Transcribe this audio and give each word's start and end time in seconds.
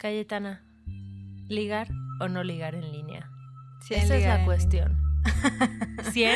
Cayetana, 0.00 0.62
¿ligar 1.48 1.88
o 2.20 2.28
no 2.28 2.42
ligar 2.42 2.74
en 2.74 2.90
línea? 2.90 3.28
Sí, 3.86 3.92
Esa 3.92 4.16
es 4.16 4.24
la 4.24 4.46
cuestión. 4.46 4.98
¿100? 6.14 6.14
línea. 6.14 6.34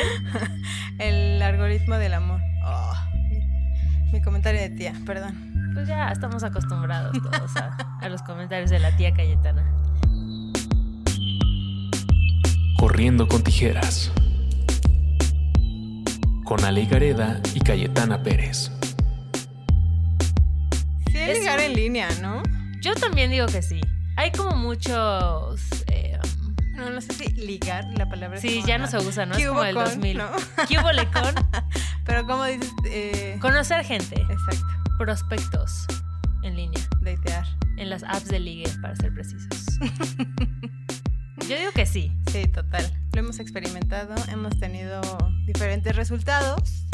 El 0.99 1.41
algoritmo 1.41 1.95
del 1.97 2.13
amor. 2.13 2.39
Oh, 2.63 2.93
mi, 4.11 4.21
comentario 4.21 4.61
de 4.61 4.69
tía, 4.69 4.93
perdón. 5.03 5.71
Pues 5.73 5.87
ya 5.87 6.09
estamos 6.09 6.43
acostumbrados 6.43 7.17
todos 7.23 7.57
a, 7.57 7.75
a 8.01 8.07
los 8.09 8.21
comentarios 8.21 8.69
de 8.69 8.77
la 8.77 8.95
tía 8.95 9.11
Cayetana. 9.15 9.65
Corriendo 12.77 13.27
con 13.27 13.43
tijeras. 13.43 14.11
Con 16.43 16.63
Ale 16.63 16.85
Gareda 16.85 17.41
y 17.55 17.61
Cayetana 17.61 18.21
Pérez. 18.21 18.71
Sí, 21.11 21.17
Es 21.17 21.39
ligar 21.39 21.57
un- 21.57 21.65
en 21.65 21.73
línea, 21.73 22.07
¿no? 22.21 22.43
Yo 22.85 22.93
también 22.93 23.31
digo 23.31 23.47
que 23.47 23.63
sí. 23.63 23.81
Hay 24.15 24.31
como 24.31 24.55
muchos... 24.55 25.59
eh, 25.87 26.19
No, 26.75 26.89
no 26.91 27.01
sé 27.01 27.13
si 27.13 27.29
ligar 27.33 27.83
la 27.97 28.07
palabra. 28.07 28.39
sí, 28.39 28.61
ya 28.63 28.77
no 28.77 28.85
se 28.85 28.97
usa, 28.99 29.25
¿no? 29.25 29.31
Es 29.33 29.39
¿Qué 29.41 29.47
como 29.47 29.63
el 29.63 29.73
con? 29.73 29.85
2000. 29.85 30.17
¿no? 30.19 30.29
¿Qué 30.69 30.77
hubo 30.77 30.89
con? 31.11 31.33
Pero 32.05 32.27
como 32.27 32.43
dices, 32.45 32.71
eh, 32.85 33.37
Conocer 33.41 33.83
gente. 33.83 34.21
exacto, 34.21 34.67
Prospectos 34.99 35.87
en 36.43 36.55
línea. 36.57 36.79
datear. 37.01 37.47
En 37.77 37.89
las 37.89 38.03
apps 38.03 38.27
de 38.27 38.39
ligue, 38.39 38.69
para 38.83 38.95
ser 38.95 39.11
precisos. 39.15 39.49
Yo 41.49 41.57
digo 41.57 41.71
que 41.73 41.87
sí. 41.87 42.11
Sí, 42.31 42.45
total. 42.47 42.85
Lo 43.13 43.19
hemos 43.19 43.39
experimentado, 43.39 44.13
hemos 44.31 44.57
tenido 44.59 45.01
diferentes 45.47 45.95
resultados. 45.95 46.85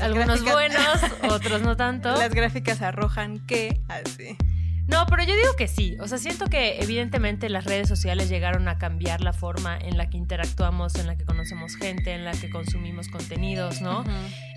Algunos 0.00 0.42
gráficas- 0.42 0.52
buenos, 0.52 1.32
otros 1.34 1.62
no 1.62 1.76
tanto. 1.76 2.10
Las 2.16 2.32
gráficas 2.34 2.82
arrojan 2.82 3.44
que 3.46 3.80
así. 3.88 4.36
No, 4.88 5.04
pero 5.06 5.24
yo 5.24 5.34
digo 5.34 5.56
que 5.56 5.66
sí. 5.66 5.96
O 6.00 6.06
sea, 6.06 6.16
siento 6.18 6.46
que 6.46 6.78
evidentemente 6.80 7.48
las 7.48 7.64
redes 7.64 7.88
sociales 7.88 8.28
llegaron 8.28 8.68
a 8.68 8.78
cambiar 8.78 9.20
la 9.20 9.32
forma 9.32 9.76
en 9.76 9.96
la 9.96 10.08
que 10.08 10.16
interactuamos, 10.16 10.94
en 10.94 11.08
la 11.08 11.16
que 11.16 11.24
conocemos 11.24 11.74
gente, 11.74 12.12
en 12.14 12.24
la 12.24 12.30
que 12.32 12.50
consumimos 12.50 13.08
contenidos, 13.08 13.80
¿no? 13.80 14.04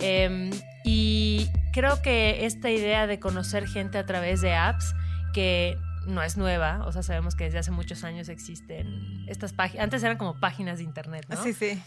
Eh, 0.01 0.51
y 0.83 1.49
creo 1.73 2.01
que 2.03 2.45
esta 2.45 2.69
idea 2.69 3.07
de 3.07 3.19
conocer 3.19 3.67
gente 3.67 3.97
a 3.97 4.05
través 4.05 4.41
de 4.41 4.53
apps, 4.53 4.93
que 5.33 5.75
no 6.05 6.21
es 6.21 6.37
nueva, 6.37 6.83
o 6.85 6.91
sea, 6.91 7.01
sabemos 7.01 7.35
que 7.35 7.45
desde 7.45 7.57
hace 7.59 7.71
muchos 7.71 8.03
años 8.03 8.29
existen 8.29 9.25
estas 9.27 9.53
páginas, 9.53 9.83
antes 9.83 10.03
eran 10.03 10.17
como 10.17 10.39
páginas 10.39 10.77
de 10.77 10.83
internet, 10.83 11.25
¿no? 11.29 11.41
Sí, 11.43 11.53
sí. 11.53 11.81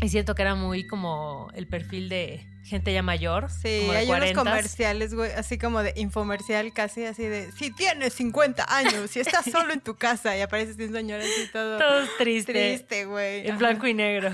Y 0.00 0.08
siento 0.08 0.34
que 0.34 0.42
era 0.42 0.54
muy 0.54 0.86
como 0.86 1.48
el 1.54 1.66
perfil 1.66 2.08
de 2.08 2.46
gente 2.68 2.92
ya 2.92 3.02
mayor, 3.02 3.50
Sí, 3.50 3.78
como 3.80 3.92
de 3.92 3.98
hay 3.98 4.06
unos 4.08 4.20
40s. 4.30 4.34
comerciales, 4.34 5.14
güey, 5.14 5.32
así 5.32 5.58
como 5.58 5.82
de 5.82 5.92
infomercial, 5.96 6.72
casi 6.72 7.04
así 7.04 7.24
de, 7.24 7.50
si 7.52 7.70
tienes 7.72 8.12
50 8.14 8.64
años, 8.68 9.10
si 9.10 9.20
estás 9.20 9.44
solo 9.50 9.72
en 9.72 9.80
tu 9.80 9.96
casa 9.96 10.36
y 10.36 10.40
apareces 10.42 10.76
un 10.78 10.92
señor 10.92 11.20
así 11.20 11.48
todo, 11.52 11.78
Todos 11.78 12.08
tristes. 12.18 12.54
triste, 12.86 13.06
güey. 13.06 13.40
En 13.40 13.50
Ajá. 13.52 13.58
blanco 13.58 13.86
y 13.86 13.94
negro, 13.94 14.30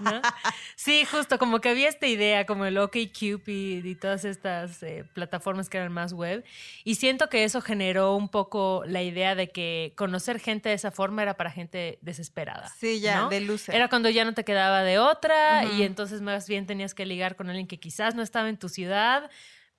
¿no? 0.00 0.20
Sí, 0.76 1.04
justo, 1.04 1.38
como 1.38 1.60
que 1.60 1.68
había 1.70 1.88
esta 1.88 2.06
idea, 2.06 2.46
como 2.46 2.64
el 2.64 2.78
OkCupid 2.78 3.84
y 3.84 3.94
todas 3.96 4.24
estas 4.24 4.82
eh, 4.82 5.04
plataformas 5.12 5.68
que 5.68 5.78
eran 5.78 5.92
más 5.92 6.12
web. 6.12 6.44
Y 6.84 6.94
siento 6.94 7.28
que 7.28 7.44
eso 7.44 7.60
generó 7.60 8.14
un 8.16 8.28
poco 8.28 8.82
la 8.86 9.02
idea 9.02 9.34
de 9.34 9.50
que 9.50 9.92
conocer 9.96 10.38
gente 10.40 10.68
de 10.68 10.74
esa 10.76 10.90
forma 10.90 11.22
era 11.22 11.34
para 11.34 11.50
gente 11.50 11.98
desesperada. 12.00 12.72
Sí, 12.78 13.00
ya, 13.00 13.22
¿no? 13.22 13.28
de 13.28 13.40
luces. 13.40 13.74
Era 13.74 13.88
cuando 13.88 14.08
ya 14.08 14.24
no 14.24 14.34
te 14.34 14.44
quedaba 14.44 14.82
de 14.82 14.98
otra 14.98 15.64
y 15.64 15.82
entonces 15.82 16.20
más 16.20 16.48
bien 16.48 16.66
tenías 16.66 16.94
que 16.94 17.04
ligar 17.06 17.34
con 17.36 17.48
alguien 17.48 17.66
que 17.66 17.77
quizás 17.80 18.14
no 18.14 18.22
estaba 18.22 18.48
en 18.48 18.58
tu 18.58 18.68
ciudad, 18.68 19.30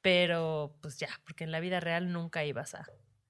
pero 0.01 0.77
pues 0.81 0.97
ya, 0.97 1.09
porque 1.25 1.43
en 1.43 1.51
la 1.51 1.59
vida 1.59 1.79
real 1.79 2.11
nunca 2.11 2.43
ibas 2.45 2.73
a, 2.75 2.79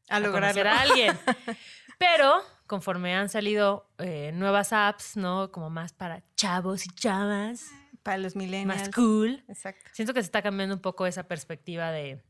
a 0.09 0.15
a 0.15 0.19
lograrlo. 0.19 0.61
conocer 0.61 0.67
a 0.67 0.81
alguien. 0.81 1.17
Pero 1.99 2.41
conforme 2.65 3.13
han 3.13 3.27
salido 3.27 3.91
eh, 3.97 4.31
nuevas 4.33 4.71
apps, 4.71 5.17
¿no? 5.17 5.51
Como 5.51 5.69
más 5.69 5.91
para 5.91 6.23
chavos 6.37 6.85
y 6.85 6.89
chavas, 6.95 7.65
Para 8.03 8.17
los 8.19 8.37
millennials. 8.37 8.81
más 8.83 8.89
cool. 8.95 9.43
Exacto, 9.49 9.89
Siento 9.93 10.13
que 10.13 10.21
se 10.21 10.27
está 10.27 10.41
cambiando 10.41 10.75
un 10.75 10.81
poco 10.81 11.05
esa 11.05 11.23
perspectiva 11.27 11.91
de, 11.91 12.23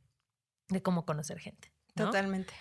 de 0.69 0.81
cómo 0.81 1.05
conocer 1.05 1.37
gente. 1.39 1.71
¿no? 1.95 2.05
totalmente. 2.05 2.53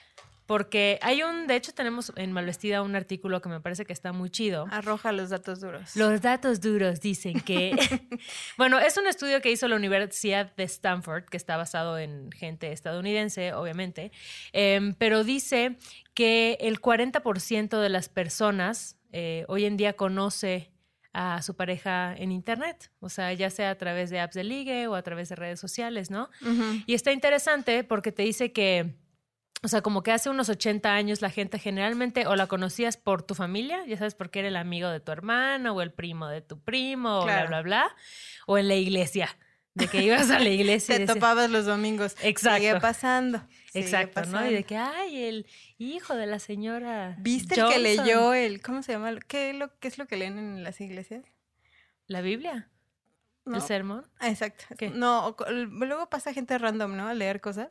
Porque 0.48 0.98
hay 1.02 1.22
un, 1.22 1.46
de 1.46 1.56
hecho 1.56 1.74
tenemos 1.74 2.10
en 2.16 2.32
Malvestida 2.32 2.80
un 2.80 2.96
artículo 2.96 3.42
que 3.42 3.50
me 3.50 3.60
parece 3.60 3.84
que 3.84 3.92
está 3.92 4.14
muy 4.14 4.30
chido. 4.30 4.66
Arroja 4.70 5.12
los 5.12 5.28
datos 5.28 5.60
duros. 5.60 5.94
Los 5.94 6.22
datos 6.22 6.62
duros 6.62 7.02
dicen 7.02 7.38
que, 7.40 7.76
bueno, 8.56 8.78
es 8.78 8.96
un 8.96 9.06
estudio 9.06 9.42
que 9.42 9.50
hizo 9.50 9.68
la 9.68 9.76
Universidad 9.76 10.50
de 10.56 10.64
Stanford, 10.64 11.24
que 11.24 11.36
está 11.36 11.58
basado 11.58 11.98
en 11.98 12.32
gente 12.32 12.72
estadounidense, 12.72 13.52
obviamente, 13.52 14.10
em, 14.54 14.94
pero 14.94 15.22
dice 15.22 15.76
que 16.14 16.56
el 16.62 16.80
40% 16.80 17.78
de 17.78 17.88
las 17.90 18.08
personas 18.08 18.96
eh, 19.12 19.44
hoy 19.48 19.66
en 19.66 19.76
día 19.76 19.96
conoce 19.96 20.72
a 21.12 21.42
su 21.42 21.56
pareja 21.56 22.14
en 22.16 22.32
Internet, 22.32 22.90
o 23.00 23.10
sea, 23.10 23.34
ya 23.34 23.50
sea 23.50 23.68
a 23.68 23.74
través 23.74 24.08
de 24.08 24.20
apps 24.20 24.34
de 24.34 24.44
ligue 24.44 24.86
o 24.86 24.94
a 24.94 25.02
través 25.02 25.28
de 25.28 25.36
redes 25.36 25.60
sociales, 25.60 26.10
¿no? 26.10 26.30
Y 26.86 26.94
está 26.94 27.12
interesante 27.12 27.84
porque 27.84 28.12
te 28.12 28.22
dice 28.22 28.52
que, 28.52 28.94
o 29.62 29.68
sea, 29.68 29.82
como 29.82 30.02
que 30.02 30.12
hace 30.12 30.30
unos 30.30 30.48
80 30.48 30.92
años 30.94 31.20
la 31.20 31.30
gente 31.30 31.58
generalmente 31.58 32.26
o 32.26 32.36
la 32.36 32.46
conocías 32.46 32.96
por 32.96 33.22
tu 33.22 33.34
familia, 33.34 33.84
ya 33.86 33.96
sabes, 33.96 34.14
porque 34.14 34.38
era 34.40 34.48
el 34.48 34.56
amigo 34.56 34.88
de 34.88 35.00
tu 35.00 35.10
hermano 35.12 35.72
o 35.74 35.80
el 35.82 35.92
primo 35.92 36.28
de 36.28 36.40
tu 36.42 36.60
primo, 36.60 37.20
o 37.20 37.24
bla, 37.24 37.46
bla, 37.46 37.62
bla, 37.62 37.96
o 38.46 38.56
en 38.58 38.68
la 38.68 38.74
iglesia, 38.76 39.28
de 39.74 39.88
que 39.88 40.02
ibas 40.02 40.30
a 40.30 40.38
la 40.38 40.48
iglesia 40.48 40.94
y 40.94 40.98
Te 40.98 41.02
decías- 41.06 41.14
topabas 41.16 41.50
los 41.50 41.66
domingos. 41.66 42.14
Exacto. 42.22 42.58
Sigue 42.58 42.80
pasando. 42.80 43.38
sigue 43.72 43.84
Exacto, 43.84 44.22
¿no? 44.26 44.48
Y 44.48 44.54
de 44.54 44.64
que, 44.64 44.76
ay, 44.76 45.24
el 45.24 45.46
hijo 45.78 46.14
de 46.14 46.26
la 46.26 46.38
señora. 46.38 47.16
¿Viste 47.18 47.54
el 47.54 47.66
que 47.68 47.74
Johnson". 47.74 47.82
leyó 47.82 48.34
el, 48.34 48.62
¿cómo 48.62 48.82
se 48.82 48.92
llama? 48.92 49.12
¿Qué, 49.26 49.52
lo, 49.54 49.76
¿Qué 49.80 49.88
es 49.88 49.98
lo 49.98 50.06
que 50.06 50.16
leen 50.16 50.38
en 50.38 50.62
las 50.64 50.80
iglesias? 50.80 51.24
¿La 52.06 52.20
Biblia? 52.20 52.70
¿No? 53.44 53.56
¿El 53.56 53.62
sermón? 53.62 54.06
Ah, 54.20 54.28
exacto. 54.30 54.64
¿Qué? 54.76 54.90
No, 54.90 55.34
luego 55.50 56.08
pasa 56.10 56.32
gente 56.32 56.56
random, 56.58 56.96
¿no? 56.96 57.08
A 57.08 57.14
leer 57.14 57.40
cosas. 57.40 57.70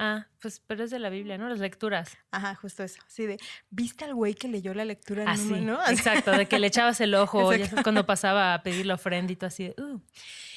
Ah, 0.00 0.26
pues, 0.40 0.62
pero 0.64 0.84
es 0.84 0.92
de 0.92 1.00
la 1.00 1.10
Biblia, 1.10 1.38
¿no? 1.38 1.48
Las 1.48 1.58
lecturas. 1.58 2.16
Ajá, 2.30 2.54
justo 2.54 2.84
eso. 2.84 3.00
Sí, 3.08 3.26
de, 3.26 3.36
¿viste 3.70 4.04
al 4.04 4.14
güey 4.14 4.34
que 4.34 4.46
leyó 4.46 4.72
la 4.72 4.84
lectura? 4.84 5.22
en 5.24 5.28
Así, 5.28 5.60
¿no? 5.60 5.80
exacto, 5.88 6.30
de 6.30 6.46
que 6.46 6.60
le 6.60 6.68
echabas 6.68 7.00
el 7.00 7.14
ojo, 7.16 7.50
ya 7.50 7.56
Exacto. 7.56 7.70
sabes, 7.70 7.82
cuando 7.82 8.06
pasaba 8.06 8.54
a 8.54 8.62
pedir 8.62 8.86
la 8.86 8.94
ofrenda 8.94 9.32
y 9.32 9.36
todo 9.36 9.48
así. 9.48 9.64
de, 9.64 9.74
"Uh". 9.82 10.00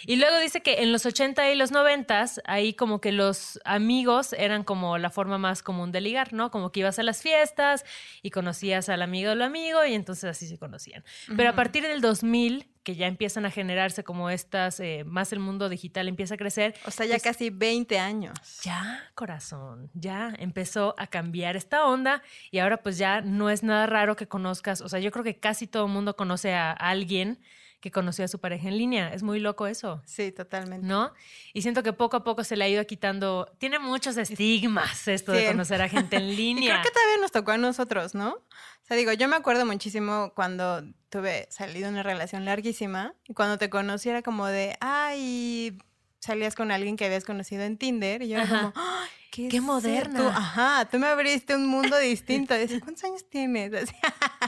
Y 0.06 0.18
luego 0.18 0.38
dice 0.40 0.62
que 0.62 0.84
en 0.84 0.92
los 0.92 1.06
80 1.08 1.52
y 1.52 1.56
los 1.56 1.72
90, 1.72 2.26
ahí 2.46 2.74
como 2.76 3.02
que 3.02 3.12
los 3.12 3.60
amigos 3.66 4.34
eran 4.34 4.64
como 4.64 4.98
la 5.00 5.10
forma 5.10 5.38
más 5.40 5.64
común 5.64 5.92
de 5.92 6.02
ligar, 6.02 6.34
¿no? 6.34 6.52
Como 6.52 6.72
que 6.72 6.82
ibas 6.82 7.00
a 7.00 7.04
las 7.04 7.22
fiestas 7.24 7.84
y 8.22 8.30
conocías 8.30 8.90
al 8.90 9.02
amigo 9.02 9.30
del 9.32 9.42
amigo 9.42 9.84
y 9.86 9.94
entonces 9.96 10.26
así 10.26 10.48
se 10.48 10.58
conocían. 10.60 11.04
Pero 11.36 11.50
a 11.50 11.54
partir 11.56 11.84
del 11.84 12.02
2000, 12.02 12.71
que 12.84 12.96
ya 12.96 13.08
empiezan 13.08 13.46
a 13.46 13.52
generarse 13.52 14.04
como 14.04 14.30
estas, 14.30 14.80
eh, 14.80 15.04
más 15.06 15.32
el 15.34 15.40
mundo 15.40 15.70
digital 15.70 16.08
empieza 16.08 16.34
a 16.34 16.38
crecer, 16.38 16.74
O 16.86 16.92
sea, 16.92 17.06
ya 17.06 17.14
pues- 17.14 17.24
casi 17.24 17.50
20 17.50 18.00
años. 18.00 18.38
ya, 18.64 19.00
corazón, 19.16 19.90
ya 19.94 20.34
empezó 20.40 20.96
a 20.98 21.08
cambiar 21.08 21.56
esta 21.56 21.86
onda 21.86 22.24
y 22.50 22.60
ahora 22.60 22.78
pues 22.82 22.98
ya 22.98 23.22
no 23.22 23.50
es 23.50 23.64
nada 23.64 23.86
raro 23.86 24.16
que 24.16 24.28
conozcas, 24.28 24.82
o 24.82 24.90
sea, 24.90 25.00
yo 25.00 25.12
creo 25.12 25.24
que 25.24 25.40
casi 25.40 25.68
todo 25.68 25.86
el 25.86 25.92
mundo 25.92 26.16
conoce 26.16 26.54
a 26.54 26.72
alguien 26.72 27.40
que 27.82 27.92
conoció 27.92 28.24
a 28.24 28.28
su 28.28 28.40
pareja 28.40 28.68
en 28.70 28.78
línea, 28.78 29.14
es 29.14 29.24
muy 29.24 29.40
loco 29.40 29.68
eso. 29.68 30.02
Sí, 30.06 30.32
totalmente. 30.32 30.86
¿No? 30.88 31.12
Y 31.54 31.64
siento 31.64 31.84
que 31.84 31.92
poco 31.94 32.16
a 32.18 32.24
poco 32.24 32.44
se 32.44 32.56
le 32.56 32.64
ha 32.64 32.70
ido 32.70 32.86
quitando. 32.86 33.52
Tiene 33.58 33.80
muchos 33.80 34.16
estigmas 34.18 35.08
esto 35.08 35.32
de 35.34 35.42
Sí. 35.42 35.48
conocer 35.48 35.82
a 35.82 35.90
gente 35.90 36.16
en 36.18 36.24
Y 36.32 36.36
línea. 36.36 36.74
creo 36.74 36.84
que 36.84 36.92
todavía 36.92 37.18
nos 37.20 37.32
tocó 37.32 37.52
a 37.52 37.58
nosotros, 37.58 38.14
¿no? 38.16 38.30
O 38.36 38.86
sea, 38.88 38.96
digo, 38.96 39.12
yo 39.14 39.28
me 39.28 39.36
acuerdo 39.36 39.66
muchísimo 39.66 40.32
cuando 40.36 40.84
tuve 41.10 41.48
salido 41.50 41.90
una 41.90 42.04
relación 42.04 42.46
larguísima 42.46 43.14
y 43.28 43.34
cuando 43.34 43.58
te 43.58 43.70
conocí 43.70 44.10
era 44.10 44.22
como 44.22 44.46
de, 44.48 44.78
ay, 44.80 45.78
salías 46.20 46.56
con 46.56 46.72
alguien 46.72 46.98
que 46.98 47.06
habías 47.06 47.26
conocido 47.26 47.64
en 47.64 47.78
Tinder 47.78 48.22
y 48.22 48.30
yo 48.30 48.38
era 48.38 48.48
como, 48.48 48.74
"Ay, 48.76 49.10
¿qué, 49.32 49.48
Qué 49.48 49.60
moderna. 49.62 50.20
Tú, 50.20 50.28
ajá, 50.28 50.88
tú 50.92 51.00
me 51.00 51.08
abriste 51.08 51.56
un 51.56 51.66
mundo 51.66 51.98
distinto. 51.98 52.54
Y 52.62 52.80
¿cuántos 52.80 53.04
años 53.06 53.28
tienes? 53.30 53.74
Así, 53.92 53.96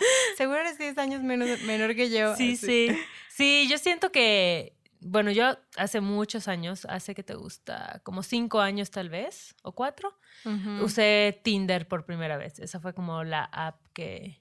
Seguro 0.37 0.59
eres 0.59 0.77
10 0.77 0.97
años 0.97 1.23
menos, 1.23 1.61
menor 1.61 1.95
que 1.95 2.09
yo. 2.09 2.35
Sí, 2.35 2.53
así. 2.53 2.57
sí. 2.57 2.97
Sí, 3.29 3.67
yo 3.69 3.77
siento 3.77 4.11
que, 4.11 4.77
bueno, 4.99 5.31
yo 5.31 5.57
hace 5.75 6.01
muchos 6.01 6.47
años, 6.47 6.85
hace 6.85 7.15
que 7.15 7.23
te 7.23 7.33
gusta, 7.33 8.01
como 8.03 8.21
cinco 8.23 8.61
años 8.61 8.91
tal 8.91 9.09
vez, 9.09 9.55
o 9.63 9.73
cuatro, 9.73 10.17
Ujú. 10.45 10.85
usé 10.85 11.39
Tinder 11.43 11.87
por 11.87 12.05
primera 12.05 12.37
vez. 12.37 12.59
Esa 12.59 12.79
fue 12.79 12.93
como 12.93 13.23
la 13.23 13.43
app 13.45 13.85
que, 13.93 14.39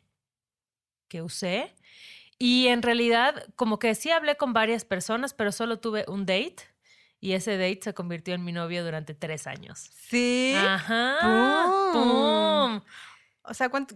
que 1.09 1.23
usé. 1.23 1.75
Y 2.39 2.67
en 2.69 2.83
realidad, 2.83 3.47
como 3.57 3.79
que 3.79 3.95
sí 3.95 4.11
hablé 4.11 4.37
con 4.37 4.53
varias 4.53 4.85
personas, 4.85 5.33
pero 5.33 5.53
solo 5.53 5.79
tuve 5.79 6.05
un 6.09 6.27
date. 6.27 6.57
Y 7.21 7.35
ese 7.35 7.53
date 7.57 7.81
se 7.85 7.95
convirtió 7.95 8.35
en 8.35 8.45
mi 8.45 8.51
novio 8.51 8.85
durante 8.85 9.15
tres 9.15 9.47
años. 9.47 9.91
Sí. 9.95 10.53
Ajá. 10.57 11.19
¡Pum! 11.23 11.93
¡Pum! 11.93 12.81
O 13.45 13.55
sea, 13.55 13.69
¿cuánto? 13.69 13.95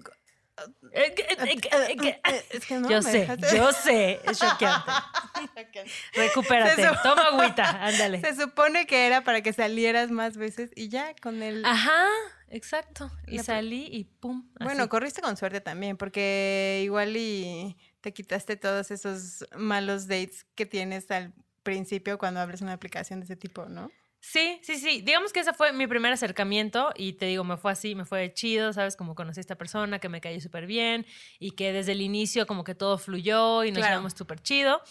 Es 0.92 2.64
que 2.66 2.78
no, 2.78 2.88
Yo 2.88 3.02
sé, 3.02 3.26
dejaste- 3.28 3.56
yo 3.56 3.72
sé. 3.72 4.20
Es 4.24 4.38
choqueante. 4.38 4.90
Recupérate. 6.14 6.82
Toma 7.02 7.22
agüita. 7.24 7.84
Ándale. 7.84 8.20
Se 8.20 8.34
supone 8.34 8.86
que 8.86 9.06
era 9.06 9.22
para 9.24 9.42
que 9.42 9.52
salieras 9.52 10.10
más 10.10 10.36
veces 10.36 10.70
y 10.74 10.88
ya 10.88 11.14
con 11.20 11.42
el... 11.42 11.64
Ajá. 11.64 12.06
exacto. 12.48 13.10
Y 13.26 13.38
salí 13.40 13.88
y 13.90 14.04
pum. 14.04 14.48
Bueno, 14.60 14.88
corriste 14.88 15.20
con 15.20 15.36
suerte 15.36 15.60
también, 15.60 15.96
porque 15.96 16.80
igual 16.84 17.16
y 17.16 17.76
te 18.00 18.12
quitaste 18.12 18.56
todos 18.56 18.90
esos 18.90 19.44
malos 19.56 20.06
dates 20.08 20.46
que 20.54 20.64
tienes 20.66 21.10
al 21.10 21.32
principio 21.62 22.16
cuando 22.18 22.40
abres 22.40 22.60
una 22.62 22.72
aplicación 22.72 23.20
de 23.20 23.24
ese 23.24 23.36
tipo, 23.36 23.66
¿no? 23.66 23.90
Sí, 24.28 24.58
sí, 24.62 24.75
sí. 24.76 25.02
Digamos 25.02 25.32
que 25.32 25.38
ese 25.38 25.52
fue 25.55 25.73
mi 25.73 25.87
primer 25.87 26.12
acercamiento 26.12 26.90
y 26.96 27.12
te 27.12 27.26
digo, 27.26 27.44
me 27.44 27.56
fue 27.56 27.70
así, 27.70 27.94
me 27.94 28.05
fue 28.05 28.32
chido, 28.34 28.73
¿sabes? 28.73 28.96
Como 28.96 29.14
conocí 29.14 29.38
a 29.38 29.43
esta 29.43 29.55
persona 29.55 30.00
que 30.00 30.08
me 30.08 30.20
cayó 30.20 30.40
súper 30.40 30.67
bien 30.67 31.06
y 31.38 31.52
que 31.52 31.73
desde 31.73 31.93
el 31.93 32.00
inicio 32.00 32.44
como 32.44 32.64
que 32.64 32.75
todo 32.75 32.99
fluyó 32.99 33.62
y 33.62 33.70
nos 33.70 33.78
Claro. 33.78 33.93
llevamos 33.93 34.14
súper 34.14 34.40
chido. 34.40 34.82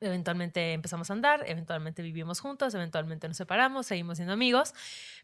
Eventualmente 0.00 0.72
empezamos 0.72 1.10
a 1.10 1.12
andar, 1.14 1.44
eventualmente 1.46 2.02
vivimos 2.02 2.40
juntos, 2.40 2.74
eventualmente 2.74 3.26
nos 3.28 3.36
separamos, 3.36 3.86
seguimos 3.86 4.18
siendo 4.18 4.32
amigos, 4.34 4.74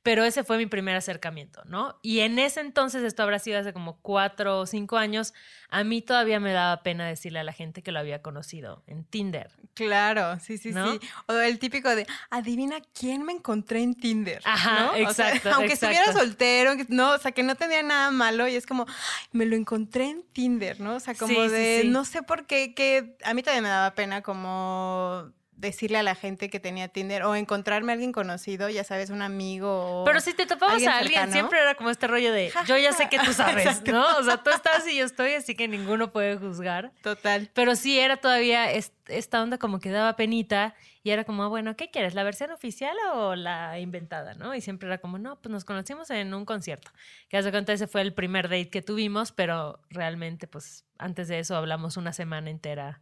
pero 0.03 0.25
ese 0.25 0.43
fue 0.45 0.59
mi 0.59 0.67
primer 0.67 0.97
acercamiento, 0.97 1.63
¿no? 1.67 1.99
Y 2.03 2.21
en 2.21 2.39
ese 2.39 2.61
entonces, 2.61 3.03
esto 3.05 3.23
habrá 3.23 3.39
sido 3.39 3.59
hace 3.59 3.73
como 3.73 3.99
cuatro 4.01 4.61
o 4.61 4.67
cinco 4.67 4.97
años, 4.97 5.35
a 5.69 5.85
mí 5.85 6.03
todavía 6.03 6.41
me 6.41 6.53
daba 6.53 6.83
pena 6.83 7.07
decirle 7.07 7.39
a 7.41 7.45
la 7.45 7.53
gente 7.53 7.83
que 7.83 7.93
lo 7.93 7.99
había 7.99 8.23
conocido 8.23 8.83
en 8.87 9.05
Tinder. 9.05 9.51
Claro, 9.75 10.39
sí, 10.41 10.57
sí, 10.59 10.71
¿No? 10.73 10.93
sí. 10.93 11.01
O 11.27 11.35
el 11.35 11.59
típico 11.59 11.95
de, 11.95 12.07
adivina 12.31 12.77
quién 12.99 13.23
me 13.25 13.33
encontré 13.33 13.83
en 13.83 13.95
Tinder. 13.95 14.41
Ajá, 14.45 14.93
¿no? 14.99 15.09
O 15.09 15.13
sea, 15.13 15.29
exacto, 15.35 15.51
aunque 15.55 15.75
estuviera 15.75 16.01
exacto. 16.01 16.21
soltero, 16.21 16.71
aunque- 16.71 16.87
no, 16.89 17.13
o 17.13 17.19
sea, 17.19 17.33
que 17.33 17.43
no 17.43 17.55
tenía 17.55 17.83
nada 17.83 18.11
malo 18.11 18.49
y 18.49 18.55
es 18.57 18.67
como, 18.67 18.87
"Ay, 18.89 19.25
me 19.33 19.47
lo 19.47 19.57
encontré 19.57 20.11
en 20.11 20.23
Tinder, 20.33 20.81
¿no? 20.81 20.95
O 20.97 21.01
sea, 21.01 21.15
como 21.15 21.35
Sí, 21.35 21.49
sí, 21.49 21.55
de, 21.55 21.79
sí. 21.83 21.89
no 21.89 22.05
sé 22.05 22.23
por 22.23 22.47
qué, 22.47 22.75
que 22.75 23.17
a 23.25 23.35
mí 23.35 23.43
también 23.43 23.65
me 23.65 23.69
daba 23.69 23.95
pena 23.95 24.23
como 24.23 24.54
decirle 25.57 25.99
a 25.99 26.03
la 26.03 26.17
gente 26.17 26.51
que 26.51 26.59
tenía 26.59 26.89
Tinder 26.89 27.23
o 27.23 27.37
encontrarme 27.37 27.93
a 27.93 27.95
alguien 27.95 28.11
conocido, 28.13 28.69
ya 28.69 28.83
sabes, 28.83 29.11
un 29.11 29.23
amigo 29.23 30.03
Pero 30.05 30.21
si 30.21 30.35
te 30.35 30.47
topabas 30.47 30.75
alguien 30.75 30.91
a 30.91 30.99
alguien, 30.99 31.13
cercano. 31.15 31.33
siempre 31.33 31.61
era 31.61 31.75
como 31.77 31.91
este 31.91 32.09
rollo 32.09 32.33
de 32.33 32.53
yo 32.67 32.77
ya 32.77 32.93
sé 32.93 33.09
que 33.09 33.19
tú 33.21 33.33
sabes. 33.33 33.83
¿no? 33.87 34.05
O 34.19 34.23
sea, 34.25 34.43
tú 34.43 34.51
estás 34.51 34.87
y 34.89 34.97
yo 34.97 35.05
estoy, 35.05 35.35
así 35.35 35.55
que 35.55 35.69
ninguno 35.69 36.11
puede 36.11 36.37
juzgar. 36.37 36.93
Total. 37.03 37.51
Pero 37.55 37.77
sí 37.77 37.99
era 37.99 38.17
todavía 38.17 38.71
es- 38.73 38.93
esta 39.07 39.43
onda 39.43 39.57
como 39.57 39.79
que 39.79 39.91
daba 39.91 40.17
penita 40.17 40.75
y 41.05 41.11
era 41.11 41.25
como, 41.25 41.49
bueno, 41.49 41.77
¿qué 41.77 41.89
quieres? 41.89 42.15
¿La 42.15 42.25
versión 42.25 42.51
oficial 42.51 42.97
o 43.15 43.37
la 43.37 43.79
inventada, 43.79 44.35
no? 44.35 44.55
Y 44.57 44.61
siempre 44.61 44.89
era 44.89 44.99
como, 44.99 45.19
no, 45.19 45.41
pues 45.41 45.53
nos 45.53 45.65
conocimos 45.65 46.11
en 46.11 46.35
un 46.35 46.45
concierto. 46.45 46.91
Que 47.29 47.37
hace 47.37 47.53
cuenta 47.53 47.73
ese 47.73 47.87
fue 47.87 48.01
el 48.01 48.13
primer 48.13 48.49
date 48.49 48.71
que 48.71 48.83
tuvimos, 48.83 49.31
pero 49.31 49.81
realmente, 49.89 50.47
pues 50.49 50.85
antes 50.99 51.29
de 51.29 51.39
eso 51.39 51.55
hablamos 51.57 51.97
una 51.97 52.13
semana 52.13 52.51
entera 52.51 53.01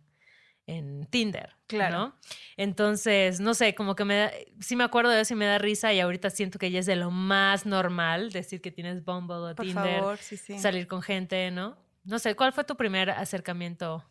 en 0.67 1.07
Tinder, 1.07 1.57
Claro. 1.67 1.99
¿no? 1.99 2.17
Entonces, 2.57 3.41
no 3.41 3.55
sé, 3.55 3.75
como 3.75 3.95
que 3.97 4.05
me 4.05 4.17
da, 4.17 4.31
sí 4.61 4.77
me 4.77 4.85
acuerdo 4.85 5.11
de 5.11 5.21
eso 5.23 5.35
y 5.35 5.37
me 5.37 5.47
da 5.47 5.59
risa 5.59 5.93
y 5.93 6.01
ahorita 6.01 6.31
siento 6.31 6.59
que 6.59 6.71
ya 6.71 6.79
es 6.81 6.87
de 6.87 6.97
lo 6.97 7.11
más 7.11 7.67
normal 7.67 8.31
decir 8.31 8.61
que 8.61 8.71
tienes 8.71 9.05
Bumble 9.05 9.37
o 9.37 9.55
Por 9.55 9.67
Tinder, 9.67 9.99
favor, 10.01 10.19
sí, 10.19 10.37
sí. 10.37 10.59
salir 10.59 10.87
con 10.87 11.03
gente, 11.03 11.51
¿no? 11.51 11.77
No 12.05 12.19
sé, 12.19 12.35
¿cuál 12.37 12.53
fue 12.53 12.65
tu 12.65 12.77
primer 12.77 13.11
acercamiento? 13.11 14.05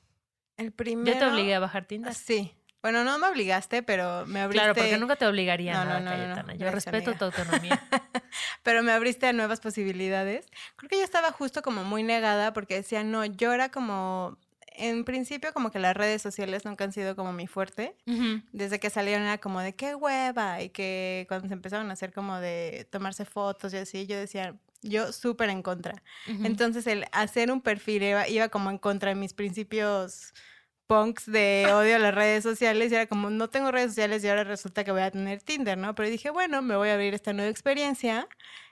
El 0.58 0.72
primero. 0.74 1.14
Yo 1.14 1.20
te 1.20 1.32
obligué 1.32 1.56
a 1.56 1.60
bajar 1.60 1.86
Tinder. 1.86 2.14
Sí. 2.14 2.54
Bueno, 2.82 3.04
no 3.04 3.20
me 3.20 3.28
obligaste, 3.28 3.84
pero 3.84 4.26
me 4.26 4.42
abriste. 4.42 4.64
Claro, 4.64 4.74
porque 4.76 4.98
nunca 4.98 5.16
te 5.16 5.28
obligaría 5.28 5.74
No, 5.74 5.82
a 5.82 5.86
nada, 5.86 6.00
no, 6.00 6.06
no, 6.06 6.12
no, 6.12 6.18
no. 6.18 6.24
Cayetana. 6.26 6.54
Yo 6.54 6.60
Gracias, 6.66 6.86
respeto 6.94 7.12
amiga. 7.12 7.20
tu 7.20 7.26
autonomía. 7.26 7.80
pero 8.64 8.82
me 8.82 8.92
abriste 8.92 9.28
a 9.28 9.34
nuevas 9.34 9.60
posibilidades. 9.60 10.48
Creo 10.78 10.90
que 10.90 10.98
yo 10.98 11.04
estaba 11.04 11.32
justo 11.32 11.62
como 11.62 11.84
muy 11.84 12.02
negada 12.02 12.54
porque 12.54 12.74
decía, 12.76 13.04
no, 13.04 13.24
yo 13.24 13.54
era 13.54 13.70
como, 13.70 14.38
en 14.72 15.04
principio 15.04 15.54
como 15.54 15.72
que 15.72 15.80
las 15.80 15.96
redes 15.96 16.22
sociales 16.22 16.66
nunca 16.66 16.84
han 16.84 16.94
sido 16.94 17.16
como 17.16 17.34
mi 17.34 17.48
fuerte. 17.48 17.96
Ujú. 18.08 18.42
Desde 18.52 18.80
que 18.80 18.90
salieron 18.90 19.24
era 19.24 19.38
como 19.38 19.60
de 19.62 19.76
qué 19.76 19.96
hueva 19.96 20.62
y 20.62 20.70
que 20.70 21.26
cuando 21.28 21.48
se 21.48 21.54
empezaron 21.54 21.90
a 21.90 21.94
hacer 21.94 22.14
como 22.14 22.40
de 22.40 22.88
tomarse 22.90 23.26
fotos 23.26 23.74
y 23.74 23.78
así, 23.78 24.08
yo 24.08 24.18
decía, 24.18 24.56
yo 24.82 25.12
súper 25.12 25.50
en 25.50 25.62
contra. 25.62 26.02
Ujú. 26.28 26.46
Entonces 26.46 26.88
el 26.88 27.06
hacer 27.12 27.52
un 27.52 27.62
perfil 27.62 28.04
iba, 28.04 28.28
iba 28.28 28.50
como 28.50 28.70
en 28.70 28.78
contra 28.78 29.10
de 29.10 29.16
mis 29.16 29.34
principios 29.34 30.34
punks 30.88 31.26
de 31.26 31.68
odio 31.74 31.96
a 31.96 32.00
las 32.00 32.16
redes 32.16 32.44
sociales 32.44 32.92
y 32.92 32.96
era 32.96 33.08
como 33.08 33.30
no 33.30 33.50
tengo 33.50 33.72
redes 33.72 33.92
sociales 33.92 34.24
y 34.24 34.30
ahora 34.30 34.44
resulta 34.44 34.84
que 34.84 34.92
voy 34.92 35.02
a 35.02 35.12
tener 35.12 35.42
Tinder, 35.42 35.78
¿no? 35.78 35.96
Pero 35.96 36.10
dije, 36.10 36.30
bueno, 36.30 36.62
me 36.62 36.76
voy 36.76 36.90
a 36.90 36.94
abrir 36.94 37.14
esta 37.14 37.34
nueva 37.34 37.52
experiencia 37.52 38.28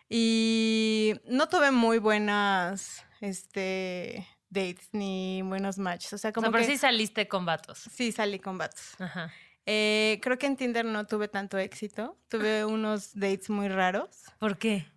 y 0.09 1.13
no 1.25 1.47
tuve 1.49 1.71
muy 1.71 1.99
buenas 1.99 3.05
este 3.21 4.27
dates 4.49 4.89
ni 4.93 5.41
buenos 5.43 5.77
matches, 5.77 6.13
o 6.13 6.17
sea, 6.17 6.31
O 6.31 6.33
como 6.33 6.45
sea, 6.47 6.51
pero 6.51 6.65
que 6.65 6.71
sí 6.71 6.77
saliste 6.77 7.27
con 7.27 7.45
vatos. 7.45 7.77
sí 7.93 8.11
salí 8.11 8.39
con 8.39 8.57
vatos. 8.57 8.99
Ajá. 8.99 9.31
Eh, 9.65 10.19
creo 10.23 10.37
que 10.37 10.47
en 10.47 10.57
Tinder 10.57 10.83
no 10.85 11.05
tuve 11.05 11.27
tanto 11.27 11.57
éxito, 11.59 12.17
tuve 12.27 12.65
unos 12.65 13.13
dates 13.13 13.49
muy 13.49 13.67
raros. 13.67 14.23
¿Por 14.39 14.57
qué? 14.57 14.87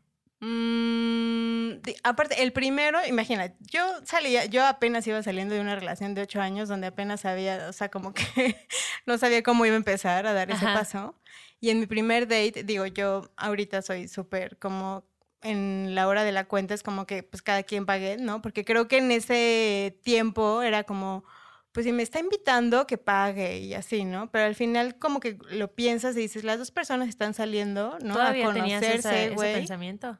Mm, 0.40 1.80
aparte, 2.02 2.42
el 2.42 2.52
primero, 2.52 2.98
imagina, 3.06 3.52
yo 3.60 3.80
salía, 4.04 4.44
yo 4.46 4.66
apenas 4.66 5.06
iba 5.06 5.22
saliendo 5.22 5.54
de 5.54 5.60
una 5.60 5.76
relación 5.76 6.14
de 6.14 6.22
ocho 6.22 6.40
años 6.40 6.68
donde 6.68 6.88
apenas 6.88 7.20
sabía, 7.20 7.66
o 7.68 7.72
sea, 7.72 7.90
como 7.90 8.12
que 8.12 8.24
no 9.06 9.18
sabía 9.18 9.42
cómo 9.42 9.64
iba 9.66 9.74
a 9.74 9.76
empezar 9.76 10.26
a 10.26 10.32
dar 10.32 10.50
ese 10.50 10.64
Ajá. 10.66 10.78
paso. 10.80 11.20
Y 11.60 11.70
en 11.70 11.78
mi 11.78 11.86
primer 11.86 12.26
date, 12.26 12.64
digo, 12.64 12.86
yo 12.86 13.30
ahorita 13.36 13.82
soy 13.82 14.08
súper 14.08 14.58
como 14.58 15.04
en 15.42 15.94
la 15.94 16.06
hora 16.08 16.24
de 16.24 16.32
la 16.32 16.44
cuenta 16.44 16.74
es 16.74 16.82
como 16.82 17.06
que 17.06 17.22
pues 17.22 17.42
cada 17.42 17.62
quien 17.62 17.86
pague, 17.86 18.16
¿no? 18.18 18.42
Porque 18.42 18.64
creo 18.64 18.88
que 18.88 18.98
en 18.98 19.10
ese 19.10 19.98
tiempo 20.02 20.62
era 20.62 20.84
como, 20.84 21.24
pues 21.72 21.84
si 21.86 21.92
me 21.92 22.02
está 22.02 22.20
invitando, 22.20 22.86
que 22.86 22.98
pague 22.98 23.58
y 23.58 23.74
así, 23.74 24.04
¿no? 24.04 24.30
Pero 24.30 24.44
al 24.46 24.54
final 24.54 24.98
como 24.98 25.20
que 25.20 25.38
lo 25.50 25.72
piensas 25.74 26.16
y 26.16 26.20
dices, 26.20 26.44
las 26.44 26.58
dos 26.58 26.70
personas 26.70 27.08
están 27.08 27.34
saliendo, 27.34 27.98
¿no? 28.02 28.14
¿Todavía 28.14 28.48
a 28.48 28.52
conocerse, 28.52 29.26
ese 29.26 29.34
güey. 29.34 29.54
pensamiento? 29.54 30.18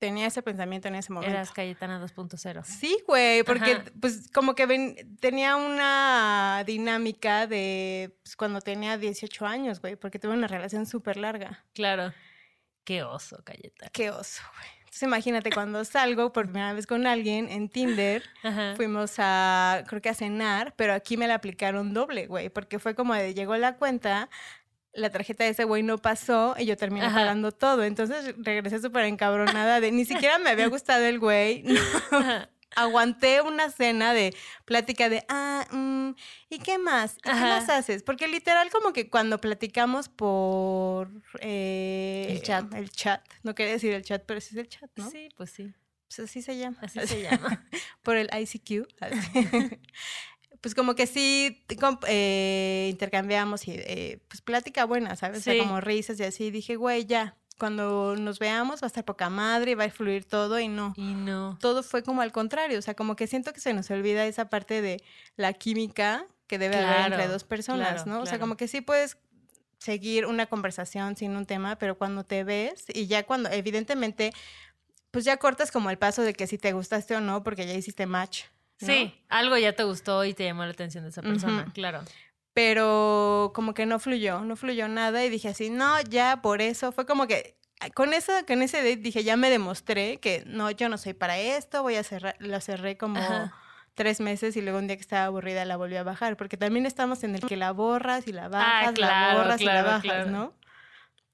Tenía 0.00 0.26
ese 0.26 0.42
pensamiento 0.42 0.88
en 0.88 0.96
ese 0.96 1.12
momento. 1.12 1.34
Eras 1.34 1.50
Cayetana 1.52 1.98
2.0. 2.04 2.62
Sí, 2.64 2.98
güey, 3.06 3.42
porque 3.42 3.72
Ajá. 3.72 3.84
pues 4.00 4.28
como 4.34 4.54
que 4.54 4.66
ven- 4.66 5.16
tenía 5.18 5.56
una 5.56 6.62
dinámica 6.66 7.46
de 7.46 8.14
pues, 8.22 8.36
cuando 8.36 8.60
tenía 8.60 8.98
18 8.98 9.46
años, 9.46 9.80
güey, 9.80 9.96
porque 9.96 10.18
tuve 10.18 10.34
una 10.34 10.46
relación 10.48 10.84
súper 10.84 11.16
larga. 11.16 11.64
Claro. 11.72 12.12
Qué 12.84 13.02
oso, 13.02 13.42
Cayetana. 13.44 13.90
Qué 13.92 14.10
oso, 14.10 14.42
güey. 14.56 14.68
Entonces 14.80 15.02
imagínate 15.02 15.50
cuando 15.50 15.84
salgo 15.84 16.32
por 16.32 16.44
primera 16.44 16.72
vez 16.72 16.86
con 16.86 17.06
alguien 17.08 17.48
en 17.48 17.68
Tinder, 17.68 18.22
Ajá. 18.44 18.74
fuimos 18.76 19.14
a, 19.18 19.82
creo 19.88 20.00
que 20.00 20.08
a 20.08 20.14
cenar, 20.14 20.72
pero 20.76 20.92
aquí 20.92 21.16
me 21.16 21.26
la 21.26 21.34
aplicaron 21.34 21.92
doble, 21.92 22.28
güey, 22.28 22.48
porque 22.48 22.78
fue 22.78 22.94
como 22.94 23.12
de 23.14 23.34
llegó 23.34 23.56
la 23.56 23.74
cuenta, 23.76 24.28
la 24.92 25.10
tarjeta 25.10 25.42
de 25.42 25.50
ese 25.50 25.64
güey 25.64 25.82
no 25.82 25.98
pasó 25.98 26.54
y 26.56 26.66
yo 26.66 26.76
terminé 26.76 27.06
Ajá. 27.06 27.16
pagando 27.16 27.50
todo. 27.50 27.82
Entonces 27.82 28.34
regresé 28.38 28.80
súper 28.80 29.06
encabronada 29.06 29.80
de 29.80 29.90
ni 29.90 30.04
siquiera 30.04 30.38
me 30.38 30.50
había 30.50 30.68
gustado 30.68 31.04
el 31.04 31.18
güey. 31.18 31.64
Ajá. 32.12 32.48
Aguanté 32.76 33.40
una 33.42 33.70
cena 33.70 34.14
de 34.14 34.34
plática 34.64 35.08
de, 35.08 35.24
ah, 35.28 35.66
mm, 35.70 36.10
¿y 36.50 36.58
qué 36.58 36.78
más? 36.78 37.16
¿Y 37.18 37.22
qué 37.22 37.30
más 37.30 37.68
haces? 37.68 38.02
Porque 38.02 38.28
literal 38.28 38.70
como 38.70 38.92
que 38.92 39.08
cuando 39.08 39.40
platicamos 39.40 40.08
por 40.08 41.10
eh, 41.40 42.26
El 42.30 42.42
chat. 42.42 42.72
el 42.74 42.90
chat, 42.90 43.22
no 43.42 43.54
quería 43.54 43.72
decir 43.74 43.92
el 43.92 44.02
chat, 44.02 44.22
pero 44.26 44.40
sí 44.40 44.50
es 44.52 44.56
el 44.56 44.68
chat, 44.68 44.90
¿no? 44.96 45.10
Sí, 45.10 45.28
pues 45.36 45.50
sí. 45.50 45.72
Pues 46.08 46.30
así 46.30 46.42
se 46.42 46.56
llama. 46.56 46.78
Así 46.80 47.00
se 47.06 47.22
llama. 47.22 47.66
por 48.02 48.16
el 48.16 48.30
ICQ. 48.32 48.86
pues 50.60 50.74
como 50.74 50.94
que 50.94 51.06
sí 51.06 51.64
eh, 52.06 52.88
intercambiamos 52.90 53.66
y 53.68 53.72
eh, 53.72 54.20
pues 54.28 54.40
plática 54.40 54.84
buena, 54.84 55.16
¿sabes? 55.16 55.40
O 55.40 55.42
sea, 55.42 55.58
como 55.58 55.80
risas 55.80 56.18
y 56.20 56.24
así. 56.24 56.50
Dije, 56.50 56.76
güey, 56.76 57.04
ya, 57.04 57.36
cuando 57.58 58.16
nos 58.16 58.38
veamos 58.38 58.82
va 58.82 58.86
a 58.86 58.88
estar 58.88 59.04
poca 59.04 59.30
madre, 59.30 59.74
va 59.74 59.84
a 59.84 59.90
fluir 59.90 60.24
todo 60.24 60.58
y 60.58 60.68
no 60.68 60.92
Y 60.96 61.14
no. 61.14 61.56
todo 61.60 61.82
fue 61.82 62.02
como 62.02 62.22
al 62.22 62.32
contrario, 62.32 62.78
o 62.78 62.82
sea, 62.82 62.94
como 62.94 63.16
que 63.16 63.26
siento 63.26 63.52
que 63.52 63.60
se 63.60 63.72
nos 63.72 63.90
olvida 63.90 64.26
esa 64.26 64.48
parte 64.48 64.82
de 64.82 65.02
la 65.36 65.52
química 65.52 66.26
que 66.46 66.58
debe 66.58 66.76
haber 66.76 67.12
entre 67.12 67.28
dos 67.28 67.44
personas, 67.44 68.02
claro, 68.02 68.10
¿no? 68.10 68.22
O 68.22 68.26
sea, 68.26 68.38
como 68.38 68.56
que 68.56 68.68
sí 68.68 68.80
puedes 68.80 69.16
seguir 69.78 70.26
una 70.26 70.46
conversación 70.46 71.16
sin 71.16 71.36
un 71.36 71.46
tema, 71.46 71.76
pero 71.76 71.96
cuando 71.96 72.24
te 72.24 72.44
ves 72.44 72.86
y 72.92 73.06
ya 73.06 73.24
cuando, 73.24 73.50
evidentemente, 73.50 74.32
pues 75.10 75.24
ya 75.24 75.36
cortas 75.36 75.70
como 75.70 75.90
el 75.90 75.98
paso 75.98 76.22
de 76.22 76.34
que 76.34 76.46
si 76.46 76.58
te 76.58 76.72
gustaste 76.72 77.14
o 77.16 77.20
no, 77.20 77.42
porque 77.42 77.66
ya 77.66 77.74
hiciste 77.74 78.06
match. 78.06 78.44
¿no? 78.80 78.88
Sí, 78.88 79.14
algo 79.28 79.56
ya 79.56 79.72
te 79.74 79.84
gustó 79.84 80.24
y 80.24 80.34
te 80.34 80.44
llamó 80.44 80.64
la 80.64 80.70
atención 80.70 81.04
de 81.04 81.10
esa 81.10 81.22
persona, 81.22 81.70
claro. 81.72 82.02
Pero 82.54 83.52
como 83.54 83.74
que 83.74 83.84
no 83.84 83.98
fluyó, 83.98 84.40
no 84.40 84.56
fluyó 84.56 84.88
nada 84.88 85.24
y 85.24 85.28
dije 85.28 85.48
así, 85.48 85.70
no, 85.70 86.00
ya 86.02 86.40
por 86.40 86.62
eso, 86.62 86.92
fue 86.92 87.04
como 87.04 87.26
que 87.26 87.56
con 87.92 88.14
eso, 88.14 88.32
con 88.46 88.62
ese 88.62 88.78
date 88.78 88.96
dije, 88.96 89.24
ya 89.24 89.36
me 89.36 89.50
demostré 89.50 90.18
que 90.18 90.44
no, 90.46 90.70
yo 90.70 90.88
no 90.88 90.96
soy 90.96 91.12
para 91.12 91.38
esto, 91.38 91.82
voy 91.82 91.96
a 91.96 92.02
cerrar, 92.02 92.36
lo 92.38 92.60
cerré 92.60 92.96
como 92.96 93.18
Ajá. 93.18 93.54
tres 93.94 94.20
meses 94.20 94.56
y 94.56 94.62
luego 94.62 94.78
un 94.78 94.86
día 94.86 94.96
que 94.96 95.02
estaba 95.02 95.26
aburrida 95.26 95.64
la 95.64 95.76
volví 95.76 95.96
a 95.96 96.02
bajar, 96.02 96.36
porque 96.36 96.56
también 96.56 96.86
estamos 96.86 97.24
en 97.24 97.34
el 97.34 97.42
que 97.42 97.56
la 97.56 97.72
borras 97.72 98.26
y 98.26 98.32
la 98.32 98.48
bajas, 98.48 98.90
Ah, 98.90 98.92
claro, 98.94 99.28
la 99.28 99.42
borras 99.42 99.60
y 99.60 99.64
la 99.64 99.82
bajas, 99.82 100.02
claro. 100.02 100.30
¿no? 100.30 100.54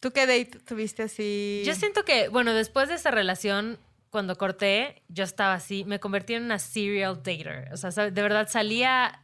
¿Tú 0.00 0.12
qué 0.12 0.26
date 0.26 0.58
tuviste 0.66 1.02
así? 1.02 1.62
Yo 1.66 1.74
siento 1.74 2.04
que, 2.04 2.28
bueno, 2.28 2.54
después 2.54 2.88
de 2.88 2.94
esa 2.94 3.10
relación, 3.10 3.78
cuando 4.08 4.36
corté, 4.36 5.02
yo 5.08 5.24
estaba 5.24 5.52
así, 5.52 5.84
me 5.84 6.00
convertí 6.00 6.34
en 6.34 6.44
una 6.44 6.58
serial 6.58 7.16
dater. 7.16 7.68
O 7.72 7.76
sea, 7.76 7.90
de 7.90 8.22
verdad 8.22 8.48
salía 8.48 9.22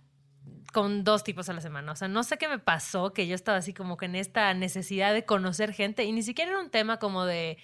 con 0.77 1.05
dos 1.05 1.25
tipos 1.25 1.49
a 1.49 1.55
la 1.55 1.63
semana. 1.63 1.93
O 1.93 1.97
sea, 1.97 2.07
no 2.07 2.23
sé 2.23 2.37
qué 2.37 2.49
me 2.49 2.59
pasó, 2.59 3.15
que 3.15 3.27
yo 3.27 3.35
estaba 3.35 3.57
así 3.57 3.73
como 3.73 3.97
que 3.97 4.05
en 4.05 4.15
esta 4.15 4.53
necesidad 4.53 5.15
de 5.15 5.25
conocer 5.25 5.73
gente 5.73 6.05
y 6.05 6.13
ni 6.13 6.23
siquiera 6.23 6.51
era 6.51 6.61
un 6.61 6.69
tema 6.69 6.99
como 6.99 7.25
de, 7.25 7.57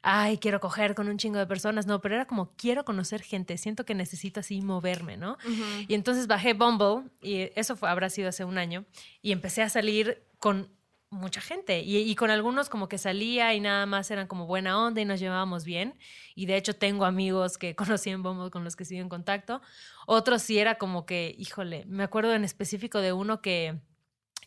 ay, 0.00 0.38
quiero 0.38 0.60
coger 0.60 0.94
con 0.94 1.08
un 1.08 1.18
chingo 1.18 1.38
de 1.38 1.46
personas, 1.46 1.86
no, 1.86 2.00
pero 2.00 2.14
era 2.14 2.24
como, 2.24 2.54
quiero 2.56 2.86
conocer 2.86 3.20
gente, 3.20 3.58
siento 3.58 3.84
que 3.84 3.94
necesito 3.94 4.40
así 4.40 4.62
moverme, 4.62 5.18
¿no? 5.18 5.36
Y 5.88 5.92
entonces 5.92 6.26
bajé 6.26 6.54
Bumble, 6.54 7.10
y 7.20 7.50
eso 7.54 7.76
fue, 7.76 7.90
habrá 7.90 8.08
sido 8.08 8.30
hace 8.30 8.46
un 8.46 8.56
año, 8.56 8.86
y 9.20 9.32
empecé 9.32 9.60
a 9.60 9.68
salir 9.68 10.24
con 10.38 10.70
mucha 11.10 11.40
gente 11.40 11.80
y, 11.80 11.98
y, 11.98 12.14
con 12.16 12.30
algunos 12.30 12.68
como 12.68 12.88
que 12.88 12.98
salía 12.98 13.54
y 13.54 13.60
nada 13.60 13.86
más 13.86 14.10
eran 14.10 14.26
como 14.26 14.46
buena 14.46 14.78
onda 14.82 15.00
y 15.00 15.04
nos 15.04 15.20
llevábamos 15.20 15.64
bien 15.64 15.94
y 16.34 16.46
de 16.46 16.56
hecho 16.56 16.74
tengo 16.74 17.04
amigos 17.04 17.56
que 17.56 17.74
conocí 17.76 18.10
en 18.10 18.22
Bumble 18.22 18.50
con 18.50 18.64
los 18.64 18.74
que 18.74 18.84
sigo 18.84 19.00
en 19.00 19.08
contacto 19.08 19.62
otros 20.06 20.42
sí 20.42 20.58
era 20.58 20.76
como 20.76 21.06
que 21.06 21.34
híjole 21.38 21.84
me 21.86 22.02
acuerdo 22.02 22.34
en 22.34 22.44
específico 22.44 23.00
de 23.00 23.12
uno 23.12 23.40
que 23.40 23.78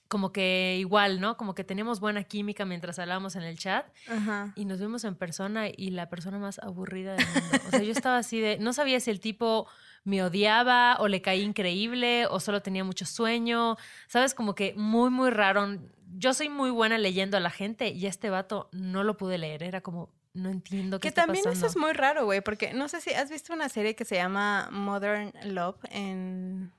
como 0.08 0.32
que 0.32 0.78
igual, 0.80 1.20
¿no? 1.20 1.38
Como 1.38 1.54
que 1.54 1.64
teníamos 1.64 2.00
buena 2.00 2.24
química 2.24 2.66
mientras 2.66 3.00
hablábamos 3.00 3.36
en 3.36 3.44
el 3.44 3.58
chat 3.58 3.86
Ajá. 4.10 4.54
y 4.56 4.66
nos 4.66 4.80
vimos 4.80 5.04
en 5.04 5.16
persona 5.16 5.68
y 5.68 5.92
la 5.92 6.10
persona 6.10 6.40
más 6.40 6.60
aburrida 6.60 7.16
del 7.16 7.28
mundo. 7.28 7.58
O 7.68 7.70
sea, 7.72 7.84
yo 7.84 7.92
estaba 7.92 8.18
así 8.18 8.40
de, 8.40 8.58
no 8.58 8.74
sabía 8.74 9.00
si 9.00 9.12
el 9.12 9.20
tipo 9.20 9.68
me 10.08 10.24
odiaba 10.24 10.96
o 11.00 11.10
le 11.10 11.22
caía 11.22 11.44
increíble 11.44 12.28
o 12.28 12.40
solo 12.40 12.62
tenía 12.62 12.86
mucho 12.86 13.06
sueño, 13.06 13.76
¿sabes? 14.08 14.34
Como 14.34 14.56
que 14.56 14.74
muy, 14.78 15.10
muy 15.10 15.32
raro. 15.32 15.78
Yo 16.16 16.34
soy 16.34 16.48
muy 16.48 16.72
buena 16.72 16.98
leyendo 16.98 17.36
a 17.36 17.42
la 17.42 17.50
gente 17.50 17.90
y 17.90 18.06
este 18.06 18.30
vato 18.30 18.70
no 18.72 19.04
lo 19.04 19.18
pude 19.18 19.38
leer, 19.38 19.64
era 19.64 19.82
como, 19.82 20.10
no 20.34 20.48
entiendo 20.50 21.00
qué 21.00 21.02
Que 21.02 21.08
está 21.10 21.24
también 21.26 21.44
pasando. 21.44 21.66
eso 21.68 21.68
es 21.68 21.76
muy 21.76 21.92
raro, 21.92 22.24
güey, 22.24 22.40
porque 22.40 22.74
no 22.74 22.88
sé 22.88 23.02
si 23.02 23.14
has 23.14 23.30
visto 23.30 23.52
una 23.54 23.68
serie 23.68 23.96
que 23.98 24.06
se 24.06 24.16
llama 24.16 24.70
Modern 24.72 25.34
Love 25.44 25.78
en... 25.92 26.72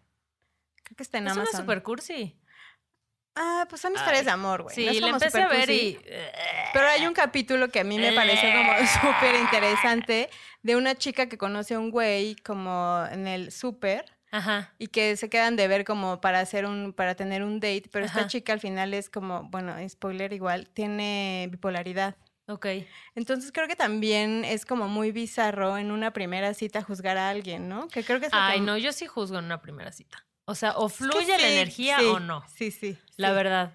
Creo 0.83 0.97
que 0.97 1.03
está 1.03 1.19
en 1.19 1.27
Es 1.27 1.35
una 1.35 1.43
Amazon. 1.43 1.61
super 1.61 1.83
cursi. 1.83 2.35
Ah, 3.41 3.67
pues 3.69 3.81
son 3.81 3.95
historias 3.95 4.21
Ay, 4.23 4.25
de 4.27 4.31
amor, 4.33 4.63
güey. 4.65 4.75
Sí, 4.75 4.85
No 4.85 4.91
es 4.91 5.01
le 5.01 5.09
empecé 5.11 5.41
a 5.43 5.49
ver 5.49 5.71
y... 5.71 5.97
Pero 6.73 6.89
hay 6.89 7.07
un 7.07 7.15
capítulo 7.15 7.69
que 7.69 7.81
a 7.81 7.85
mí 7.85 7.97
me 7.99 8.13
pareció 8.13 8.49
como 8.53 8.73
súper 9.01 9.37
interesante 9.37 10.29
de 10.63 10.75
una 10.77 10.97
chica 10.97 11.29
que 11.29 11.39
conoce 11.39 11.75
a 11.75 11.79
un 11.79 11.91
güey 11.91 12.35
como 12.37 13.05
en 13.13 13.29
el 13.29 13.53
súper 13.53 14.05
Ajá. 14.33 14.75
y 14.79 14.89
que 14.89 15.17
se 15.17 15.31
quedan 15.31 15.55
de 15.57 15.69
ver 15.69 15.85
como 15.85 16.21
para 16.21 16.41
hacer 16.41 16.67
un 16.67 16.93
para 16.93 17.15
tener 17.15 17.45
un 17.45 17.61
date, 17.61 17.85
pero 17.93 18.05
esta 18.07 18.27
chica 18.27 18.53
al 18.53 18.61
final 18.61 18.93
es 18.93 19.09
como, 19.09 19.45
bueno, 19.51 19.75
spoiler 19.89 20.33
igual, 20.33 20.69
tiene 20.69 21.49
bipolaridad. 21.51 22.17
Ok. 22.49 22.67
Entonces 23.15 23.53
creo 23.53 23.69
que 23.69 23.77
también 23.77 24.45
es 24.45 24.65
como 24.65 24.89
muy 24.89 25.13
bizarro 25.13 25.77
en 25.79 25.91
una 25.91 26.13
primera 26.13 26.55
cita 26.55 26.83
juzgar 26.83 27.19
a 27.19 27.29
alguien, 27.29 27.69
¿no? 27.69 27.89
Que 27.89 28.03
creo 28.03 28.21
que 28.21 28.27
es 28.27 28.33
Ay, 28.35 28.59
que- 28.61 28.67
no, 28.67 28.77
yo 28.79 28.93
sí 28.93 29.07
juzgo 29.07 29.39
en 29.39 29.45
una 29.45 29.61
primera 29.61 29.93
cita. 29.93 30.25
O 30.49 30.55
sea, 30.55 30.73
o 30.79 30.87
es 30.87 30.95
que 30.95 31.05
fluye 31.05 31.37
la 31.37 31.47
energía 31.47 31.99
sí, 31.99 32.07
o 32.07 32.21
no. 32.21 32.43
Sí, 32.57 32.71
sí. 32.71 32.97
La 33.17 33.29
sí. 33.29 33.35
verdad. 33.35 33.75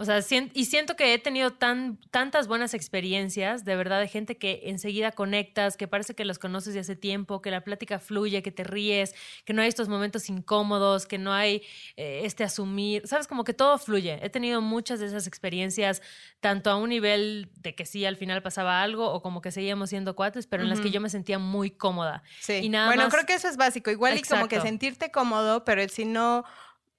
O 0.00 0.04
sea, 0.04 0.20
y 0.54 0.64
siento 0.66 0.94
que 0.94 1.12
he 1.12 1.18
tenido 1.18 1.50
tan, 1.50 1.98
tantas 2.12 2.46
buenas 2.46 2.72
experiencias, 2.72 3.64
de 3.64 3.74
verdad, 3.74 3.98
de 3.98 4.06
gente 4.06 4.36
que 4.38 4.60
enseguida 4.66 5.10
conectas, 5.10 5.76
que 5.76 5.88
parece 5.88 6.14
que 6.14 6.24
los 6.24 6.38
conoces 6.38 6.72
de 6.74 6.78
hace 6.78 6.94
tiempo, 6.94 7.42
que 7.42 7.50
la 7.50 7.64
plática 7.64 7.98
fluye, 7.98 8.40
que 8.40 8.52
te 8.52 8.62
ríes, 8.62 9.12
que 9.44 9.54
no 9.54 9.60
hay 9.62 9.66
estos 9.66 9.88
momentos 9.88 10.28
incómodos, 10.28 11.04
que 11.04 11.18
no 11.18 11.32
hay 11.32 11.62
eh, 11.96 12.20
este 12.22 12.44
asumir, 12.44 13.08
sabes, 13.08 13.26
como 13.26 13.42
que 13.42 13.54
todo 13.54 13.76
fluye. 13.76 14.20
He 14.24 14.30
tenido 14.30 14.60
muchas 14.60 15.00
de 15.00 15.06
esas 15.06 15.26
experiencias, 15.26 16.00
tanto 16.38 16.70
a 16.70 16.76
un 16.76 16.90
nivel 16.90 17.50
de 17.56 17.74
que 17.74 17.84
sí 17.84 18.04
al 18.04 18.14
final 18.16 18.40
pasaba 18.40 18.82
algo 18.82 19.10
o 19.10 19.20
como 19.20 19.40
que 19.40 19.50
seguíamos 19.50 19.90
siendo 19.90 20.14
cuates, 20.14 20.46
pero 20.46 20.62
en 20.62 20.68
las 20.68 20.78
que 20.78 20.92
yo 20.92 21.00
me 21.00 21.10
sentía 21.10 21.40
muy 21.40 21.72
cómoda. 21.72 22.22
Sí. 22.38 22.52
Y 22.62 22.68
nada 22.68 22.86
bueno, 22.86 23.02
más- 23.02 23.12
creo 23.12 23.26
que 23.26 23.34
eso 23.34 23.48
es 23.48 23.56
básico. 23.56 23.90
Igual 23.90 24.16
y 24.16 24.22
como 24.22 24.46
que 24.46 24.54
Exacto. 24.54 24.68
sentirte 24.68 25.10
cómodo, 25.10 25.64
pero 25.64 25.88
si 25.88 26.04
no, 26.04 26.44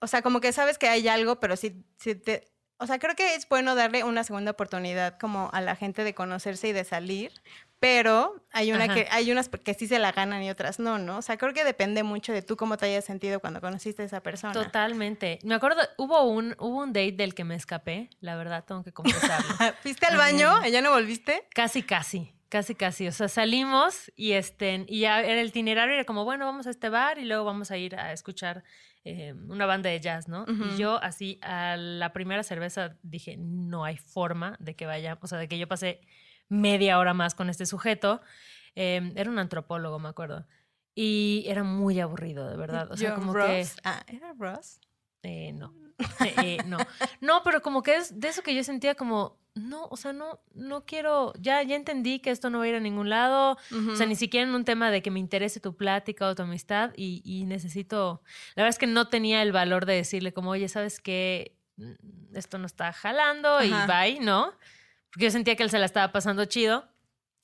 o 0.02 0.08
sea, 0.08 0.22
como 0.22 0.42
que 0.42 0.52
sabes 0.52 0.78
que 0.78 0.90
hay 0.90 1.08
algo, 1.08 1.40
pero 1.40 1.56
si, 1.56 1.86
si 1.98 2.16
te, 2.16 2.49
o 2.80 2.88
sea, 2.88 2.98
creo 2.98 3.16
que 3.16 3.36
es 3.36 3.48
bueno 3.48 3.76
darle 3.76 4.04
una 4.04 4.24
segunda 4.24 4.52
oportunidad 4.52 5.18
como 5.20 5.50
a 5.52 5.60
la 5.62 5.76
gente 5.76 6.04
de 6.04 6.14
conocerse 6.14 6.70
y 6.70 6.72
de 6.72 6.86
salir, 6.86 7.32
pero 7.80 8.42
hay 8.52 8.72
una 8.72 8.86
Ajá. 8.86 8.94
que 8.94 9.08
hay 9.12 9.32
unas 9.32 9.50
que 9.50 9.74
sí 9.74 9.86
se 9.86 10.00
la 10.00 10.14
ganan 10.14 10.42
y 10.44 10.50
otras 10.50 10.80
no, 10.80 10.98
¿no? 10.98 11.18
O 11.18 11.22
sea, 11.22 11.38
creo 11.38 11.54
que 11.54 11.66
depende 11.66 12.04
mucho 12.04 12.32
de 12.32 12.42
tú 12.42 12.56
cómo 12.56 12.78
te 12.78 12.86
hayas 12.86 13.04
sentido 13.04 13.42
cuando 13.42 13.60
conociste 13.60 14.04
a 14.04 14.06
esa 14.06 14.22
persona. 14.22 14.54
Totalmente. 14.54 15.40
Me 15.44 15.56
acuerdo, 15.56 15.82
hubo 15.98 16.24
un, 16.24 16.56
hubo 16.58 16.78
un 16.80 16.94
date 16.94 17.12
del 17.14 17.36
que 17.36 17.44
me 17.44 17.56
escapé, 17.56 18.10
la 18.22 18.38
verdad, 18.38 18.64
tengo 18.66 18.84
que 18.84 18.94
confesarlo. 18.94 19.50
¿Fuiste 19.82 20.06
al 20.06 20.18
baño? 20.18 20.66
¿Ya 20.68 20.82
no 20.82 20.92
volviste? 20.92 21.48
Casi, 21.54 21.84
casi, 21.84 22.34
casi, 22.48 22.76
casi. 22.76 23.08
O 23.08 23.12
sea, 23.12 23.28
salimos 23.28 24.12
y 24.16 24.34
este, 24.34 24.86
y 24.88 25.02
ya 25.02 25.22
era 25.22 25.42
el 25.42 25.48
itinerario, 25.48 25.96
era 25.96 26.06
como, 26.06 26.24
bueno, 26.24 26.46
vamos 26.46 26.68
a 26.68 26.70
este 26.70 26.88
bar 26.90 27.18
y 27.18 27.26
luego 27.26 27.44
vamos 27.44 27.72
a 27.72 27.78
ir 27.78 27.96
a 27.96 28.14
escuchar 28.14 28.64
eh, 29.06 29.34
una 29.48 29.66
banda 29.66 29.90
de 29.90 30.00
jazz, 30.00 30.28
¿no? 30.28 30.46
Y 30.48 30.78
yo 30.78 31.02
así 31.02 31.40
a 31.42 31.78
la 31.78 32.14
primera 32.14 32.44
cerveza 32.44 32.98
dije, 33.02 33.38
no 33.38 33.86
hay 33.86 33.98
forma 33.98 34.58
de 34.60 34.76
que 34.76 34.86
vaya, 34.86 35.18
o 35.22 35.28
sea, 35.28 35.38
de 35.38 35.48
que 35.48 35.58
yo 35.58 35.68
pasé 35.68 36.02
media 36.50 37.00
hora 37.00 37.14
más 37.14 37.36
con 37.36 37.50
este 37.50 37.66
sujeto. 37.66 38.22
Eh, 38.76 39.14
era 39.16 39.30
un 39.30 39.40
antropólogo, 39.40 40.00
me 40.00 40.10
acuerdo. 40.10 40.46
Y 40.96 41.46
era 41.48 41.64
muy 41.64 42.00
aburrido, 42.00 42.50
de 42.50 42.58
verdad. 42.58 42.92
O 42.92 42.98
sea, 42.98 43.10
Yo, 43.10 43.16
como 43.16 43.34
Ross. 43.34 43.76
que... 43.76 43.82
Ah, 43.84 44.04
¿era 44.08 44.34
Ross? 44.38 44.80
Eh, 45.24 45.54
no. 45.54 45.74
Eh, 46.26 46.34
eh, 46.44 46.58
no. 46.66 46.78
No, 47.20 47.42
pero 47.44 47.62
como 47.62 47.84
que 47.84 47.98
es 47.98 48.20
de 48.20 48.30
eso 48.30 48.42
que 48.42 48.56
yo 48.56 48.64
sentía 48.64 48.96
como, 48.96 49.38
no, 49.60 49.88
o 49.90 49.98
sea, 49.98 50.14
no, 50.14 50.40
no 50.54 50.86
quiero, 50.86 51.34
ya, 51.40 51.62
ya 51.64 51.76
entendí 51.76 52.20
que 52.20 52.32
esto 52.32 52.50
no 52.50 52.60
va 52.60 52.66
a 52.66 52.68
ir 52.68 52.76
a 52.76 52.80
ningún 52.80 53.10
lado. 53.10 53.58
O 53.92 53.96
sea, 53.96 54.06
ni 54.06 54.16
siquiera 54.16 54.48
en 54.48 54.56
un 54.56 54.66
tema 54.66 54.90
de 54.92 55.02
que 55.02 55.12
me 55.12 55.20
interese 55.20 55.60
tu 55.60 55.76
plática 55.76 56.28
o 56.28 56.36
tu 56.36 56.44
amistad 56.44 56.92
y, 56.96 57.22
y 57.26 57.46
necesito, 57.46 58.22
la 58.56 58.64
verdad 58.64 58.76
es 58.76 58.80
que 58.80 58.88
no 58.88 59.08
tenía 59.10 59.42
el 59.42 59.52
valor 59.52 59.86
de 59.86 59.96
decirle 59.96 60.34
como, 60.34 60.52
oye, 60.52 60.68
¿sabes 60.70 61.00
qué? 61.00 61.56
Esto 62.34 62.58
no 62.58 62.66
está 62.66 62.94
jalando 62.94 63.64
y 63.64 63.72
bye, 63.88 64.20
¿no? 64.22 64.54
Porque 65.12 65.26
yo 65.26 65.32
sentía 65.32 65.56
que 65.56 65.64
él 65.64 65.70
se 65.70 65.80
la 65.80 65.86
estaba 65.86 66.12
pasando 66.12 66.46
chido. 66.46 66.88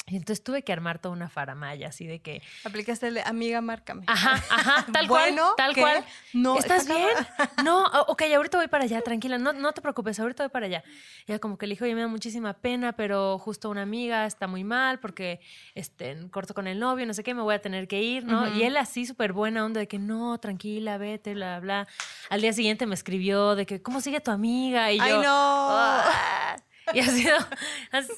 Y 0.08 0.18
entonces 0.18 0.44
tuve 0.44 0.62
que 0.62 0.72
armar 0.72 1.00
toda 1.00 1.14
una 1.16 1.30
faramaya 1.30 1.88
así 1.88 2.06
de 2.06 2.20
que, 2.20 2.44
Aplicaste 2.64 3.08
el 3.08 3.16
de 3.16 3.22
amiga, 3.22 3.60
márcame. 3.62 4.04
ajá, 4.06 4.34
ajá, 4.52 4.86
tal 4.94 5.08
Bueno, 5.08 5.42
cual, 5.44 5.56
tal 5.58 5.74
¿qué? 5.74 5.82
cual. 5.82 6.06
No, 6.34 6.60
¿Estás 6.60 6.82
está 6.84 6.94
bien? 6.96 7.10
No, 7.66 7.86
ok, 8.08 8.22
ahorita 8.36 8.60
voy 8.60 8.68
para 8.68 8.84
allá, 8.84 9.02
tranquila, 9.02 9.40
no, 9.40 9.52
no 9.54 9.74
te 9.74 9.82
preocupes, 9.82 10.20
ahorita 10.20 10.44
voy 10.44 10.52
para 10.52 10.68
allá. 10.68 10.84
Y 11.26 11.32
ella 11.32 11.40
como 11.40 11.58
que 11.58 11.66
le 11.66 11.72
dijo, 11.74 11.86
oye, 11.86 11.96
me 11.96 12.02
da 12.02 12.08
muchísima 12.08 12.54
pena, 12.54 12.94
pero 12.94 13.40
justo 13.40 13.68
una 13.72 13.82
amiga 13.82 14.28
está 14.28 14.46
muy 14.46 14.64
mal 14.64 15.00
porque 15.00 15.40
este, 15.74 16.16
corto 16.30 16.54
con 16.54 16.68
el 16.68 16.78
novio, 16.78 17.08
no 17.08 17.14
sé 17.16 17.24
qué, 17.24 17.34
me 17.34 17.42
voy 17.42 17.56
a 17.56 17.60
tener 17.62 17.88
que 17.88 18.04
ir, 18.04 18.26
¿no? 18.26 18.44
Ujú. 18.44 18.54
Y 18.60 18.64
él 18.64 18.78
así 18.78 19.08
súper 19.08 19.34
buena 19.34 19.66
onda 19.66 19.80
de 19.80 19.88
que 19.88 19.98
no, 19.98 20.38
tranquila, 20.38 21.00
vete, 21.00 21.34
bla, 21.34 21.60
bla. 21.60 21.88
Al 22.30 22.42
día 22.42 22.54
siguiente 22.54 22.86
me 22.86 22.94
escribió 22.94 23.56
de 23.56 23.66
que, 23.66 23.82
¿cómo 23.82 24.02
sigue 24.02 24.22
tu 24.22 24.30
amiga? 24.30 24.92
Y 24.92 25.00
Ay, 25.00 25.10
yo, 25.10 25.24
no. 25.24 25.30
"Ah". 25.72 26.56
Y 26.94 27.00
ha 27.00 27.06
sido, 27.08 27.38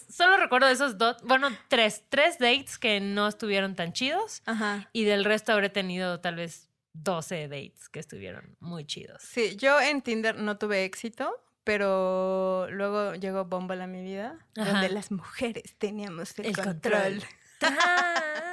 solo 0.09 0.38
recuerdo 0.38 0.67
esos 0.67 0.97
dos, 0.97 1.17
bueno, 1.24 1.50
tres, 1.69 2.03
tres 2.09 2.38
dates 2.39 2.77
que 2.77 3.00
no 3.00 3.27
estuvieron 3.27 3.75
tan 3.75 3.93
chidos 3.93 4.41
Ajá. 4.45 4.89
y 4.93 5.03
del 5.05 5.24
resto 5.25 5.53
habré 5.53 5.69
tenido 5.69 6.19
tal 6.19 6.36
vez 6.36 6.69
12 6.93 7.47
dates 7.47 7.89
que 7.89 8.00
estuvieron 8.00 8.55
muy 8.59 8.86
chidos. 8.86 9.21
Sí, 9.24 9.55
yo 9.55 9.79
en 9.79 10.01
Tinder 10.01 10.38
no 10.38 10.57
tuve 10.57 10.83
éxito, 10.83 11.31
pero 11.63 12.67
luego 12.71 13.13
llegó 13.15 13.45
Bumble 13.45 13.83
a 13.83 13.88
mi 13.88 14.01
vida, 14.03 14.38
Ajá. 14.57 14.71
donde 14.71 14.89
las 14.89 15.12
mujeres 15.12 15.75
teníamos 15.77 16.38
el, 16.39 16.47
El 16.47 16.55
control. 16.55 17.21
control. 17.21 17.24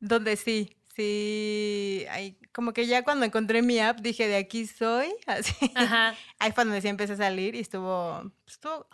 Donde 0.00 0.36
sí, 0.36 0.76
sí, 0.98 2.06
ahí, 2.10 2.36
como 2.52 2.72
que 2.72 2.86
ya 2.86 3.04
cuando 3.04 3.24
encontré 3.24 3.62
mi 3.62 3.78
app 3.78 4.00
dije, 4.00 4.26
de 4.26 4.36
aquí 4.36 4.66
soy, 4.66 5.14
así. 5.26 5.70
Ajá. 5.74 6.14
Ahí 6.38 6.52
fue 6.52 6.64
donde 6.64 6.80
sí 6.80 6.88
empecé 6.88 7.12
a 7.12 7.16
salir 7.16 7.54
y 7.54 7.60
estuvo, 7.60 8.30
estuvo 8.46 8.88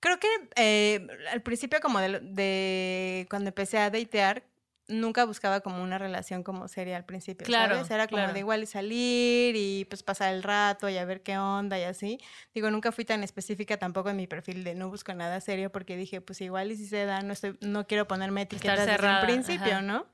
creo 0.00 0.18
que 0.18 0.28
eh, 0.56 1.06
al 1.30 1.42
principio 1.42 1.80
como 1.80 2.00
de, 2.00 2.20
de 2.20 3.26
cuando 3.30 3.48
empecé 3.48 3.78
a 3.78 3.90
datear, 3.90 4.44
nunca 4.88 5.24
buscaba 5.24 5.60
como 5.60 5.82
una 5.82 5.96
relación 5.98 6.42
como 6.42 6.68
seria 6.68 6.96
al 6.96 7.04
principio, 7.04 7.46
Claro, 7.46 7.76
¿sabes? 7.76 7.90
Era 7.90 8.06
como 8.08 8.18
claro. 8.18 8.32
de 8.32 8.40
igual 8.40 8.62
y 8.62 8.66
salir 8.66 9.54
y 9.56 9.84
pues 9.86 10.02
pasar 10.02 10.34
el 10.34 10.42
rato 10.42 10.88
y 10.88 10.96
a 10.98 11.04
ver 11.04 11.22
qué 11.22 11.38
onda 11.38 11.78
y 11.78 11.84
así. 11.84 12.18
Digo, 12.54 12.70
nunca 12.70 12.92
fui 12.92 13.04
tan 13.04 13.22
específica 13.22 13.76
tampoco 13.76 14.10
en 14.10 14.16
mi 14.16 14.26
perfil 14.26 14.64
de 14.64 14.74
no 14.74 14.90
busco 14.90 15.14
nada 15.14 15.40
serio 15.40 15.70
porque 15.70 15.96
dije, 15.96 16.20
pues 16.20 16.40
igual 16.40 16.72
y 16.72 16.76
si 16.76 16.86
se 16.86 17.04
da, 17.04 17.22
no 17.22 17.32
estoy, 17.32 17.56
no 17.60 17.86
quiero 17.86 18.08
ponerme 18.08 18.42
etiquetas 18.42 18.80
desde 18.80 18.92
cerrada, 18.92 19.20
el 19.20 19.26
principio, 19.26 19.72
ajá. 19.72 19.82
¿no? 19.82 20.06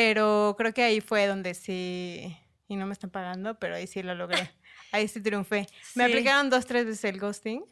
Pero 0.00 0.54
creo 0.56 0.72
que 0.72 0.84
ahí 0.84 1.00
fue 1.00 1.26
donde 1.26 1.54
sí, 1.54 2.36
y 2.68 2.76
no 2.76 2.86
me 2.86 2.92
están 2.92 3.10
pagando, 3.10 3.58
pero 3.58 3.74
ahí 3.74 3.88
sí 3.88 4.00
lo 4.04 4.14
logré. 4.14 4.38
Ahí 4.92 5.06
sí 5.08 5.20
triunfé. 5.20 5.66
Me 5.96 6.06
Sí. 6.06 6.10
aplicaron 6.12 6.48
dos, 6.50 6.64
tres 6.66 6.86
veces 6.86 7.04
el 7.04 7.18
ghosting. 7.18 7.62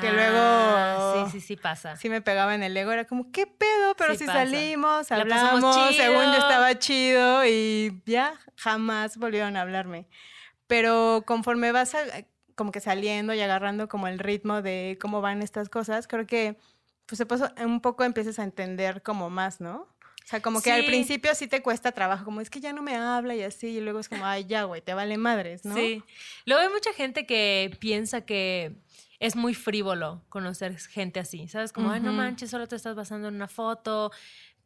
Que 0.00 0.08
Ah, 0.08 0.12
luego- 0.12 1.30
Sí, 1.30 1.40
sí, 1.40 1.46
sí 1.46 1.56
pasa. 1.56 1.96
Sí 1.96 2.08
me 2.10 2.20
pegaba 2.20 2.54
en 2.54 2.62
el 2.64 2.76
ego. 2.76 2.90
Era 2.92 3.06
como, 3.06 3.30
¿qué 3.32 3.46
pedo? 3.46 3.94
Pero 3.96 4.12
Sí 4.14 4.18
si 4.18 4.26
pasa. 4.26 4.40
salimos, 4.40 5.10
hablamos, 5.12 5.94
según 5.96 6.24
yo 6.24 6.34
estaba 6.38 6.76
chido 6.78 7.46
y 7.46 8.02
ya 8.04 8.34
jamás 8.56 9.16
volvieron 9.16 9.56
a 9.56 9.62
hablarme. 9.62 10.06
Pero 10.66 11.22
conforme 11.26 11.72
vas 11.72 11.94
a- 11.94 12.04
como 12.56 12.72
que 12.72 12.80
saliendo 12.80 13.32
y 13.32 13.40
agarrando 13.40 13.88
como 13.88 14.06
el 14.08 14.18
ritmo 14.18 14.60
de 14.60 14.98
cómo 15.00 15.20
van 15.22 15.40
estas 15.42 15.68
cosas, 15.70 16.06
creo 16.08 16.26
que 16.26 16.58
pues 17.06 17.22
un 17.64 17.80
poco 17.80 18.04
empiezas 18.04 18.38
a 18.38 18.42
entender 18.44 19.02
como 19.02 19.30
más, 19.30 19.60
¿no? 19.60 19.88
O 20.30 20.32
sea, 20.32 20.40
como 20.40 20.62
que 20.62 20.70
al 20.70 20.84
principio 20.84 21.34
sí 21.34 21.48
te 21.48 21.60
cuesta 21.60 21.90
trabajo, 21.90 22.24
como 22.24 22.40
es 22.40 22.50
que 22.50 22.60
ya 22.60 22.72
no 22.72 22.82
me 22.82 22.94
habla 22.94 23.34
y 23.34 23.42
así, 23.42 23.66
y 23.66 23.80
luego 23.80 23.98
es 23.98 24.08
como, 24.08 24.24
ay, 24.24 24.44
ya, 24.44 24.62
güey, 24.62 24.80
te 24.80 24.94
vale 24.94 25.18
madres, 25.18 25.64
¿no? 25.64 25.74
Sí. 25.74 26.04
Luego 26.46 26.62
hay 26.62 26.68
mucha 26.68 26.92
gente 26.92 27.26
que 27.26 27.76
piensa 27.80 28.20
que 28.20 28.76
es 29.18 29.34
muy 29.34 29.54
frívolo 29.54 30.22
conocer 30.28 30.78
gente 30.78 31.18
así, 31.18 31.48
¿sabes? 31.48 31.72
Como, 31.72 31.90
ay, 31.90 32.00
no 32.00 32.12
manches, 32.12 32.48
solo 32.48 32.68
te 32.68 32.76
estás 32.76 32.94
basando 32.94 33.26
en 33.26 33.34
una 33.34 33.48
foto. 33.48 34.12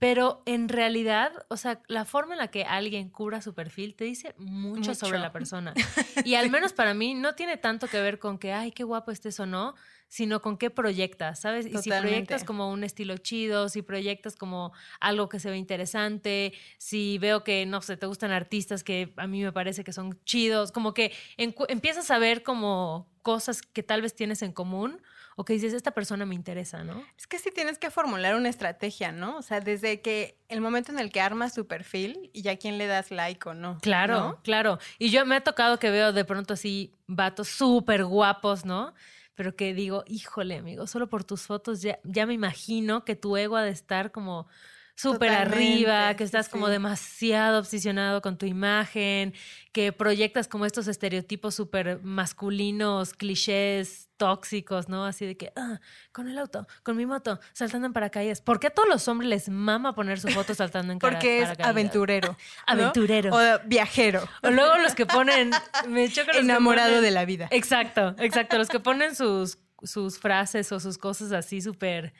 Pero 0.04 0.42
en 0.44 0.68
realidad, 0.68 1.32
o 1.48 1.56
sea, 1.56 1.80
la 1.88 2.04
forma 2.04 2.34
en 2.34 2.38
la 2.38 2.48
que 2.48 2.64
alguien 2.64 3.08
cura 3.08 3.40
su 3.40 3.54
perfil 3.54 3.94
te 3.94 4.04
dice 4.04 4.34
mucho, 4.36 4.94
sobre 4.94 5.18
la 5.18 5.32
persona. 5.32 5.72
Y 6.26 6.34
al 6.34 6.50
menos 6.50 6.74
para 6.74 6.92
mí 6.92 7.14
no 7.14 7.34
tiene 7.34 7.56
tanto 7.56 7.88
que 7.88 7.98
ver 8.02 8.18
con 8.18 8.36
que, 8.36 8.52
ay, 8.52 8.70
qué 8.70 8.84
guapo 8.84 9.10
estés 9.10 9.40
o 9.40 9.46
no, 9.46 9.74
sino 10.08 10.42
con 10.42 10.58
qué 10.58 10.68
proyectas, 10.68 11.40
¿sabes? 11.40 11.64
Y 11.64 11.78
si 11.78 11.88
proyectas 11.88 12.44
como 12.44 12.70
un 12.70 12.84
estilo 12.84 13.16
chido, 13.16 13.70
si 13.70 13.80
proyectas 13.80 14.36
como 14.36 14.74
algo 15.00 15.30
que 15.30 15.40
se 15.40 15.48
ve 15.48 15.56
interesante, 15.56 16.52
si 16.76 17.16
veo 17.16 17.42
que, 17.42 17.64
no 17.64 17.80
sé, 17.80 17.96
te 17.96 18.04
gustan 18.04 18.30
artistas 18.30 18.84
que 18.84 19.14
a 19.16 19.26
mí 19.26 19.42
me 19.42 19.52
parece 19.52 19.84
que 19.84 19.94
son 19.94 20.22
chidos, 20.24 20.70
como 20.70 20.92
que 20.92 21.12
empiezas 21.38 22.10
a 22.10 22.18
ver 22.18 22.42
como 22.42 23.08
cosas 23.22 23.62
que 23.62 23.82
tal 23.82 24.02
vez 24.02 24.14
tienes 24.14 24.42
en 24.42 24.52
común 24.52 25.00
o 25.36 25.44
que 25.44 25.54
dices, 25.54 25.72
esta 25.72 25.90
persona 25.90 26.26
me 26.26 26.34
interesa, 26.34 26.84
¿no? 26.84 27.04
Es 27.18 27.26
que 27.26 27.38
sí 27.38 27.50
tienes 27.50 27.78
que 27.78 27.90
formular 27.90 28.34
una 28.34 28.48
estrategia, 28.48 29.12
¿no? 29.12 29.36
O 29.36 29.42
sea, 29.42 29.60
desde 29.60 30.00
que 30.00 30.38
el 30.48 30.60
momento 30.60 30.92
en 30.92 30.98
el 30.98 31.10
que 31.10 31.20
armas 31.20 31.54
tu 31.54 31.66
perfil 31.66 32.30
y 32.32 32.42
ya 32.42 32.52
a 32.52 32.56
quién 32.56 32.78
le 32.78 32.86
das 32.86 33.10
like 33.10 33.48
o 33.48 33.54
no. 33.54 33.78
Claro, 33.80 34.20
¿no? 34.20 34.42
claro. 34.42 34.78
Y 34.98 35.10
yo 35.10 35.24
me 35.26 35.36
ha 35.36 35.40
tocado 35.42 35.78
que 35.78 35.90
veo 35.90 36.12
de 36.12 36.24
pronto 36.24 36.54
así 36.54 36.92
vatos 37.06 37.48
súper 37.48 38.04
guapos, 38.04 38.64
¿no? 38.64 38.94
Pero 39.34 39.56
que 39.56 39.74
digo, 39.74 40.04
híjole, 40.06 40.58
amigo, 40.58 40.86
solo 40.86 41.08
por 41.08 41.24
tus 41.24 41.42
fotos 41.42 41.82
ya, 41.82 41.98
ya 42.04 42.26
me 42.26 42.34
imagino 42.34 43.04
que 43.04 43.16
tu 43.16 43.36
ego 43.36 43.56
ha 43.56 43.62
de 43.62 43.70
estar 43.70 44.12
como 44.12 44.46
súper 44.96 45.30
arriba, 45.30 46.14
que 46.14 46.24
sí, 46.24 46.26
estás 46.26 46.48
como 46.48 46.68
demasiado 46.68 47.58
obsesionado 47.58 48.22
con 48.22 48.38
tu 48.38 48.46
imagen, 48.46 49.34
que 49.72 49.92
proyectas 49.92 50.46
como 50.48 50.66
estos 50.66 50.86
estereotipos 50.88 51.54
súper 51.54 52.00
masculinos, 52.02 53.12
clichés, 53.14 54.08
tóxicos, 54.16 54.88
¿no? 54.88 55.04
Así 55.04 55.26
de 55.26 55.36
que, 55.36 55.52
ah, 55.56 55.80
con 56.12 56.28
el 56.28 56.38
auto, 56.38 56.66
con 56.84 56.96
mi 56.96 57.06
moto, 57.06 57.40
saltando 57.52 57.86
en 57.86 57.92
paracaídas. 57.92 58.40
¿Por 58.40 58.60
qué 58.60 58.68
a 58.68 58.70
todos 58.70 58.88
los 58.88 59.08
hombres 59.08 59.28
les 59.28 59.48
mama 59.48 59.94
poner 59.94 60.20
su 60.20 60.28
foto 60.28 60.54
saltando 60.54 60.92
en 60.92 60.98
cara- 61.00 61.14
Porque 61.16 61.38
es 61.38 61.44
paracaídas? 61.44 61.70
aventurero. 61.70 62.28
¿no? 62.68 62.72
Aventurero. 62.72 63.30
O 63.34 63.58
viajero. 63.66 64.28
O 64.42 64.50
luego 64.50 64.78
los 64.78 64.94
que 64.94 65.06
ponen. 65.06 65.50
Me 65.88 66.06
los 66.06 66.14
que 66.14 66.38
Enamorado 66.38 66.96
ponen- 66.96 67.02
de 67.02 67.10
la 67.10 67.24
vida. 67.24 67.48
Exacto, 67.50 68.14
exacto. 68.18 68.56
Los 68.58 68.68
que 68.68 68.78
ponen 68.80 69.16
sus, 69.16 69.58
sus 69.82 70.18
frases 70.18 70.70
o 70.72 70.78
sus 70.78 70.98
cosas 70.98 71.32
así 71.32 71.60
súper. 71.60 72.14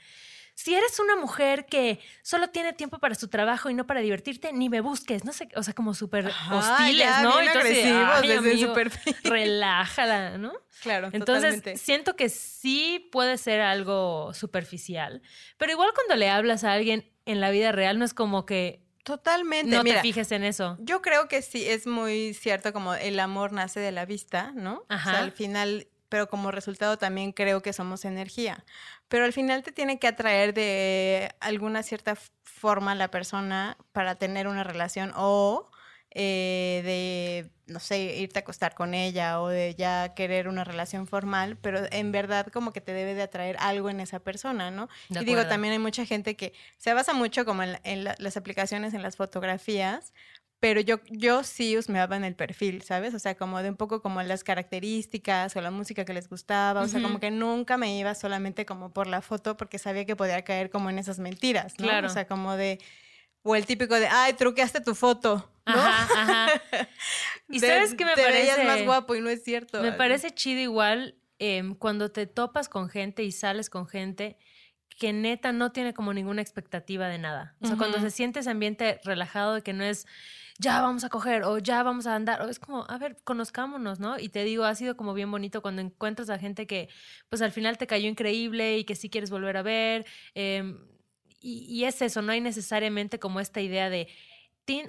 Si 0.56 0.74
eres 0.74 0.98
una 1.00 1.16
mujer 1.16 1.66
que 1.66 1.98
solo 2.22 2.48
tiene 2.48 2.72
tiempo 2.72 2.98
para 2.98 3.14
su 3.16 3.28
trabajo 3.28 3.70
y 3.70 3.74
no 3.74 3.86
para 3.86 4.00
divertirte, 4.00 4.52
ni 4.52 4.68
me 4.68 4.80
busques. 4.80 5.24
No 5.24 5.32
sé, 5.32 5.48
o 5.56 5.62
sea, 5.62 5.74
como 5.74 5.94
súper 5.94 6.26
hostiles, 6.52 7.06
ya, 7.06 7.22
¿no? 7.22 7.32
bien 7.38 7.52
de, 7.52 7.58
agresivos 7.58 8.20
"Ay, 8.22 8.28
desde 8.28 8.40
su 8.42 8.48
amigo, 8.50 8.74
perfil". 8.74 9.16
Relájala, 9.24 10.38
¿no? 10.38 10.52
Claro, 10.80 11.08
Entonces, 11.12 11.26
totalmente. 11.26 11.76
siento 11.76 12.14
que 12.16 12.28
sí 12.28 13.08
puede 13.10 13.36
ser 13.38 13.60
algo 13.60 14.32
superficial, 14.34 15.22
pero 15.58 15.72
igual 15.72 15.90
cuando 15.94 16.14
le 16.16 16.30
hablas 16.30 16.62
a 16.64 16.72
alguien 16.72 17.10
en 17.26 17.40
la 17.40 17.50
vida 17.50 17.72
real, 17.72 17.98
no 17.98 18.04
es 18.04 18.14
como 18.14 18.46
que 18.46 18.82
Totalmente. 19.04 19.76
no 19.76 19.82
Mira, 19.82 19.96
te 19.96 20.02
fijes 20.02 20.32
en 20.32 20.44
eso. 20.44 20.76
Yo 20.80 21.02
creo 21.02 21.28
que 21.28 21.42
sí 21.42 21.68
es 21.68 21.86
muy 21.86 22.32
cierto 22.32 22.72
como 22.72 22.94
el 22.94 23.20
amor 23.20 23.52
nace 23.52 23.78
de 23.80 23.92
la 23.92 24.06
vista, 24.06 24.52
¿no? 24.54 24.76
O 24.78 24.86
Ajá. 24.88 25.10
sea, 25.10 25.20
al 25.20 25.32
final, 25.32 25.88
pero 26.14 26.28
como 26.28 26.52
resultado 26.52 26.96
también 26.96 27.32
creo 27.32 27.60
que 27.60 27.72
somos 27.72 28.04
energía. 28.04 28.64
Pero 29.08 29.24
al 29.24 29.32
final 29.32 29.64
te 29.64 29.72
tiene 29.72 29.98
que 29.98 30.06
atraer 30.06 30.54
de 30.54 31.34
alguna 31.40 31.82
cierta 31.82 32.14
forma 32.44 32.94
la 32.94 33.10
persona 33.10 33.76
para 33.90 34.14
tener 34.14 34.46
una 34.46 34.62
relación 34.62 35.10
o 35.16 35.68
eh, 36.12 36.82
de, 36.84 37.50
no 37.72 37.80
sé, 37.80 37.98
irte 37.98 38.38
a 38.38 38.42
acostar 38.42 38.76
con 38.76 38.94
ella 38.94 39.40
o 39.40 39.48
de 39.48 39.74
ya 39.74 40.14
querer 40.14 40.46
una 40.46 40.62
relación 40.62 41.08
formal, 41.08 41.56
pero 41.56 41.80
en 41.90 42.12
verdad 42.12 42.46
como 42.52 42.72
que 42.72 42.80
te 42.80 42.92
debe 42.92 43.14
de 43.14 43.22
atraer 43.22 43.56
algo 43.58 43.90
en 43.90 43.98
esa 43.98 44.20
persona, 44.20 44.70
¿no? 44.70 44.88
De 45.08 45.22
y 45.22 45.24
digo, 45.24 45.40
también 45.48 45.72
hay 45.72 45.80
mucha 45.80 46.06
gente 46.06 46.36
que 46.36 46.52
se 46.76 46.94
basa 46.94 47.12
mucho 47.12 47.44
como 47.44 47.64
en, 47.64 47.80
en 47.82 48.04
la- 48.04 48.14
las 48.18 48.36
aplicaciones, 48.36 48.94
en 48.94 49.02
las 49.02 49.16
fotografías, 49.16 50.12
pero 50.64 50.80
yo, 50.80 50.98
yo 51.10 51.44
sí 51.44 51.76
husmeaba 51.76 52.16
en 52.16 52.24
el 52.24 52.34
perfil, 52.34 52.80
¿sabes? 52.80 53.12
O 53.12 53.18
sea, 53.18 53.34
como 53.34 53.62
de 53.62 53.68
un 53.68 53.76
poco 53.76 54.00
como 54.00 54.22
las 54.22 54.44
características 54.44 55.54
o 55.56 55.60
la 55.60 55.70
música 55.70 56.06
que 56.06 56.14
les 56.14 56.26
gustaba, 56.26 56.80
o 56.80 56.88
sea, 56.88 57.02
como 57.02 57.20
que 57.20 57.30
nunca 57.30 57.76
me 57.76 57.98
iba 57.98 58.14
solamente 58.14 58.64
como 58.64 58.90
por 58.90 59.06
la 59.06 59.20
foto 59.20 59.58
porque 59.58 59.78
sabía 59.78 60.06
que 60.06 60.16
podía 60.16 60.40
caer 60.40 60.70
como 60.70 60.88
en 60.88 60.98
esas 60.98 61.18
mentiras, 61.18 61.74
¿no? 61.78 61.84
Claro. 61.84 62.06
O 62.06 62.10
sea, 62.10 62.26
como 62.26 62.56
de, 62.56 62.78
o 63.42 63.54
el 63.56 63.66
típico 63.66 63.94
de, 63.94 64.06
ay, 64.06 64.32
truqueaste 64.32 64.80
tu 64.80 64.94
foto, 64.94 65.50
¿no? 65.66 65.74
Ajá, 65.74 66.22
ajá. 66.22 66.62
¿Y 67.50 67.60
De- 67.60 67.66
sabes 67.66 67.92
qué 67.92 68.06
me 68.06 68.14
te 68.14 68.22
parece? 68.22 68.64
más 68.64 68.82
guapo 68.86 69.14
y 69.14 69.20
no 69.20 69.28
es 69.28 69.44
cierto. 69.44 69.82
Me 69.82 69.92
parece 69.92 70.30
chido 70.30 70.62
igual 70.62 71.18
em, 71.38 71.74
cuando 71.74 72.10
te 72.10 72.26
topas 72.26 72.70
con 72.70 72.88
gente 72.88 73.22
y 73.22 73.32
sales 73.32 73.68
con 73.68 73.86
gente 73.86 74.38
que 74.98 75.12
neta 75.12 75.52
no 75.52 75.72
tiene 75.72 75.92
como 75.92 76.14
ninguna 76.14 76.40
expectativa 76.40 77.06
de 77.08 77.18
nada. 77.18 77.54
O 77.60 77.66
sea, 77.66 77.76
cuando 77.76 78.00
se 78.00 78.10
siente 78.10 78.40
ese 78.40 78.48
ambiente 78.48 78.98
relajado 79.04 79.56
de 79.56 79.60
que 79.60 79.74
no 79.74 79.84
es 79.84 80.06
ya 80.58 80.80
vamos 80.80 81.02
a 81.04 81.08
coger 81.08 81.42
o 81.42 81.58
ya 81.58 81.82
vamos 81.82 82.06
a 82.06 82.14
andar, 82.14 82.40
o 82.42 82.48
es 82.48 82.58
como, 82.58 82.84
a 82.88 82.96
ver, 82.98 83.16
conozcámonos, 83.24 83.98
¿no? 83.98 84.18
Y 84.18 84.28
te 84.28 84.44
digo, 84.44 84.64
ha 84.64 84.74
sido 84.74 84.96
como 84.96 85.12
bien 85.14 85.30
bonito 85.30 85.62
cuando 85.62 85.82
encuentras 85.82 86.30
a 86.30 86.38
gente 86.38 86.66
que 86.66 86.88
pues 87.28 87.42
al 87.42 87.50
final 87.52 87.76
te 87.76 87.86
cayó 87.86 88.08
increíble 88.08 88.78
y 88.78 88.84
que 88.84 88.94
sí 88.94 89.10
quieres 89.10 89.30
volver 89.30 89.56
a 89.56 89.62
ver. 89.62 90.06
em, 90.34 90.78
y, 91.40 91.64
y 91.68 91.84
es 91.84 92.00
eso, 92.02 92.22
no 92.22 92.32
hay 92.32 92.40
necesariamente 92.40 93.18
como 93.18 93.38
esta 93.40 93.60
idea 93.60 93.90
de 93.90 94.08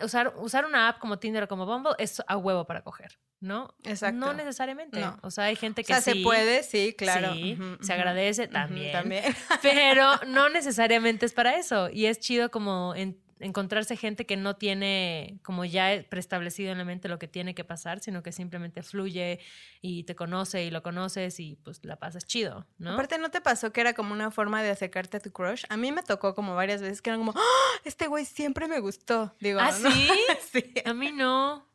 usar, 0.03 0.33
usar 0.37 0.65
una 0.65 0.87
app 0.87 0.99
como 0.99 1.19
Tinder 1.19 1.43
o 1.43 1.47
como 1.49 1.65
Bumble 1.65 1.91
es 1.97 2.21
a 2.27 2.37
huevo 2.37 2.65
para 2.65 2.81
coger, 2.81 3.19
¿no? 3.41 3.75
Exacto. 3.83 4.15
No 4.17 4.33
necesariamente. 4.33 5.01
No. 5.01 5.17
O 5.21 5.31
sea, 5.31 5.45
hay 5.45 5.57
gente 5.57 5.81
O 5.81 5.83
que 5.83 5.93
sea, 5.93 6.01
sí. 6.01 6.13
se 6.19 6.23
puede, 6.23 6.63
sí, 6.63 6.95
claro. 6.97 7.33
sí, 7.33 7.57
se 7.81 7.91
agradece 7.91 8.47
también. 8.47 8.93
También. 8.93 9.23
Pero 9.61 10.11
no 10.27 10.47
necesariamente 10.47 11.25
es 11.25 11.33
para 11.33 11.55
eso. 11.57 11.89
Y 11.89 12.05
es 12.05 12.19
chido 12.21 12.49
como 12.51 12.93
en- 12.95 13.19
encontrarse 13.39 13.97
gente 13.97 14.25
que 14.25 14.37
no 14.37 14.55
tiene 14.55 15.39
como 15.43 15.65
ya 15.65 16.05
preestablecido 16.09 16.71
en 16.71 16.77
la 16.77 16.85
mente 16.85 17.09
lo 17.09 17.19
que 17.19 17.27
tiene 17.27 17.53
que 17.53 17.63
pasar, 17.63 17.99
sino 17.99 18.23
que 18.23 18.31
simplemente 18.31 18.81
fluye 18.81 19.39
y 19.81 20.03
te 20.03 20.15
conoce 20.15 20.63
y 20.63 20.71
lo 20.71 20.81
conoces 20.83 21.39
y 21.39 21.57
pues 21.57 21.83
la 21.83 21.97
pasas 21.97 22.25
chido, 22.25 22.65
¿no? 22.77 22.93
Aparte, 22.93 23.17
¿no 23.17 23.29
te 23.29 23.41
pasó 23.41 23.73
que 23.73 23.81
era 23.81 23.93
como 23.93 24.13
una 24.13 24.31
forma 24.31 24.63
de 24.63 24.69
acercarte 24.69 25.17
a 25.17 25.19
tu 25.19 25.31
crush? 25.31 25.65
A 25.69 25.77
mí 25.77 25.91
me 25.91 26.03
tocó 26.03 26.33
como 26.33 26.55
varias 26.55 26.81
veces 26.81 27.01
que 27.01 27.09
eran 27.09 27.19
como, 27.19 27.33
¡Ah! 27.35 27.79
este 27.83 28.07
güey 28.07 28.25
siempre 28.25 28.67
me 28.67 28.79
gustó. 28.79 29.35
Digo, 29.39 29.59
¿Ah, 29.59 29.71
¿no? 29.81 29.91
sí? 29.91 30.09
sí. 30.51 30.73
A 30.85 30.93
mí 30.93 31.11
no. 31.11 31.67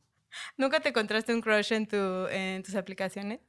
¿Nunca 0.57 0.81
te 0.81 0.91
encontraste 0.91 1.35
un 1.35 1.41
crush 1.41 1.73
en, 1.73 1.87
tu, 1.87 2.27
en 2.29 2.63
tus 2.63 2.75
aplicaciones? 2.75 3.41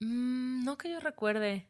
Mm, 0.00 0.64
no 0.64 0.76
que 0.76 0.90
yo 0.90 1.00
recuerde. 1.00 1.68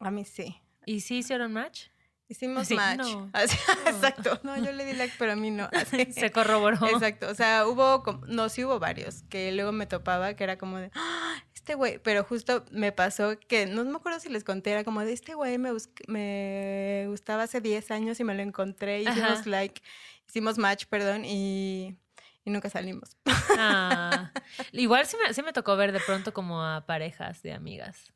A 0.00 0.10
mí 0.10 0.24
sí. 0.24 0.60
¿Y 0.84 1.00
sí 1.00 1.18
hicieron 1.18 1.52
match? 1.52 1.88
Hicimos 2.28 2.70
match. 2.72 2.98
no. 2.98 3.30
Así- 3.32 3.56
Exacto. 3.86 4.38
No, 4.42 4.56
yo 4.62 4.70
le 4.72 4.84
di 4.84 4.92
like, 4.92 5.14
pero 5.18 5.32
a 5.32 5.36
mí 5.36 5.50
no. 5.50 5.68
Así. 5.72 6.12
Se 6.12 6.30
corroboró. 6.30 6.86
Exacto. 6.88 7.28
O 7.28 7.34
sea, 7.34 7.66
hubo, 7.66 8.02
no, 8.26 8.48
sí 8.50 8.64
hubo 8.64 8.78
varios 8.78 9.22
que 9.30 9.50
luego 9.52 9.72
me 9.72 9.86
topaba 9.86 10.34
que 10.34 10.44
era 10.44 10.58
como 10.58 10.76
de, 10.78 10.90
"Ah, 10.94 11.34
este 11.54 11.74
güey, 11.74 11.98
pero 11.98 12.24
justo 12.24 12.64
me 12.70 12.92
pasó 12.92 13.38
que, 13.40 13.66
no 13.66 13.84
me 13.84 13.96
acuerdo 13.96 14.20
si 14.20 14.28
les 14.28 14.44
conté, 14.44 14.72
era 14.72 14.84
como 14.84 15.00
de, 15.02 15.12
este 15.12 15.34
güey 15.34 15.56
me, 15.58 15.70
me 16.06 17.04
gustaba 17.08 17.44
hace 17.44 17.60
10 17.60 17.90
años 17.90 18.20
y 18.20 18.24
me 18.24 18.34
lo 18.34 18.42
encontré, 18.42 19.00
hicimos 19.02 19.30
Ajá. 19.40 19.42
like, 19.46 19.82
hicimos 20.28 20.58
match, 20.58 20.84
perdón, 20.86 21.24
y, 21.24 21.96
y 22.44 22.50
nunca 22.50 22.68
salimos. 22.70 23.16
Ah, 23.58 24.32
igual 24.72 25.06
sí 25.06 25.16
me, 25.22 25.32
sí 25.34 25.42
me 25.42 25.52
tocó 25.52 25.76
ver 25.76 25.92
de 25.92 26.00
pronto 26.00 26.32
como 26.34 26.62
a 26.62 26.84
parejas 26.86 27.42
de 27.42 27.52
amigas. 27.52 28.12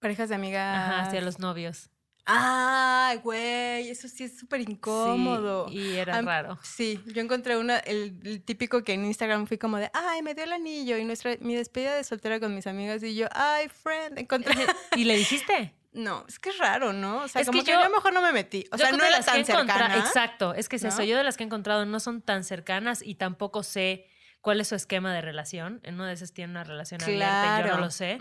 Parejas 0.00 0.28
de 0.28 0.34
amigas. 0.34 0.76
Ajá, 0.76 1.00
hacia 1.06 1.20
los 1.22 1.38
novios. 1.38 1.90
Ay, 2.26 3.18
güey, 3.18 3.88
eso 3.88 4.08
sí 4.08 4.24
es 4.24 4.36
súper 4.38 4.64
Sí, 4.64 4.72
incómodo. 4.72 5.66
y 5.70 5.94
era 5.94 6.20
raro. 6.22 6.58
Sí, 6.62 7.00
yo 7.06 7.22
encontré 7.22 7.56
una, 7.56 7.78
el, 7.78 8.18
el 8.24 8.42
típico 8.42 8.82
que 8.82 8.94
en 8.94 9.04
Instagram 9.04 9.46
fui 9.46 9.58
como 9.58 9.76
de, 9.78 9.90
ay, 9.94 10.22
me 10.22 10.34
dio 10.34 10.44
el 10.44 10.52
anillo 10.52 10.96
y 10.98 11.04
nuestra, 11.04 11.36
mi 11.40 11.54
despedida 11.54 11.94
de 11.94 12.02
soltera 12.04 12.40
con 12.40 12.54
mis 12.54 12.66
amigas 12.66 13.02
y 13.04 13.14
yo, 13.14 13.28
ay, 13.32 13.68
friend, 13.68 14.18
encontré. 14.18 14.54
¿Y 14.96 15.04
le 15.04 15.16
dijiste? 15.16 15.72
No, 15.96 16.26
es 16.28 16.38
que 16.38 16.50
es 16.50 16.58
raro, 16.58 16.92
¿no? 16.92 17.22
O 17.22 17.28
sea, 17.28 17.40
Es 17.40 17.46
que 17.48 17.52
como 17.52 17.64
que 17.64 17.70
yo- 17.72 17.82
yo, 17.82 17.88
mejor 17.88 18.12
no 18.12 18.20
me 18.20 18.30
metí. 18.30 18.66
O 18.70 18.76
sea, 18.76 18.92
no 18.92 19.02
era 19.02 19.22
tan 19.22 19.42
cercana. 19.46 19.96
Exacto, 19.96 20.52
es 20.52 20.68
que 20.68 20.76
es 20.76 20.84
eso. 20.84 20.98
¿no? 20.98 21.04
Yo 21.04 21.16
de 21.16 21.24
las 21.24 21.38
que 21.38 21.42
he 21.42 21.46
encontrado 21.46 21.86
no 21.86 22.00
son 22.00 22.20
tan 22.20 22.44
cercanas 22.44 23.00
y 23.02 23.14
tampoco 23.14 23.62
sé 23.62 24.06
cuál 24.46 24.60
es 24.60 24.68
su 24.68 24.76
esquema 24.76 25.12
de 25.12 25.22
relación. 25.22 25.80
En 25.82 25.96
una 25.96 26.06
de 26.06 26.12
esas 26.12 26.32
tiene 26.32 26.52
una 26.52 26.62
relación 26.62 27.02
abierta 27.02 27.62
y 27.64 27.66
yo 27.66 27.74
no 27.74 27.80
lo 27.80 27.90
sé. 27.90 28.20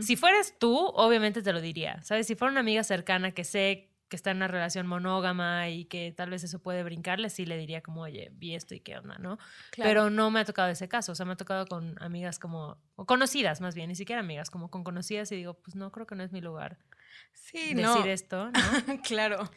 Si 0.00 0.16
fueras 0.16 0.54
tú, 0.58 0.74
obviamente 0.74 1.42
te 1.42 1.52
lo 1.52 1.60
diría. 1.60 2.02
¿Sabes? 2.02 2.26
Si 2.26 2.34
fuera 2.34 2.50
una 2.50 2.60
amiga 2.60 2.82
cercana 2.82 3.32
que 3.32 3.44
sé 3.44 3.90
que 4.08 4.16
está 4.16 4.30
en 4.30 4.38
una 4.38 4.48
relación 4.48 4.86
monógama 4.86 5.68
y 5.68 5.84
que 5.84 6.14
tal 6.16 6.30
vez 6.30 6.44
eso 6.44 6.62
puede 6.62 6.82
brincarle, 6.82 7.28
sí 7.28 7.44
le 7.44 7.58
diría 7.58 7.82
como, 7.82 8.00
oye, 8.00 8.30
vi 8.32 8.54
esto 8.54 8.74
y 8.74 8.80
qué 8.80 8.96
onda, 8.96 9.18
¿no? 9.18 9.36
Claro. 9.70 9.90
Pero 9.90 10.08
no 10.08 10.30
me 10.30 10.40
ha 10.40 10.46
tocado 10.46 10.70
ese 10.70 10.88
caso. 10.88 11.12
O 11.12 11.14
sea, 11.14 11.26
me 11.26 11.34
ha 11.34 11.36
tocado 11.36 11.66
con 11.66 12.02
amigas 12.02 12.38
como, 12.38 12.78
o 12.94 13.04
conocidas 13.04 13.60
más 13.60 13.74
bien, 13.74 13.90
ni 13.90 13.96
siquiera 13.96 14.20
amigas, 14.20 14.48
como 14.48 14.70
con 14.70 14.82
conocidas 14.82 15.30
y 15.32 15.36
digo, 15.36 15.60
pues 15.60 15.74
no, 15.74 15.92
creo 15.92 16.06
que 16.06 16.14
no 16.14 16.22
es 16.22 16.32
mi 16.32 16.40
lugar 16.40 16.78
sí, 17.34 17.74
decir 17.74 17.82
no. 17.82 18.02
esto, 18.06 18.50
¿no? 18.50 18.52
claro. 19.04 19.50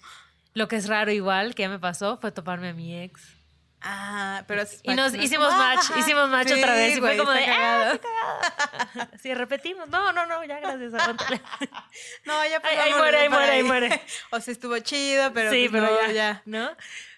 Lo 0.54 0.68
que 0.68 0.76
es 0.76 0.90
raro 0.90 1.14
igual, 1.14 1.56
que 1.56 1.64
ya 1.64 1.70
me 1.70 1.80
pasó, 1.80 2.18
fue 2.18 2.34
toparme 2.34 2.68
a 2.68 2.74
mi 2.74 3.00
ex. 3.00 3.39
Ah, 3.82 4.44
pero 4.48 4.62
es 4.64 4.80
Y 4.84 4.94
nos 4.94 5.14
hicimos 5.14 5.50
Ah, 5.52 5.76
match, 5.76 5.98
hicimos 5.98 6.30
match 6.30 6.50
Sí, 6.50 6.54
otra 6.60 6.74
vez. 6.74 6.98
Y 6.98 7.00
güey, 7.00 7.16
fue 7.16 7.26
como 7.26 7.32
de, 7.32 7.46
¡ah, 7.46 8.00
cagado. 8.02 9.10
Sí, 9.22 9.34
repetimos. 9.34 9.88
No, 9.90 10.12
no, 10.12 10.26
no, 10.26 10.44
ya 10.44 10.60
gracias. 10.60 10.92
No, 12.26 12.46
ya 12.46 12.62
Ahí, 12.64 12.76
ahí 12.76 12.78
pasamos 12.78 12.98
muere, 13.00 13.18
ahí 13.20 13.30
muere, 13.30 13.52
ahí 13.52 13.64
muere. 13.64 14.02
O 14.32 14.40
sea, 14.40 14.52
estuvo 14.52 14.78
chido, 14.80 15.32
pero, 15.34 15.52
sí, 15.52 15.68
pues, 15.70 15.82
pero 15.84 15.96
no, 15.96 16.08
ya, 16.08 16.12
ya. 16.12 16.42
¿no? 16.46 16.70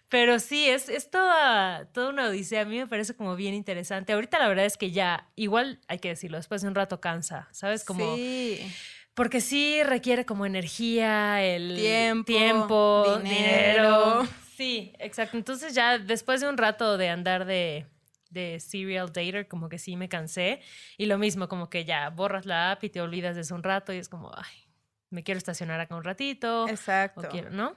Pero 0.10 0.40
sí, 0.40 0.70
es, 0.70 0.90
es 0.90 1.10
toda, 1.10 1.86
toda 1.94 2.10
una 2.10 2.28
odisea. 2.28 2.62
A 2.62 2.66
mí 2.66 2.78
me 2.78 2.88
parece 2.88 3.16
como 3.16 3.36
bien 3.36 3.54
interesante. 3.54 4.14
Ahorita 4.14 4.40
la 4.40 4.48
verdad 4.48 4.66
es 4.66 4.78
que 4.78 4.92
ya, 4.92 5.30
igual 5.36 5.80
hay 5.88 6.00
que 6.00 6.10
decirlo, 6.10 6.38
después 6.38 6.62
de 6.62 6.68
un 6.68 6.76
rato 6.76 7.00
cansa, 7.00 7.48
¿sabes? 7.52 7.84
Como, 7.86 8.16
Sí. 8.16 8.72
Porque 9.14 9.42
sí 9.42 9.84
requiere 9.84 10.26
como 10.26 10.46
energía, 10.46 11.42
el 11.44 11.76
Tiempo, 11.76 12.26
tiempo, 12.26 13.20
dinero. 13.24 14.22
dinero. 14.24 14.28
Sí, 14.62 14.94
exacto. 15.00 15.38
Entonces 15.38 15.74
ya 15.74 15.98
después 15.98 16.40
de 16.40 16.48
un 16.48 16.56
rato 16.56 17.00
de 17.00 17.10
andar 17.10 17.46
de, 17.46 17.88
de 18.30 18.60
serial 18.60 19.08
dater, 19.08 19.48
como 19.48 19.70
que 19.70 19.80
sí 19.80 19.96
me 19.96 20.08
cansé. 20.08 20.62
Y 21.00 21.08
lo 21.08 21.18
mismo, 21.18 21.48
como 21.48 21.68
que 21.72 21.84
ya 21.84 22.08
borras 22.12 22.46
la 22.46 22.74
app 22.74 22.84
y 22.84 22.92
te 22.92 23.02
olvidas 23.02 23.34
de 23.34 23.42
eso 23.42 23.56
un 23.56 23.64
rato 23.64 23.92
y 23.92 23.98
es 23.98 24.08
como, 24.08 24.32
ay, 24.36 24.68
me 25.10 25.24
quiero 25.24 25.40
estacionar 25.40 25.80
acá 25.80 25.96
un 25.96 26.04
ratito. 26.04 26.68
Exacto. 26.70 27.22
O 27.22 27.30
quiero, 27.32 27.50
¿no? 27.50 27.76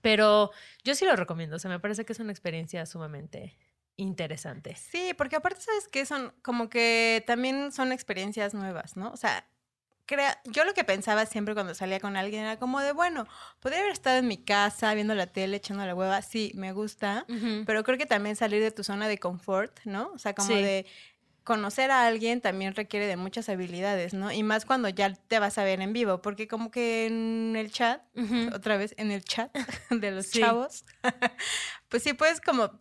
Pero 0.00 0.52
yo 0.84 0.94
sí 0.94 1.04
lo 1.04 1.16
recomiendo. 1.16 1.56
O 1.56 1.58
sea, 1.58 1.70
me 1.70 1.80
parece 1.80 2.06
que 2.06 2.14
es 2.14 2.18
una 2.18 2.32
experiencia 2.32 2.86
sumamente 2.86 3.58
interesante. 3.96 4.74
Sí, 4.74 5.12
porque 5.18 5.36
aparte 5.36 5.60
sabes 5.60 5.86
que 5.86 6.06
son 6.06 6.32
como 6.40 6.70
que 6.70 7.22
también 7.26 7.72
son 7.72 7.92
experiencias 7.92 8.54
nuevas, 8.54 8.96
¿no? 8.96 9.10
O 9.10 9.18
sea, 9.18 9.46
crea, 10.06 10.40
yo 10.44 10.64
lo 10.64 10.72
que 10.74 10.84
pensaba 10.84 11.26
siempre 11.26 11.54
cuando 11.54 11.74
salía 11.74 12.00
con 12.00 12.16
alguien 12.16 12.42
era 12.42 12.58
como 12.58 12.80
de, 12.80 12.92
bueno, 12.92 13.26
podría 13.60 13.80
haber 13.80 13.92
estado 13.92 14.18
en 14.18 14.28
mi 14.28 14.38
casa 14.38 14.94
viendo 14.94 15.14
la 15.14 15.26
tele, 15.26 15.56
echando 15.58 15.84
la 15.84 15.94
hueva, 15.94 16.22
sí, 16.22 16.52
me 16.54 16.72
gusta, 16.72 17.26
pero 17.66 17.84
creo 17.84 17.98
que 17.98 18.06
también 18.06 18.36
salir 18.36 18.62
de 18.62 18.70
tu 18.70 18.84
zona 18.84 19.08
de 19.08 19.18
confort, 19.18 19.80
¿no? 19.84 20.10
O 20.14 20.18
sea, 20.18 20.34
como 20.34 20.56
Sí. 20.56 20.62
de 20.62 20.86
conocer 21.44 21.92
a 21.92 22.06
alguien 22.08 22.40
también 22.40 22.74
requiere 22.74 23.06
de 23.06 23.16
muchas 23.16 23.48
habilidades, 23.48 24.14
¿no? 24.14 24.32
Y 24.32 24.42
más 24.42 24.64
cuando 24.64 24.88
ya 24.88 25.12
te 25.12 25.38
vas 25.38 25.58
a 25.58 25.64
ver 25.64 25.80
en 25.80 25.92
vivo, 25.92 26.20
porque 26.20 26.48
como 26.48 26.70
que 26.72 27.06
en 27.06 27.54
el 27.56 27.70
chat, 27.70 28.02
otra 28.52 28.76
vez 28.76 28.94
en 28.98 29.12
el 29.12 29.22
chat 29.24 29.52
de 29.90 30.10
los 30.10 30.26
Sí. 30.26 30.40
chavos, 30.40 30.84
pues 31.88 32.02
sí 32.02 32.14
puedes 32.14 32.40
como 32.40 32.80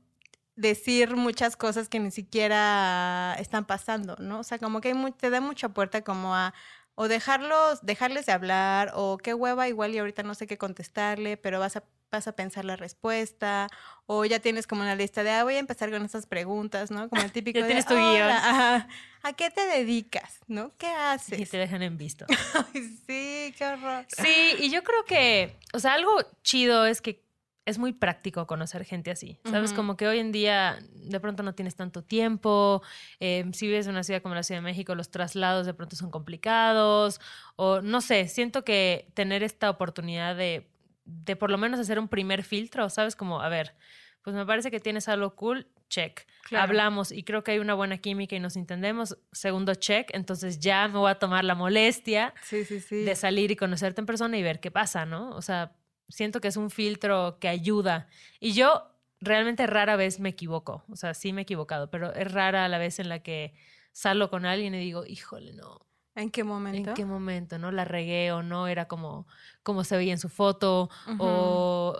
decir 0.56 1.16
muchas 1.16 1.58
cosas 1.58 1.90
que 1.90 2.00
ni 2.00 2.12
siquiera 2.12 3.36
están 3.40 3.66
pasando, 3.66 4.16
¿no? 4.20 4.40
O 4.40 4.44
sea, 4.44 4.58
como 4.58 4.82
que 4.82 4.90
hay 4.90 4.94
mu- 4.94 5.12
te 5.12 5.30
da 5.30 5.42
mucha 5.42 5.70
puerta 5.70 6.02
como 6.04 6.34
a 6.36 6.54
o 6.96 7.08
dejarlos, 7.08 7.86
dejarles 7.86 8.26
de 8.26 8.32
hablar, 8.32 8.92
o 8.96 9.18
qué 9.18 9.34
hueva, 9.34 9.68
igual 9.68 9.94
y 9.94 10.00
ahorita 10.00 10.24
no 10.24 10.34
sé 10.36 10.48
qué 10.48 10.58
contestarle, 10.58 11.36
pero 11.38 11.60
vas 11.60 11.76
a, 11.76 11.84
vas 12.12 12.28
a 12.28 12.32
pensar 12.36 12.64
la 12.66 12.78
respuesta, 12.78 13.68
o 14.06 14.24
ya 14.26 14.40
tienes 14.40 14.66
como 14.68 14.82
una 14.82 14.96
lista 14.96 15.24
de, 15.24 15.32
ah, 15.32 15.44
voy 15.44 15.56
a 15.56 15.60
empezar 15.60 15.92
con 15.92 16.04
estas 16.06 16.26
preguntas, 16.26 16.92
¿no? 16.92 17.10
Como 17.10 17.22
el 17.22 17.32
típico 17.34 17.60
de, 17.60 17.66
tienes 17.66 17.86
tu 17.86 17.96
guion. 17.96 18.06
"Hola, 18.24 18.38
ajá, 18.38 18.88
¿a 19.24 19.34
qué 19.34 19.50
te 19.52 19.66
dedicas? 19.68 20.40
¿No? 20.48 20.72
¿Qué 20.78 20.88
Y 20.88 20.92
haces? 20.94 21.50
te 21.50 21.58
dejan 21.58 21.82
en 21.82 21.98
visto. 21.98 22.26
Ay, 22.74 22.82
sí, 23.06 23.54
qué 23.58 23.66
horror. 23.66 24.06
Sí, 24.10 24.56
y 24.60 24.70
yo 24.70 24.82
creo 24.84 25.04
que, 25.04 25.58
o 25.74 25.80
sea, 25.80 25.94
algo 25.96 26.12
chido 26.44 26.86
es 26.86 27.02
que 27.02 27.25
es 27.66 27.80
muy 27.80 27.94
práctico 27.94 28.46
conocer 28.46 28.86
gente 28.86 29.10
así. 29.12 29.40
Sabes, 29.50 29.74
como 29.74 29.98
que 29.98 30.08
hoy 30.08 30.20
en 30.20 30.32
día 30.32 30.78
de 30.94 31.20
pronto 31.20 31.42
no 31.44 31.56
tienes 31.56 31.76
tanto 31.76 32.04
tiempo. 32.04 32.84
eh, 33.20 33.44
si 33.54 33.68
vives 33.68 33.86
en 33.88 33.94
una 33.94 34.04
ciudad 34.04 34.22
como 34.22 34.36
la 34.36 34.44
Ciudad 34.44 34.60
de 34.62 34.66
México, 34.66 34.94
los 34.96 35.10
traslados 35.10 35.66
de 35.66 35.74
pronto 35.74 35.96
son 35.96 36.12
complicados. 36.12 37.20
O 37.56 37.82
no 37.82 38.02
sé, 38.02 38.28
siento 38.28 38.64
que 38.64 39.08
tener 39.16 39.42
esta 39.44 39.70
oportunidad 39.70 40.36
de, 40.36 40.70
de 41.06 41.36
por 41.36 41.50
lo 41.50 41.58
menos 41.58 41.80
hacer 41.80 41.98
un 42.00 42.08
primer 42.08 42.44
filtro, 42.44 42.90
¿sabes? 42.90 43.16
Como, 43.16 43.42
a 43.42 43.50
ver, 43.50 43.74
pues 44.22 44.36
me 44.36 44.46
parece 44.46 44.70
que 44.70 44.80
tienes 44.80 45.08
algo 45.08 45.36
cool, 45.36 45.68
check. 45.90 46.28
Claro. 46.44 46.66
Hablamos 46.66 47.12
y 47.12 47.24
creo 47.24 47.44
que 47.44 47.52
hay 47.52 47.60
una 47.60 47.74
buena 47.74 47.98
química 47.98 48.36
y 48.36 48.40
nos 48.40 48.56
entendemos, 48.58 49.18
segundo 49.32 49.74
check, 49.76 50.10
entonces 50.14 50.60
ya 50.60 50.88
me 50.88 50.98
voy 51.00 51.10
a 51.12 51.16
tomar 51.16 51.44
la 51.44 51.56
molestia 51.56 52.34
Sí, 52.44 52.64
sí, 52.66 52.80
sí. 52.80 52.98
de 53.04 53.16
salir 53.16 53.50
y 53.52 53.56
conocerte 53.56 54.02
en 54.02 54.06
persona 54.06 54.38
y 54.38 54.44
ver 54.44 54.60
qué 54.60 54.70
pasa, 54.72 55.06
¿no? 55.06 55.30
O 55.32 55.42
sea, 55.42 55.74
siento 56.08 56.42
que 56.42 56.48
es 56.48 56.58
un 56.58 56.70
filtro 56.70 57.38
que 57.40 57.48
ayuda. 57.48 58.08
Y 58.40 58.54
yo 58.54 58.92
realmente 59.20 59.68
rara 59.68 59.96
vez 59.96 60.20
me 60.20 60.30
equivoco. 60.30 60.84
O 60.90 60.96
sea, 60.96 61.14
sí 61.14 61.34
me 61.34 61.42
he 61.42 61.44
equivocado, 61.44 61.90
pero 61.90 62.14
es 62.14 62.32
rara 62.32 62.68
la 62.68 62.78
vez 62.78 63.00
en 63.00 63.10
la 63.10 63.20
que 63.20 63.54
salgo 63.92 64.30
con 64.30 64.46
alguien 64.46 64.76
y 64.76 64.80
digo, 64.80 65.06
híjole, 65.06 65.54
no. 65.54 65.80
¿En 66.16 66.30
qué 66.30 66.44
momento? 66.44 66.90
¿En 66.90 66.96
qué 66.96 67.06
momento? 67.06 67.60
¿No? 67.60 67.72
La 67.72 67.84
regué 67.84 68.32
o 68.32 68.42
no 68.42 68.68
era 68.68 68.88
como, 68.88 69.28
como 69.64 69.84
se 69.84 69.98
veía 69.98 70.14
en 70.14 70.20
su 70.20 70.30
foto 70.30 70.90
o... 71.18 71.98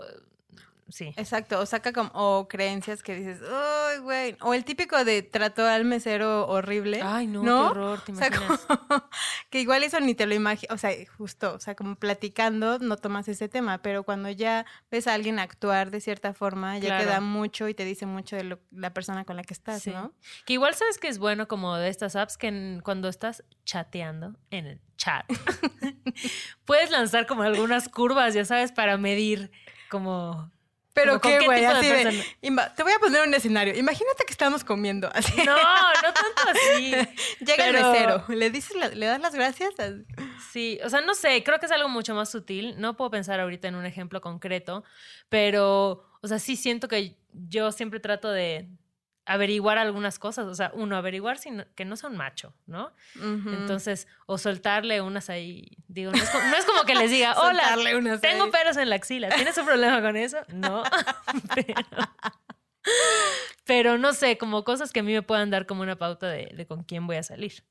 Sí. 0.88 1.12
Exacto, 1.16 1.58
o 1.58 1.66
saca 1.66 1.92
como 1.92 2.10
o 2.14 2.46
creencias 2.46 3.02
que 3.02 3.16
dices, 3.16 3.40
"Ay, 3.42 3.98
güey", 3.98 4.36
o 4.40 4.54
el 4.54 4.64
típico 4.64 5.04
de 5.04 5.22
trató 5.22 5.66
al 5.66 5.84
mesero 5.84 6.46
horrible. 6.46 7.00
Ay, 7.02 7.26
no, 7.26 7.42
¿no? 7.42 7.64
qué 7.64 7.70
horror, 7.78 8.00
¿te 8.02 8.12
O 8.12 8.14
sea, 8.14 8.28
imaginas? 8.28 8.60
como- 8.60 8.78
que 9.50 9.60
igual 9.60 9.82
eso 9.82 9.98
ni 9.98 10.14
te 10.14 10.26
lo 10.26 10.34
imaginas, 10.34 10.72
o 10.72 10.78
sea, 10.78 10.92
justo, 11.18 11.54
o 11.54 11.58
sea, 11.58 11.74
como 11.74 11.96
platicando 11.96 12.78
no 12.78 12.96
tomas 12.98 13.26
ese 13.26 13.48
tema, 13.48 13.78
pero 13.78 14.04
cuando 14.04 14.30
ya 14.30 14.64
ves 14.90 15.08
a 15.08 15.14
alguien 15.14 15.40
actuar 15.40 15.90
de 15.90 16.00
cierta 16.00 16.34
forma, 16.34 16.78
ya 16.78 16.86
Claro. 16.88 17.04
queda 17.04 17.20
mucho 17.20 17.68
y 17.68 17.74
te 17.74 17.84
dice 17.84 18.06
mucho 18.06 18.36
de 18.36 18.44
lo- 18.44 18.60
la 18.70 18.94
persona 18.94 19.24
con 19.24 19.34
la 19.36 19.42
que 19.42 19.54
estás, 19.54 19.82
Sí. 19.82 19.90
¿no? 19.90 20.12
Que 20.44 20.52
igual 20.52 20.74
sabes 20.76 20.98
que 20.98 21.08
es 21.08 21.18
bueno 21.18 21.48
como 21.48 21.74
de 21.76 21.88
estas 21.88 22.14
apps 22.14 22.36
que 22.38 22.46
en- 22.46 22.80
cuando 22.84 23.08
estás 23.08 23.42
chateando 23.64 24.36
en 24.50 24.66
el 24.66 24.80
chat, 24.96 25.24
puedes 26.64 26.90
lanzar 26.90 27.26
como 27.26 27.42
algunas 27.42 27.88
curvas, 27.88 28.34
ya 28.34 28.44
sabes, 28.44 28.72
para 28.72 28.96
medir 28.96 29.50
como... 29.90 30.50
Pero 30.96 31.20
Como, 31.20 31.34
¿con 31.34 31.40
qué, 31.40 31.46
güey, 31.46 31.60
de 31.60 31.66
así 31.66 31.88
de, 31.90 32.24
te 32.74 32.82
voy 32.82 32.92
a 32.92 32.98
poner 32.98 33.20
un 33.28 33.34
escenario. 33.34 33.76
Imagínate 33.76 34.24
que 34.26 34.32
estamos 34.32 34.64
comiendo, 34.64 35.10
así. 35.12 35.36
No, 35.44 35.54
no 35.54 36.02
tanto 36.02 36.42
así. 36.50 36.90
Llega 37.40 37.64
pero- 37.66 37.78
el 37.78 37.84
mesero, 37.92 38.24
le 38.28 38.50
dices, 38.50 38.74
la- 38.76 38.88
le 38.88 39.04
das 39.04 39.20
las 39.20 39.34
gracias. 39.34 39.74
Sí, 40.50 40.78
o 40.82 40.88
sea, 40.88 41.02
no 41.02 41.14
sé, 41.14 41.44
creo 41.44 41.58
que 41.58 41.66
es 41.66 41.72
algo 41.72 41.90
mucho 41.90 42.14
más 42.14 42.30
sutil. 42.30 42.76
No 42.80 42.96
puedo 42.96 43.10
pensar 43.10 43.38
ahorita 43.40 43.68
en 43.68 43.74
un 43.74 43.84
ejemplo 43.84 44.22
concreto, 44.22 44.84
pero, 45.28 46.02
o 46.22 46.28
sea, 46.28 46.38
sí 46.38 46.56
siento 46.56 46.88
que 46.88 47.14
yo 47.32 47.72
siempre 47.72 48.00
trato 48.00 48.30
de 48.30 48.66
averiguar 49.26 49.76
algunas 49.78 50.18
cosas. 50.18 50.46
O 50.46 50.54
sea, 50.54 50.70
uno, 50.74 50.96
averiguar 50.96 51.36
si 51.38 51.50
no- 51.50 51.64
que 51.74 51.84
no 51.84 51.96
sea 51.96 52.08
un 52.10 52.16
macho, 52.16 52.54
¿no? 52.66 52.92
Entonces, 53.14 54.06
o 54.26 54.38
soltarle 54.38 55.00
unas 55.02 55.28
ahí. 55.30 55.76
Digo, 55.88 56.12
no 56.12 56.18
es 56.18 56.30
como, 56.30 56.44
no 56.48 56.56
es 56.56 56.64
como 56.64 56.82
que 56.84 56.94
les 56.94 57.10
diga, 57.10 57.34
hola, 57.40 57.76
unas 57.98 58.20
tengo 58.20 58.44
ahí. 58.44 58.50
pelos 58.50 58.76
en 58.76 58.88
la 58.90 58.96
axila. 58.96 59.28
¿Tienes 59.30 59.58
un 59.58 59.66
problema 59.66 60.00
con 60.00 60.16
eso? 60.16 60.38
No. 60.48 60.82
pero, 61.54 61.74
pero 63.64 63.98
no 63.98 64.12
sé, 64.12 64.38
como 64.38 64.64
cosas 64.64 64.92
que 64.92 65.00
a 65.00 65.02
mí 65.02 65.12
me 65.12 65.22
puedan 65.22 65.50
dar 65.50 65.66
como 65.66 65.82
una 65.82 65.96
pauta 65.96 66.28
de, 66.28 66.52
de 66.54 66.66
con 66.66 66.84
quién 66.84 67.06
voy 67.06 67.16
a 67.16 67.22
salir. 67.22 67.64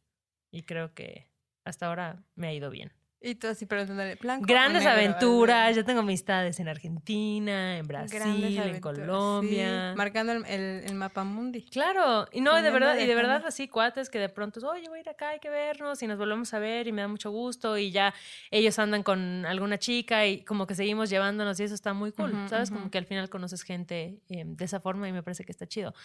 Y 0.51 0.63
creo 0.63 0.93
que 0.93 1.29
hasta 1.63 1.87
ahora 1.87 2.23
me 2.35 2.47
ha 2.47 2.53
ido 2.53 2.69
bien. 2.69 2.93
Y 3.21 3.35
tú 3.35 3.47
así 3.47 3.65
preguntándole, 3.65 4.15
blanco 4.15 4.43
o 4.43 4.47
Grandes 4.47 4.83
negro? 4.83 4.97
aventuras. 4.99 5.75
Yo 5.75 5.83
tengo 5.83 6.01
amistades 6.01 6.59
en 6.59 6.67
Argentina, 6.67 7.77
en 7.77 7.87
Brasil, 7.87 8.21
en 8.57 8.79
Colombia. 8.79 9.91
sí, 9.91 9.97
marcando 9.97 10.33
el, 10.33 10.45
el, 10.45 10.83
el 10.85 10.93
mapa 10.95 11.23
mundi. 11.23 11.63
Claro, 11.63 12.27
y 12.31 12.41
no, 12.41 12.53
de 12.61 12.69
verdad, 12.69 12.99
y 12.99 13.07
de 13.07 13.15
verdad 13.15 13.43
así 13.45 13.67
cuates 13.67 14.09
que 14.11 14.19
de 14.19 14.29
pronto, 14.29 14.59
oye, 14.69 14.87
voy 14.89 14.99
a 14.99 15.01
ir 15.01 15.09
acá, 15.09 15.29
hay 15.29 15.39
que 15.39 15.49
vernos 15.49 16.03
y 16.03 16.07
nos 16.07 16.19
volvemos 16.19 16.53
a 16.53 16.59
ver 16.59 16.87
y 16.87 16.91
me 16.91 17.01
da 17.01 17.07
mucho 17.07 17.31
gusto 17.31 17.77
y 17.79 17.89
ya 17.89 18.13
ellos 18.51 18.77
andan 18.77 19.01
con 19.01 19.45
alguna 19.47 19.79
chica 19.79 20.27
y 20.27 20.43
como 20.43 20.67
que 20.67 20.75
seguimos 20.75 21.09
llevándonos 21.09 21.59
y 21.59 21.63
eso 21.63 21.73
está 21.73 21.93
muy 21.93 22.11
cool, 22.11 22.31
¿sabes? 22.47 22.69
Como 22.69 22.91
que 22.91 22.99
al 22.99 23.05
final 23.05 23.29
conoces 23.29 23.63
gente 23.63 24.19
eh, 24.29 24.43
de 24.45 24.65
esa 24.65 24.79
forma 24.79 25.09
y 25.09 25.13
me 25.13 25.23
parece 25.23 25.43
que 25.45 25.51
está 25.51 25.65
chido. 25.65 25.95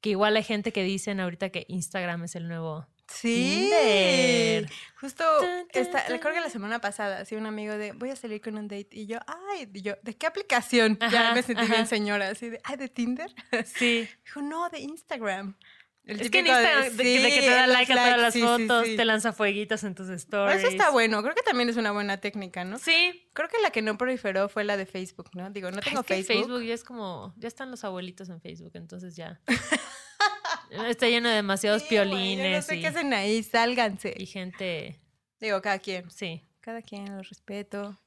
Que 0.00 0.10
igual 0.10 0.36
hay 0.36 0.44
gente 0.44 0.72
que 0.72 0.84
dicen 0.84 1.18
ahorita 1.18 1.48
que 1.48 1.64
Instagram 1.68 2.22
es 2.24 2.36
el 2.36 2.46
nuevo 2.46 2.86
Sí. 3.08 3.70
Tinder. 3.70 4.70
Justo, 5.00 5.24
esta, 5.70 6.04
recuerdo 6.08 6.36
que 6.36 6.40
la 6.42 6.50
semana 6.50 6.80
pasada, 6.80 7.20
así 7.20 7.36
un 7.36 7.46
amigo 7.46 7.76
de, 7.78 7.92
voy 7.92 8.10
a 8.10 8.16
salir 8.16 8.40
con 8.40 8.56
un 8.58 8.68
date. 8.68 8.88
Y 8.90 9.06
yo, 9.06 9.18
ay, 9.26 9.68
y 9.72 9.82
yo, 9.82 9.94
¿de 10.02 10.16
qué 10.16 10.26
aplicación? 10.26 10.98
ya 11.10 11.32
me 11.34 11.42
sentí 11.42 11.62
ajá. 11.62 11.72
bien 11.74 11.86
señora, 11.86 12.28
así 12.28 12.50
de, 12.50 12.60
ay, 12.64 12.76
¿de 12.76 12.88
Tinder? 12.88 13.32
Sí. 13.64 14.08
Dijo, 14.24 14.42
no, 14.42 14.68
de 14.68 14.80
Instagram. 14.80 15.56
El 16.04 16.22
Es 16.22 16.30
que 16.30 16.38
en 16.38 16.46
Instagram, 16.46 16.96
de, 16.96 17.02
que- 17.04 17.20
de 17.20 17.30
que 17.30 17.40
te 17.40 17.50
da 17.50 17.66
like 17.66 17.92
a 17.92 17.96
todas 17.96 18.20
las 18.20 18.32
sí, 18.32 18.40
sí, 18.40 18.46
fotos, 18.46 18.86
sí. 18.86 18.96
te 18.96 19.04
lanza 19.04 19.32
fueguitos 19.34 19.84
en 19.84 19.94
tus 19.94 20.08
stories. 20.08 20.58
Eso 20.58 20.68
está 20.68 20.90
bueno, 20.90 21.22
creo 21.22 21.34
que 21.34 21.42
también 21.42 21.68
es 21.68 21.76
una 21.76 21.92
buena 21.92 22.16
técnica, 22.18 22.64
¿no? 22.64 22.78
Sí. 22.78 23.28
Creo 23.34 23.48
que 23.50 23.58
la 23.62 23.70
que 23.70 23.82
no 23.82 23.98
proliferó 23.98 24.48
fue 24.48 24.64
la 24.64 24.78
de 24.78 24.86
Facebook, 24.86 25.28
¿no? 25.34 25.50
Digo, 25.50 25.70
no 25.70 25.80
tengo 25.80 26.00
es 26.00 26.06
que 26.06 26.14
Facebook. 26.14 26.46
Facebook 26.46 26.62
ya 26.66 26.74
es 26.74 26.82
como, 26.82 27.34
ya 27.36 27.46
están 27.46 27.70
los 27.70 27.84
abuelitos 27.84 28.30
en 28.30 28.40
Facebook, 28.40 28.72
entonces 28.74 29.16
ya. 29.16 29.38
Está 30.70 31.08
lleno 31.08 31.28
de 31.28 31.36
demasiados 31.36 31.82
Sí, 31.82 31.88
güey, 31.96 31.96
yo 31.98 32.10
piolines 32.10 32.56
no 32.56 32.62
sé 32.62 32.76
y, 32.76 32.80
qué 32.80 32.86
hacen 32.88 33.12
ahí, 33.14 33.42
sálganse. 33.42 34.14
y 34.16 34.26
gente. 34.26 35.00
Digo, 35.40 35.60
cada 35.62 35.78
quien. 35.78 36.10
Sí. 36.10 36.44
Cada 36.60 36.82
quien, 36.82 37.14
lo 37.16 37.22
respeto. 37.22 37.98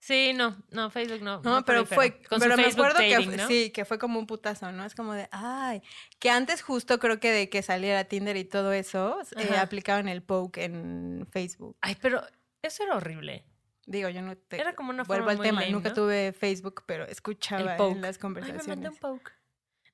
Sí, 0.00 0.32
no, 0.34 0.56
no, 0.70 0.90
Facebook 0.90 1.22
no. 1.22 1.40
No, 1.42 1.64
pero 1.64 1.86
fue, 1.86 2.20
Con 2.24 2.40
pero 2.40 2.56
me 2.56 2.64
acuerdo 2.64 2.98
que 2.98 3.10
dating, 3.12 3.28
fue- 3.28 3.36
¿no? 3.36 3.46
sí, 3.46 3.70
que 3.70 3.84
fue 3.84 3.98
como 4.00 4.18
un 4.18 4.26
putazo, 4.26 4.72
¿no? 4.72 4.84
Es 4.84 4.96
como 4.96 5.12
de, 5.14 5.28
ay, 5.30 5.80
que 6.18 6.28
antes 6.28 6.60
justo 6.60 6.98
creo 6.98 7.20
que 7.20 7.30
de 7.30 7.48
que 7.48 7.62
saliera 7.62 8.02
Tinder 8.04 8.36
y 8.36 8.44
todo 8.44 8.72
eso, 8.72 9.18
eh, 9.36 9.56
aplicaban 9.56 10.08
el 10.08 10.22
poke 10.24 10.64
en 10.64 11.28
Facebook. 11.30 11.76
Ay, 11.80 11.96
pero 12.02 12.20
eso 12.62 12.82
era 12.82 12.96
horrible. 12.96 13.46
Digo, 13.86 14.08
yo 14.08 14.22
no 14.22 14.36
te 14.36 14.60
Era 14.60 14.74
como 14.74 14.90
una 14.90 15.04
vuelvo 15.04 15.22
forma 15.26 15.30
al 15.32 15.36
muy 15.38 15.46
tema, 15.46 15.60
lame, 15.60 15.72
nunca 15.72 15.90
¿no? 15.90 15.94
tuve 15.94 16.32
Facebook, 16.32 16.82
pero 16.84 17.04
escuchaba 17.06 17.72
El 17.72 17.76
poke. 17.76 17.92
en 17.96 18.02
las 18.02 18.16
Ay, 18.16 18.22
me 18.28 18.40
mandé 18.40 18.50
conversaciones. 18.50 18.90
un 18.90 18.96
poke. 18.96 19.32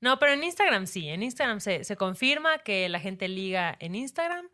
No, 0.01 0.19
pero 0.19 0.33
en 0.33 0.45
Instagram 0.45 0.87
sí. 0.87 1.09
En 1.09 1.23
Instagram 1.23 1.61
se, 1.61 1.85
se 1.85 1.97
confirma 1.97 2.59
que 2.59 2.89
la 2.89 3.01
gente 3.01 3.29
liga 3.29 3.77
en 3.81 3.95
Instagram. 3.95 4.49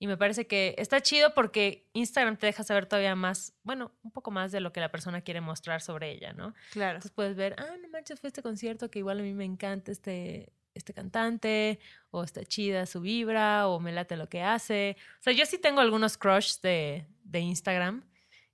Y 0.00 0.06
me 0.06 0.16
parece 0.16 0.46
que 0.46 0.76
está 0.78 1.00
chido 1.00 1.34
porque 1.34 1.88
Instagram 1.92 2.36
te 2.36 2.46
deja 2.46 2.62
saber 2.62 2.86
todavía 2.86 3.16
más, 3.16 3.54
bueno, 3.64 3.90
un 4.02 4.12
poco 4.12 4.30
más 4.30 4.52
de 4.52 4.60
lo 4.60 4.72
que 4.72 4.80
la 4.80 4.92
persona 4.92 5.22
quiere 5.22 5.40
mostrar 5.40 5.80
sobre 5.80 6.12
ella, 6.12 6.32
¿no? 6.32 6.54
Claro. 6.70 6.98
Entonces 6.98 7.10
puedes 7.10 7.36
ver, 7.36 7.56
ah, 7.58 7.74
no 7.82 7.88
manches, 7.88 8.20
fue 8.20 8.28
este 8.28 8.42
concierto 8.42 8.90
que 8.90 9.00
igual 9.00 9.18
a 9.18 9.22
mí 9.22 9.34
me 9.34 9.44
encanta 9.44 9.90
este, 9.90 10.52
este 10.74 10.94
cantante, 10.94 11.80
o 12.10 12.22
está 12.22 12.44
chida 12.44 12.86
su 12.86 13.00
vibra, 13.00 13.66
o 13.66 13.80
me 13.80 13.90
late 13.90 14.16
lo 14.16 14.28
que 14.28 14.40
hace. 14.40 14.96
O 15.18 15.22
sea, 15.22 15.32
yo 15.32 15.44
sí 15.46 15.58
tengo 15.58 15.80
algunos 15.80 16.16
crushs 16.16 16.62
de, 16.62 17.04
de 17.24 17.40
Instagram 17.40 18.04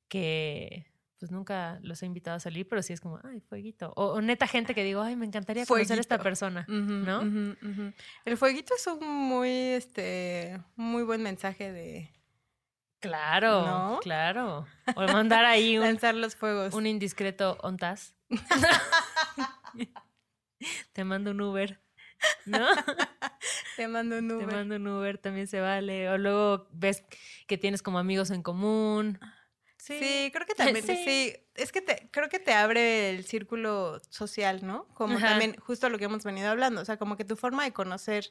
que 0.08 0.86
pues 1.24 1.32
nunca 1.32 1.78
los 1.80 2.02
he 2.02 2.06
invitado 2.06 2.36
a 2.36 2.40
salir, 2.40 2.68
pero 2.68 2.82
sí 2.82 2.92
es 2.92 3.00
como, 3.00 3.18
ay, 3.24 3.40
fueguito. 3.40 3.94
O, 3.96 4.08
o 4.12 4.20
neta 4.20 4.46
gente 4.46 4.74
que 4.74 4.84
digo, 4.84 5.00
ay, 5.00 5.16
me 5.16 5.24
encantaría 5.24 5.64
conocer 5.64 5.96
a 5.96 6.00
esta 6.02 6.18
persona, 6.18 6.66
¿no? 6.68 7.22
El 8.26 8.36
fueguito 8.36 8.74
es 8.74 8.86
un 8.86 9.08
muy, 9.08 9.48
este, 9.48 10.60
muy 10.76 11.02
buen 11.02 11.22
mensaje 11.22 11.72
de 11.72 12.10
Claro, 13.00 13.64
¿No? 13.66 14.00
claro. 14.02 14.66
O 14.96 15.00
mandar 15.06 15.46
ahí 15.46 15.78
un, 15.78 15.84
lanzar 15.84 16.14
los 16.14 16.36
fuegos. 16.36 16.74
un 16.74 16.86
indiscreto 16.86 17.56
ontas. 17.62 18.14
Te 20.92 21.04
mando 21.04 21.30
un 21.30 21.40
Uber, 21.40 21.80
¿no? 22.44 22.66
Te 23.78 23.88
mando 23.88 24.18
un 24.18 24.28
Te 24.28 24.34
Uber. 24.34 24.46
mando 24.46 24.76
un 24.76 24.86
Uber, 24.88 25.16
también 25.16 25.46
se 25.46 25.60
vale. 25.60 26.10
O 26.10 26.18
luego 26.18 26.68
ves 26.70 27.02
que 27.46 27.56
tienes 27.56 27.80
como 27.82 27.98
amigos 27.98 28.30
en 28.30 28.42
común. 28.42 29.18
Sí, 29.86 30.30
creo 30.32 30.46
que 30.46 30.54
también, 30.78 30.84
Sí. 30.84 30.96
sí. 30.96 31.36
es 31.54 31.72
que 31.72 31.80
te, 31.82 32.08
creo 32.10 32.28
que 32.28 32.38
te 32.38 32.52
abre 32.54 33.10
el 33.10 33.24
círculo 33.24 34.00
social, 34.10 34.64
¿no? 34.66 34.86
Como 34.94 35.16
Ajá. 35.18 35.28
también 35.30 35.56
justo 35.56 35.88
lo 35.88 35.98
que 35.98 36.04
hemos 36.06 36.24
venido 36.24 36.48
hablando, 36.50 36.80
o 36.80 36.84
sea, 36.84 36.96
como 36.96 37.16
que 37.16 37.24
tu 37.24 37.36
forma 37.36 37.64
de 37.64 37.72
conocer 37.72 38.30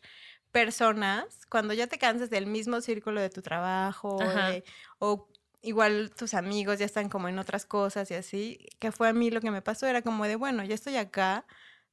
personas, 0.52 1.46
cuando 1.48 1.74
ya 1.74 1.88
te 1.88 1.98
cansas 1.98 2.30
del 2.30 2.48
mismo 2.48 2.80
círculo 2.82 3.22
de 3.22 3.30
tu 3.30 3.42
trabajo, 3.42 4.18
de- 4.20 4.64
o 5.00 5.28
igual 5.62 6.12
tus 6.16 6.34
amigos 6.34 6.80
ya 6.80 6.86
están 6.86 7.10
como 7.10 7.28
en 7.30 7.40
otras 7.40 7.66
cosas 7.66 8.12
y 8.12 8.16
así, 8.16 8.68
que 8.80 8.92
fue 8.92 9.08
a 9.10 9.14
mí 9.14 9.32
lo 9.32 9.42
que 9.42 9.52
me 9.52 9.62
pasó, 9.62 9.88
era 9.88 10.02
como 10.02 10.26
de, 10.26 10.36
bueno, 10.36 10.64
ya 10.64 10.76
estoy 10.76 10.98
acá. 10.98 11.46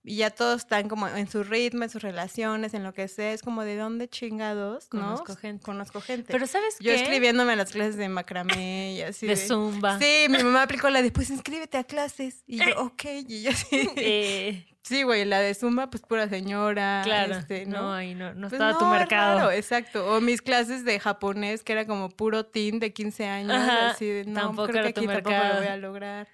Y 0.02 0.16
ya 0.16 0.30
todos 0.30 0.60
están 0.62 0.88
como 0.88 1.06
en 1.08 1.28
su 1.28 1.44
ritmo, 1.44 1.82
en 1.84 1.90
sus 1.90 2.00
relaciones, 2.02 2.72
en 2.72 2.84
lo 2.84 2.94
que 2.94 3.06
sea. 3.06 3.32
Es 3.32 3.42
como 3.42 3.64
de 3.64 3.76
dónde 3.76 4.08
chingados, 4.08 4.88
¿no? 4.92 5.00
Conozco 5.02 5.36
gente. 5.36 5.62
Conozco 5.62 6.00
gente. 6.00 6.32
Pero 6.32 6.46
¿sabes 6.46 6.76
Yo 6.80 6.90
qué? 6.92 7.02
escribiéndome 7.02 7.52
a 7.52 7.56
las 7.56 7.70
clases 7.70 7.96
de 7.96 8.08
macramé 8.08 8.94
y 8.94 9.02
así. 9.02 9.26
de 9.26 9.36
Zumba. 9.36 9.98
Sí, 9.98 10.26
mi 10.30 10.38
mamá 10.42 10.62
aplicó 10.62 10.88
la 10.88 11.02
de, 11.02 11.10
pues 11.12 11.28
inscríbete 11.28 11.76
a 11.76 11.84
clases. 11.84 12.42
Y 12.46 12.58
yo, 12.58 12.64
ok, 12.78 13.04
y 13.28 13.42
yo 13.42 13.52
sí. 13.52 13.90
Eh, 13.96 14.66
Sí, 14.82 15.02
güey, 15.02 15.26
la 15.26 15.38
de 15.40 15.54
Zumba, 15.54 15.90
pues 15.90 16.02
pura 16.02 16.26
señora. 16.30 17.02
claro, 17.04 17.34
este, 17.36 17.66
no, 17.66 17.82
¿no? 17.82 17.92
ahí 17.92 18.14
no, 18.14 18.32
no 18.32 18.48
Pues 18.48 18.54
estaba 18.54 18.78
tu 18.78 18.86
no, 18.86 18.90
mercado. 18.92 19.38
raro, 19.38 19.50
exacto. 19.52 20.06
O 20.16 20.22
mis 20.22 20.40
clases 20.40 20.84
de 20.86 20.98
japonés, 20.98 21.62
que 21.62 21.72
era 21.74 21.86
como 21.86 22.08
puro 22.08 22.46
teen 22.46 22.80
de 22.80 22.90
15 22.92 23.26
años. 23.26 23.52
Ajá, 23.54 23.90
así 23.90 24.06
de, 24.06 24.24
no, 24.24 24.40
tampoco 24.40 24.68
creo 24.68 24.80
era 24.80 24.88
que 24.88 24.94
tu 24.94 25.00
aquí 25.02 25.06
tampoco 25.08 25.30
lo 25.30 25.36
mercado. 25.36 25.60
voy 25.60 25.68
a 25.68 25.76
lograr. 25.76 26.28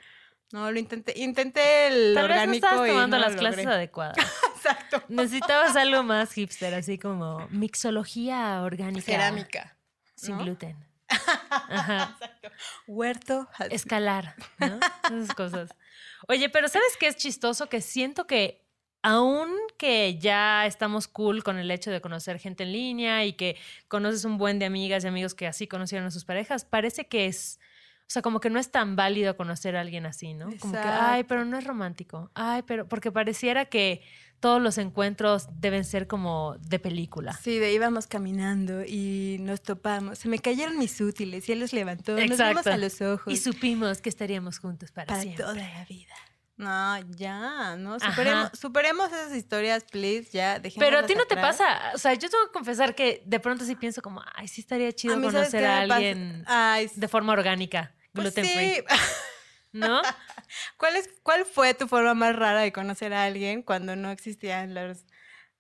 No, 0.52 0.70
lo 0.70 0.78
intenté. 0.78 1.18
Intenté 1.18 1.88
el 1.88 2.14
Tal 2.14 2.28
vez 2.28 2.36
no 2.36 2.42
orgánico 2.42 2.66
estabas 2.66 2.88
y 2.88 2.92
tomando 2.92 3.16
no 3.16 3.22
lo 3.22 3.28
las 3.28 3.38
clases 3.38 3.64
logré. 3.64 3.74
adecuadas. 3.74 4.16
Exacto. 4.56 5.02
Necesitabas 5.08 5.76
algo 5.76 6.02
más 6.02 6.32
hipster, 6.32 6.74
así 6.74 6.98
como 6.98 7.46
mixología 7.50 8.62
orgánica. 8.62 9.04
Cerámica. 9.04 9.76
Sin 10.14 10.36
¿no? 10.36 10.44
gluten. 10.44 10.76
Ajá. 11.50 12.16
Huerto. 12.86 13.48
así. 13.58 13.74
Escalar, 13.74 14.34
¿no? 14.58 14.78
Esas 15.04 15.34
cosas. 15.34 15.70
Oye, 16.28 16.48
pero 16.48 16.68
¿sabes 16.68 16.96
qué 16.98 17.08
es 17.08 17.16
chistoso? 17.16 17.68
Que 17.68 17.80
siento 17.80 18.26
que 18.26 18.64
aún 19.02 19.54
que 19.78 20.18
ya 20.18 20.66
estamos 20.66 21.06
cool 21.06 21.44
con 21.44 21.58
el 21.58 21.70
hecho 21.70 21.90
de 21.90 22.00
conocer 22.00 22.38
gente 22.38 22.64
en 22.64 22.72
línea 22.72 23.24
y 23.24 23.34
que 23.34 23.56
conoces 23.88 24.24
un 24.24 24.36
buen 24.38 24.58
de 24.58 24.64
amigas 24.66 25.04
y 25.04 25.08
amigos 25.08 25.34
que 25.34 25.46
así 25.46 25.68
conocieron 25.68 26.08
a 26.08 26.10
sus 26.10 26.24
parejas, 26.24 26.64
parece 26.64 27.06
que 27.06 27.26
es, 27.26 27.60
o 28.06 28.08
sea, 28.08 28.22
como 28.22 28.38
que 28.38 28.50
no 28.50 28.60
es 28.60 28.70
tan 28.70 28.94
válido 28.94 29.36
conocer 29.36 29.76
a 29.76 29.80
alguien 29.80 30.06
así, 30.06 30.32
¿no? 30.32 30.48
Como 30.60 30.74
que, 30.74 30.78
ay, 30.78 31.20
Exacto. 31.20 31.26
pero 31.28 31.44
no 31.44 31.58
es 31.58 31.64
romántico. 31.64 32.30
Ay, 32.34 32.62
pero 32.62 32.86
porque 32.86 33.10
pareciera 33.10 33.64
que 33.64 34.00
todos 34.38 34.62
los 34.62 34.78
encuentros 34.78 35.48
deben 35.60 35.84
ser 35.84 36.06
como 36.06 36.56
de 36.60 36.78
película. 36.78 37.32
Sí, 37.32 37.58
de 37.58 37.72
íbamos 37.72 38.06
caminando 38.06 38.84
y 38.84 39.38
nos 39.40 39.60
topamos. 39.60 40.20
Se 40.20 40.28
me 40.28 40.38
cayeron 40.38 40.78
mis 40.78 41.00
útiles 41.00 41.48
y 41.48 41.52
él 41.52 41.60
los 41.60 41.72
levantó. 41.72 42.12
Nos 42.12 42.22
vimos 42.22 42.40
Exacto. 42.40 42.70
a 42.70 42.76
los 42.76 43.00
ojos. 43.00 43.32
Y 43.32 43.36
supimos 43.38 44.00
que 44.00 44.08
estaríamos 44.08 44.58
juntos 44.58 44.92
para, 44.92 45.06
para 45.06 45.22
siempre. 45.22 45.42
toda 45.44 45.56
la 45.56 45.84
vida. 45.86 46.14
No, 46.58 46.98
ya, 47.10 47.76
¿no? 47.76 48.00
Superemos, 48.00 48.50
superemos 48.58 49.12
esas 49.12 49.34
historias, 49.34 49.84
please, 49.84 50.30
ya. 50.32 50.60
Pero 50.78 51.00
a 51.00 51.06
ti 51.06 51.14
no 51.14 51.26
te 51.26 51.36
pasa, 51.36 51.92
o 51.94 51.98
sea, 51.98 52.14
yo 52.14 52.30
tengo 52.30 52.46
que 52.46 52.52
confesar 52.52 52.94
que 52.94 53.22
de 53.26 53.40
pronto 53.40 53.64
sí 53.64 53.74
pienso 53.76 54.00
como, 54.00 54.22
ay, 54.34 54.48
sí 54.48 54.62
estaría 54.62 54.90
chido 54.92 55.14
A 55.14 55.16
mí, 55.18 55.30
¿sabes 55.30 55.50
conocer 55.50 55.66
a 55.66 55.80
alguien 55.80 56.44
Ay, 56.46 56.90
de 56.94 57.08
forma 57.08 57.34
orgánica, 57.34 57.94
pues 58.16 58.34
gluten 58.34 58.44
free, 58.44 58.74
sí. 58.74 58.82
¿no? 59.72 60.02
¿Cuál, 60.76 60.96
es, 60.96 61.08
¿Cuál 61.22 61.44
fue 61.44 61.74
tu 61.74 61.86
forma 61.86 62.14
más 62.14 62.34
rara 62.34 62.60
de 62.60 62.72
conocer 62.72 63.12
a 63.12 63.24
alguien 63.24 63.62
cuando 63.62 63.96
no 63.96 64.10
existían 64.10 64.74
las 64.74 65.04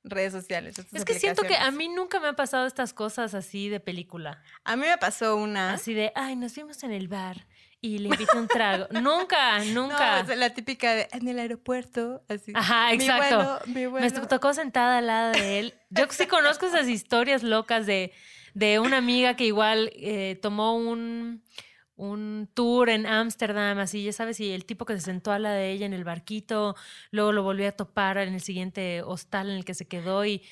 redes 0.04 0.32
sociales? 0.32 0.76
Es 0.92 1.04
que 1.04 1.18
siento 1.18 1.42
que 1.42 1.56
a 1.56 1.70
mí 1.70 1.88
nunca 1.88 2.20
me 2.20 2.28
han 2.28 2.36
pasado 2.36 2.66
estas 2.66 2.92
cosas 2.92 3.34
así 3.34 3.68
de 3.68 3.80
película, 3.80 4.42
A 4.64 4.76
mí 4.76 4.86
me 4.86 4.98
pasó 4.98 5.36
una. 5.36 5.74
así 5.74 5.94
de, 5.94 6.12
ay, 6.14 6.36
nos 6.36 6.54
vimos 6.54 6.82
en 6.82 6.92
el 6.92 7.08
bar 7.08 7.46
y 7.80 7.98
le 7.98 8.08
invité 8.08 8.36
un 8.36 8.48
trago. 8.48 8.86
nunca, 8.90 9.58
nunca. 9.64 10.22
No, 10.22 10.32
es 10.32 10.38
la 10.38 10.50
típica 10.50 10.94
de 10.94 11.08
en 11.12 11.28
el 11.28 11.38
aeropuerto, 11.38 12.24
así. 12.28 12.52
Ajá, 12.54 12.88
Mi 12.88 12.94
exacto. 12.94 13.60
Me 13.66 14.10
tocó 14.10 14.54
sentada 14.54 14.98
al 14.98 15.06
lado 15.06 15.32
de 15.32 15.58
él. 15.58 15.74
Yo 15.90 16.06
sí 16.10 16.26
conozco 16.26 16.66
esas 16.66 16.88
historias 16.88 17.42
locas 17.42 17.86
de, 17.86 18.12
de 18.54 18.78
una 18.78 18.96
amiga 18.96 19.36
que 19.36 19.44
igual 19.44 19.90
eh, 19.94 20.38
tomó 20.40 20.76
un, 20.76 21.44
un 21.96 22.48
tour 22.52 22.90
en 22.90 23.06
Ámsterdam, 23.06 23.78
así, 23.78 24.04
ya 24.04 24.12
sabes, 24.12 24.38
y 24.40 24.52
el 24.52 24.64
tipo 24.64 24.84
que 24.84 24.94
se 24.94 25.00
sentó 25.00 25.32
a 25.32 25.38
la 25.38 25.52
de 25.52 25.72
ella 25.72 25.86
en 25.86 25.94
el 25.94 26.04
barquito, 26.04 26.76
luego 27.10 27.32
lo 27.32 27.42
volvió 27.42 27.68
a 27.68 27.72
topar 27.72 28.18
en 28.18 28.34
el 28.34 28.40
siguiente 28.40 29.02
hostal 29.02 29.48
en 29.48 29.56
el 29.56 29.64
que 29.64 29.74
se 29.74 29.86
quedó 29.86 30.24
y, 30.24 30.42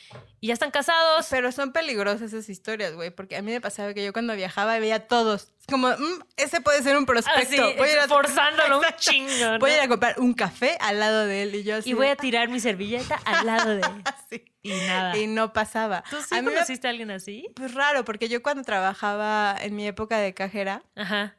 ya 0.41 0.53
están 0.53 0.71
casados. 0.71 1.27
Pero 1.31 1.53
son 1.53 1.73
peligrosas 1.73 2.21
esas 2.21 2.49
historias, 2.49 2.95
güey, 2.95 3.11
porque 3.11 3.37
a 3.37 3.43
mí 3.43 3.51
me 3.51 3.61
pasaba 3.61 3.95
que 3.95 4.05
yo 4.05 4.13
cuando 4.13 4.35
viajaba 4.37 4.79
veía 4.79 4.97
a 4.97 5.01
todos. 5.01 5.54
Como, 5.68 5.88
"Mm, 5.88 6.22
ese 6.37 6.61
puede 6.61 6.83
ser 6.83 6.96
un 6.96 7.07
prospecto. 7.07 7.74
Voy, 7.77 7.88
a 7.88 7.92
ir 7.92 7.98
a, 8.00 8.09
forzándolo 8.09 8.79
un 8.81 8.85
chingo. 8.96 9.53
¿no? 9.53 9.59
voy 9.59 9.70
a 9.70 9.77
ir 9.77 9.81
a 9.83 9.88
comprar 9.88 10.20
un 10.20 10.35
café 10.35 10.77
al 10.81 11.00
lado 11.00 11.27
de 11.27 11.42
él 11.42 11.55
y 11.55 11.62
yo 11.64 11.77
así. 11.77 11.90
y 11.90 11.92
voy 11.94 12.09
a 12.09 12.16
tirar 12.16 12.48
mi 12.48 12.61
servilleta 12.61 13.14
al 13.24 13.46
lado 13.46 13.70
de 13.70 13.81
él. 13.81 14.03
así. 14.05 14.44
Y 14.62 14.70
nada. 14.87 15.16
Y 15.16 15.27
no 15.27 15.53
pasaba. 15.53 16.05
¿Tú 16.11 16.16
sí 16.20 16.35
a 16.35 16.42
me, 16.42 16.53
conociste 16.53 16.87
a 16.87 16.90
alguien 16.90 17.11
así? 17.11 17.46
pues 17.57 17.72
raro, 17.74 18.05
porque 18.05 18.29
yo 18.29 18.42
cuando 18.42 18.62
trabajaba 18.62 19.57
en 19.61 19.74
mi 19.77 19.87
época 19.87 20.18
de 20.18 20.35
cajera, 20.35 20.83
Ajá. 20.96 21.37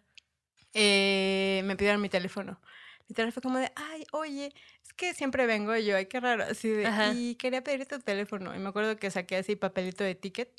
eh, 0.74 1.62
me 1.66 1.76
pidieron 1.76 2.02
mi 2.02 2.10
teléfono. 2.10 2.60
Literal 3.08 3.32
fue 3.32 3.44
como 3.44 3.60
de, 3.60 3.72
ay, 3.76 4.06
oye, 4.12 4.52
es 4.84 4.94
que 4.94 5.14
siempre 5.14 5.46
vengo 5.46 5.76
yo, 5.78 5.96
ay, 5.96 6.08
qué 6.08 6.20
raro, 6.20 6.44
así 6.44 6.70
de, 6.70 6.88
Ajá. 6.88 7.14
y 7.14 7.36
quería 7.36 7.64
pedirte 7.64 7.98
tu 7.98 8.02
teléfono. 8.04 8.56
Y 8.56 8.60
me 8.60 8.70
acuerdo 8.70 8.98
que 8.98 9.12
saqué 9.12 9.38
así 9.38 9.56
papelito 9.56 10.04
de 10.04 10.16
ticket 10.16 10.50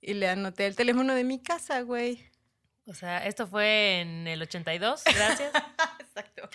y 0.00 0.14
le 0.14 0.28
anoté 0.28 0.66
el 0.66 0.74
teléfono 0.76 1.14
de 1.14 1.22
mi 1.24 1.40
casa, 1.40 1.80
güey. 1.82 2.28
O 2.86 2.94
sea, 2.94 3.26
esto 3.26 3.46
fue 3.46 4.00
en 4.00 4.26
el 4.26 4.42
82, 4.42 5.02
gracias. 5.04 5.52
Exacto. 6.00 6.48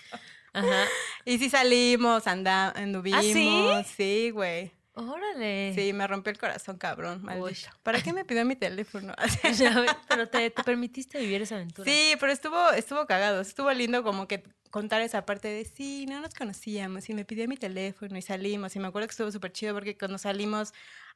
Ajá. 0.53 0.85
Y 1.25 1.37
sí 1.39 1.49
salimos, 1.49 2.27
anda, 2.27 2.69
anduvimos. 2.71 3.19
¿Ah, 3.25 3.83
sí? 3.85 3.93
Sí, 3.97 4.29
güey. 4.31 4.71
Órale. 4.93 5.73
Sí, 5.75 5.93
me 5.93 6.05
rompió 6.07 6.31
el 6.31 6.37
corazón, 6.37 6.77
cabrón, 6.77 7.21
maldito. 7.23 7.45
Uy. 7.47 7.57
¿Para 7.83 8.01
qué 8.01 8.11
me 8.11 8.25
pidió 8.25 8.43
mi 8.45 8.55
teléfono? 8.55 9.13
Pero 10.09 10.27
te, 10.27 10.49
te 10.49 10.63
permitiste 10.63 11.19
vivir 11.19 11.41
esa 11.41 11.55
aventura. 11.55 11.89
sí, 11.89 12.15
pero 12.19 12.31
estuvo, 12.31 12.71
estuvo 12.71 13.05
cagado. 13.05 13.41
Estuvo 13.41 13.71
lindo 13.71 14.03
como 14.03 14.27
que 14.27 14.43
contar 14.71 15.01
esa 15.01 15.25
parte 15.25 15.47
de 15.47 15.63
sí, 15.65 16.05
no 16.07 16.19
nos 16.19 16.33
conocíamos 16.33 17.07
y 17.09 17.13
me 17.13 17.23
pidió 17.25 17.47
mi 17.47 17.55
teléfono 17.57 18.17
y 18.17 18.21
salimos. 18.21 18.75
Y 18.75 18.79
me 18.79 18.87
acuerdo 18.87 19.07
que 19.07 19.11
estuvo 19.11 19.31
súper 19.31 19.51
chido 19.53 19.73
porque 19.73 19.97
cuando 19.97 20.17
salimos 20.17 20.73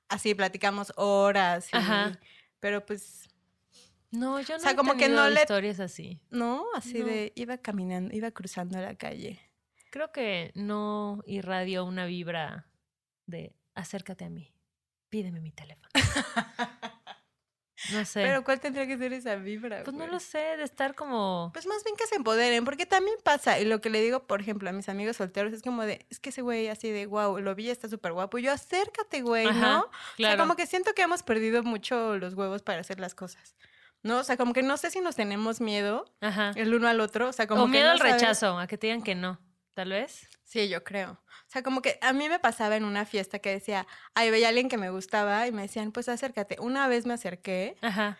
así 0.08 0.34
platicamos 0.34 0.94
horas. 0.96 1.68
y- 1.74 1.76
Ajá. 1.78 2.18
Pero 2.62 2.86
pues, 2.86 3.28
No, 4.14 4.40
yo 4.42 4.56
no 4.56 4.60
sea, 4.62 4.72
he 4.72 4.76
como 4.76 4.96
que 4.96 5.10
no 5.10 5.28
le- 5.30 5.42
historias 5.42 5.80
así. 5.80 6.20
no, 6.30 6.66
así 6.76 7.00
No. 7.00 7.06
de 7.08 7.34
iba 7.36 7.58
caminando, 7.58 8.16
iba 8.16 8.32
cruzando 8.32 8.80
la 8.80 8.96
calle. 8.96 9.40
Creo 9.92 10.12
que 10.12 10.52
no 10.56 11.22
irradió 11.26 11.84
una 11.86 12.06
vibra 12.06 12.68
de 13.26 13.56
acércate 13.76 14.26
a 14.26 14.30
mí, 14.30 14.54
pídeme 15.10 15.40
mi 15.40 15.52
teléfono. 15.52 15.90
No 17.92 18.06
sé. 18.06 18.22
Pero 18.24 18.46
¿cuál 18.46 18.62
tendría 18.62 18.88
que 18.88 18.98
ser 18.98 19.12
esa 19.12 19.36
vibra? 19.36 19.84
pues 19.84 19.94
no 19.96 20.08
lo 20.08 20.20
sé, 20.22 20.38
de 20.58 20.64
estar 20.64 20.96
como... 20.96 21.50
Pues 21.54 21.68
más 21.68 21.84
bien 21.84 21.98
que 21.98 22.08
se 22.08 22.16
empoderen, 22.16 22.64
porque 22.64 22.86
también 22.86 23.18
pasa, 23.26 23.60
y 23.60 23.66
lo 23.66 23.82
que 23.82 23.90
le 23.90 24.00
digo, 24.02 24.26
por 24.26 24.40
ejemplo, 24.40 24.70
a 24.70 24.72
mis 24.74 24.88
amigos 24.88 25.18
solteros 25.18 25.52
es 25.52 25.62
como 25.62 25.84
de, 25.84 26.06
es 26.10 26.20
que 26.22 26.30
ese 26.30 26.42
güey 26.42 26.70
así 26.70 26.90
de, 26.92 27.08
wow, 27.08 27.40
lo 27.40 27.56
vi, 27.56 27.70
está 27.70 27.90
súper 27.90 28.14
guapo, 28.14 28.38
yo 28.38 28.54
acércate, 28.54 29.22
güey, 29.22 29.48
Ajá, 29.48 29.60
¿no? 29.60 29.80
O 29.82 29.90
claro. 30.16 30.36
sea, 30.38 30.38
como 30.38 30.56
que 30.56 30.66
siento 30.66 30.94
que 30.94 31.02
hemos 31.02 31.24
perdido 31.24 31.62
mucho 31.64 32.18
los 32.18 32.36
huevos 32.36 32.62
para 32.62 32.80
hacer 32.80 33.02
las 33.02 33.16
cosas, 33.16 33.58
¿no? 34.04 34.20
O 34.20 34.24
sea, 34.24 34.38
como 34.38 34.54
que 34.54 34.62
no 34.62 34.78
sé 34.78 34.92
si 34.92 35.02
nos 35.02 35.16
tenemos 35.16 35.62
miedo 35.62 36.06
Ajá. 36.22 36.52
el 36.56 36.74
uno 36.74 36.88
al 36.88 37.00
otro, 37.00 37.30
o 37.30 37.34
sea, 37.34 37.48
como 37.48 37.64
o 37.64 37.66
que 37.66 37.72
miedo 37.72 37.86
no 37.86 37.92
al 37.94 38.00
rechazo, 38.00 38.60
a 38.60 38.68
que 38.68 38.78
te 38.78 38.88
digan 38.88 39.02
que 39.02 39.16
no, 39.16 39.40
tal 39.74 39.90
vez. 39.90 40.30
Sí, 40.44 40.70
yo 40.70 40.84
creo. 40.84 41.12
O 41.14 41.50
sea, 41.54 41.64
como 41.64 41.82
que 41.82 41.98
a 42.02 42.14
mí 42.14 42.30
me 42.30 42.40
pasaba 42.40 42.76
en 42.76 42.84
una 42.84 43.06
fiesta 43.06 43.40
que 43.40 43.50
decía, 43.50 43.88
ay, 44.14 44.30
veía 44.30 44.48
a 44.48 44.50
alguien 44.50 44.70
que 44.70 44.78
me 44.78 44.90
gustaba 44.90 45.48
y 45.48 45.52
me 45.52 45.64
decían, 45.64 45.92
pues 45.92 46.10
acércate. 46.10 46.58
Una 46.60 46.88
vez 46.88 47.06
me 47.06 47.14
acerqué, 47.14 47.76
Ajá. 47.82 48.18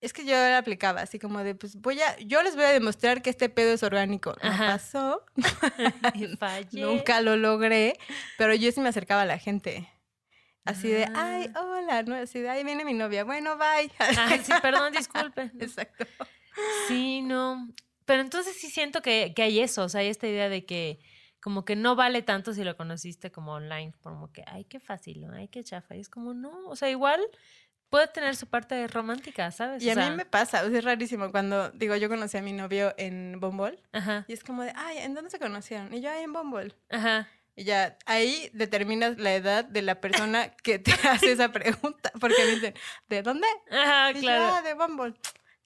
es 0.00 0.12
que 0.12 0.24
yo 0.24 0.32
la 0.32 0.58
aplicaba 0.58 1.00
así 1.00 1.18
como 1.18 1.38
de, 1.44 1.54
pues 1.54 1.76
voy 1.76 2.00
a, 2.00 2.18
yo 2.18 2.42
les 2.42 2.56
voy 2.56 2.64
a 2.64 2.72
demostrar 2.72 3.22
que 3.22 3.30
este 3.30 3.48
pedo 3.48 3.72
es 3.72 3.82
orgánico. 3.82 4.34
No 4.42 4.50
Ajá. 4.50 4.66
pasó, 4.72 5.24
nunca 6.72 7.20
lo 7.20 7.36
logré, 7.36 7.98
pero 8.38 8.54
yo 8.54 8.70
sí 8.72 8.80
me 8.80 8.88
acercaba 8.88 9.22
a 9.22 9.26
la 9.26 9.38
gente. 9.38 9.88
Así 10.66 10.88
de, 10.90 11.06
ay, 11.14 11.50
Ah. 11.54 11.62
hola, 11.62 12.02
¿no? 12.02 12.14
Así 12.16 12.40
de, 12.40 12.48
ay, 12.50 12.64
viene 12.64 12.84
mi 12.84 12.92
novia, 12.94 13.24
bueno, 13.24 13.56
bye. 13.56 13.90
Ah, 14.18 14.36
sí, 14.42 14.52
perdón, 14.62 14.92
disculpe. 14.92 15.50
Exacto. 15.60 16.06
Sí, 16.88 17.22
no. 17.22 17.68
Pero 18.04 18.22
entonces 18.22 18.56
sí 18.56 18.68
siento 18.70 19.02
que, 19.02 19.32
que 19.34 19.42
hay 19.42 19.60
eso, 19.60 19.84
o 19.84 19.88
sea, 19.88 20.00
hay 20.00 20.08
esta 20.08 20.26
idea 20.28 20.48
de 20.48 20.64
que 20.64 21.00
como 21.40 21.64
que 21.64 21.76
no 21.76 21.94
vale 21.96 22.22
tanto 22.22 22.52
si 22.54 22.64
lo 22.64 22.76
conociste 22.76 23.30
como 23.30 23.52
online, 23.52 23.92
como 24.02 24.32
que, 24.32 24.42
ay, 24.46 24.64
qué 24.64 24.80
fácil, 24.80 25.20
¿no? 25.20 25.32
ay, 25.32 25.48
qué 25.48 25.62
chafa. 25.62 25.94
Y 25.96 26.00
es 26.00 26.08
como, 26.08 26.34
no, 26.34 26.66
o 26.68 26.74
sea, 26.76 26.90
igual 26.90 27.20
puede 27.88 28.08
tener 28.08 28.34
su 28.34 28.48
parte 28.48 28.86
romántica, 28.88 29.50
¿sabes? 29.52 29.82
Y 29.82 29.88
O 29.88 29.92
a 29.92 29.94
sea, 29.94 30.10
mí 30.10 30.16
me 30.16 30.24
pasa, 30.24 30.64
o 30.64 30.68
sea, 30.68 30.78
es 30.78 30.84
rarísimo 30.84 31.30
cuando, 31.30 31.70
digo, 31.70 31.94
yo 31.96 32.08
conocí 32.08 32.36
a 32.36 32.42
mi 32.42 32.52
novio 32.52 32.94
en 32.96 33.40
Ajá, 33.92 34.24
y 34.26 34.32
es 34.32 34.42
como 34.42 34.62
de, 34.62 34.72
ay, 34.74 34.98
¿en 34.98 35.14
dónde 35.14 35.30
se 35.30 35.38
conocieron? 35.38 35.92
Y 35.94 36.00
yo, 36.00 36.10
ay, 36.10 36.24
en 36.24 36.32
Bumble. 36.32 36.74
ajá. 36.90 37.28
Y 37.56 37.64
ya 37.64 37.96
ahí 38.04 38.50
determinas 38.52 39.16
la 39.18 39.34
edad 39.34 39.64
de 39.64 39.80
la 39.82 40.00
persona 40.00 40.50
que 40.62 40.78
te 40.78 40.92
hace 41.08 41.32
esa 41.32 41.50
pregunta. 41.50 42.12
Porque 42.20 42.36
me 42.44 42.50
dicen, 42.54 42.74
¿de 43.08 43.22
dónde? 43.22 43.46
Ajá, 43.70 44.10
Y 44.10 44.14
yo, 44.16 44.20
claro. 44.20 44.54
"Ah, 44.56 44.62
de 44.62 44.74
Bumble. 44.74 45.14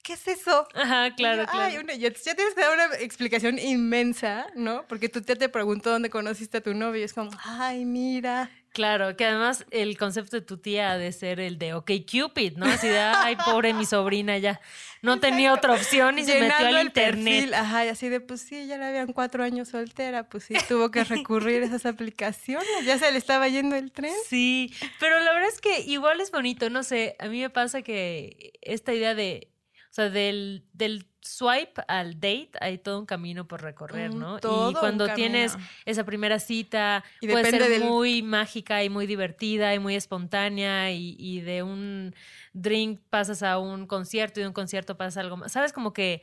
¿Qué 0.02 0.14
es 0.14 0.28
eso? 0.28 0.66
Ajá, 0.74 1.14
claro, 1.14 1.42
yo, 1.42 1.48
claro. 1.50 1.92
Ya 1.94 2.10
tienes 2.12 2.54
que 2.54 2.60
dar 2.60 2.72
una 2.72 2.96
explicación 3.00 3.58
inmensa, 3.58 4.46
¿no? 4.54 4.86
Porque 4.88 5.08
tú 5.10 5.20
ya 5.20 5.36
te 5.36 5.48
preguntó 5.50 5.90
dónde 5.90 6.08
conociste 6.08 6.58
a 6.58 6.60
tu 6.62 6.72
novio. 6.72 7.00
Y 7.02 7.04
es 7.04 7.12
como, 7.12 7.30
ay, 7.44 7.84
mira. 7.84 8.50
Claro, 8.72 9.16
que 9.16 9.24
además 9.24 9.64
el 9.72 9.98
concepto 9.98 10.36
de 10.36 10.42
tu 10.42 10.58
tía 10.58 10.92
ha 10.92 10.98
de 10.98 11.10
ser 11.10 11.40
el 11.40 11.58
de 11.58 11.74
OK 11.74 11.90
Cupid, 12.08 12.56
¿no? 12.56 12.66
Así 12.66 12.86
de, 12.86 12.98
ay, 12.98 13.36
pobre 13.44 13.74
mi 13.74 13.84
sobrina 13.84 14.38
ya. 14.38 14.60
No 15.02 15.18
tenía 15.18 15.52
otra 15.52 15.72
opción 15.72 16.18
y 16.20 16.24
se 16.24 16.38
metió 16.38 16.68
al 16.68 16.76
el 16.76 16.86
internet. 16.86 17.24
perfil. 17.24 17.54
Ajá, 17.54 17.86
y 17.86 17.88
así 17.88 18.08
de, 18.08 18.20
pues 18.20 18.42
sí, 18.42 18.66
ya 18.68 18.78
le 18.78 18.84
habían 18.84 19.12
cuatro 19.12 19.42
años 19.42 19.68
soltera. 19.68 20.28
Pues 20.28 20.44
sí, 20.44 20.54
tuvo 20.68 20.90
que 20.92 21.02
recurrir 21.02 21.62
a 21.62 21.66
esas 21.66 21.84
aplicaciones. 21.84 22.68
Ya 22.84 22.96
se 22.96 23.10
le 23.10 23.18
estaba 23.18 23.48
yendo 23.48 23.74
el 23.74 23.90
tren. 23.90 24.14
Sí, 24.28 24.72
pero 25.00 25.18
la 25.18 25.32
verdad 25.32 25.48
es 25.48 25.60
que 25.60 25.80
igual 25.80 26.20
es 26.20 26.30
bonito, 26.30 26.70
no 26.70 26.84
sé, 26.84 27.16
a 27.18 27.26
mí 27.26 27.40
me 27.40 27.50
pasa 27.50 27.82
que 27.82 28.52
esta 28.60 28.94
idea 28.94 29.16
de, 29.16 29.50
o 29.90 29.92
sea, 29.92 30.10
del, 30.10 30.64
del 30.74 31.09
swipe 31.22 31.82
al 31.88 32.14
date 32.14 32.50
hay 32.60 32.78
todo 32.78 32.98
un 33.00 33.06
camino 33.06 33.46
por 33.46 33.62
recorrer, 33.62 34.14
¿no? 34.14 34.40
todo 34.40 34.70
y 34.70 34.74
cuando 34.74 35.12
tienes 35.12 35.58
esa 35.84 36.04
primera 36.04 36.38
cita, 36.38 37.04
Y 37.20 37.28
puede 37.28 37.44
ser 37.44 37.62
del- 37.68 37.82
muy 37.82 38.22
mágica 38.22 38.82
y 38.84 38.88
muy 38.90 39.06
divertida 39.06 39.74
y 39.74 39.78
muy 39.78 39.94
espontánea 39.96 40.90
y, 40.92 41.16
y 41.18 41.40
de 41.40 41.62
un 41.62 42.14
drink 42.52 43.00
pasas 43.10 43.42
a 43.42 43.58
un 43.58 43.86
concierto 43.86 44.40
y 44.40 44.42
de 44.42 44.48
un 44.48 44.54
concierto 44.54 44.96
pasas 44.96 45.18
a 45.18 45.20
algo 45.20 45.36
más. 45.36 45.52
Sabes, 45.52 45.72
como 45.72 45.92
que 45.92 46.22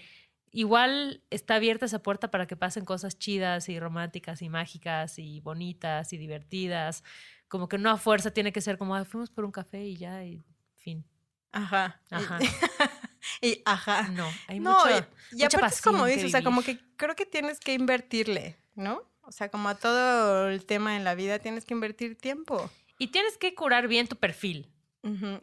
igual 0.51 1.23
está 1.29 1.55
abierta 1.55 1.85
esa 1.85 1.99
puerta 2.01 2.31
para 2.31 2.47
que 2.47 2.55
pasen 2.55 2.85
cosas 2.85 3.17
chidas 3.19 3.69
y 3.69 3.79
románticas 3.79 4.41
y 4.41 4.49
mágicas 4.49 5.19
y 5.19 5.41
bonitas 5.41 6.13
y 6.13 6.17
divertidas. 6.17 7.03
Como 7.47 7.67
que 7.69 7.77
no 7.77 7.89
a 7.91 7.97
fuerza 7.97 8.31
tiene 8.31 8.51
que 8.51 8.61
ser 8.61 8.77
como, 8.77 8.95
"Ah, 8.95 9.05
fuimos 9.05 9.29
por 9.29 9.45
un 9.45 9.51
café 9.51 9.85
y 9.85 9.97
ya, 9.97 10.23
y 10.25 10.43
fin. 10.75 11.05
Ajá. 11.51 12.01
Ajá. 12.11 12.39
Y, 13.47 13.61
ajá. 13.65 14.09
No, 14.09 14.27
hay 14.47 14.59
no, 14.59 14.71
mucho, 14.71 14.89
y, 15.31 15.35
y 15.39 15.43
mucha 15.43 15.57
aparte 15.57 15.75
es 15.75 15.81
como 15.81 16.05
dices, 16.05 16.25
o 16.25 16.29
sea, 16.29 16.43
como 16.43 16.61
que 16.61 16.79
creo 16.95 17.15
que 17.15 17.25
tienes 17.25 17.59
que 17.59 17.73
invertirle, 17.73 18.57
¿no? 18.75 19.03
O 19.21 19.31
sea, 19.31 19.49
como 19.49 19.67
a 19.69 19.75
todo 19.75 20.49
el 20.49 20.65
tema 20.65 20.95
en 20.95 21.03
la 21.03 21.13
vida 21.13 21.39
tienes 21.39 21.65
que 21.65 21.73
invertir 21.73 22.17
tiempo. 22.17 22.69
Y 22.97 23.07
tienes 23.07 23.37
que 23.37 23.53
curar 23.53 23.87
bien 23.87 24.07
tu 24.07 24.15
perfil. 24.15 24.71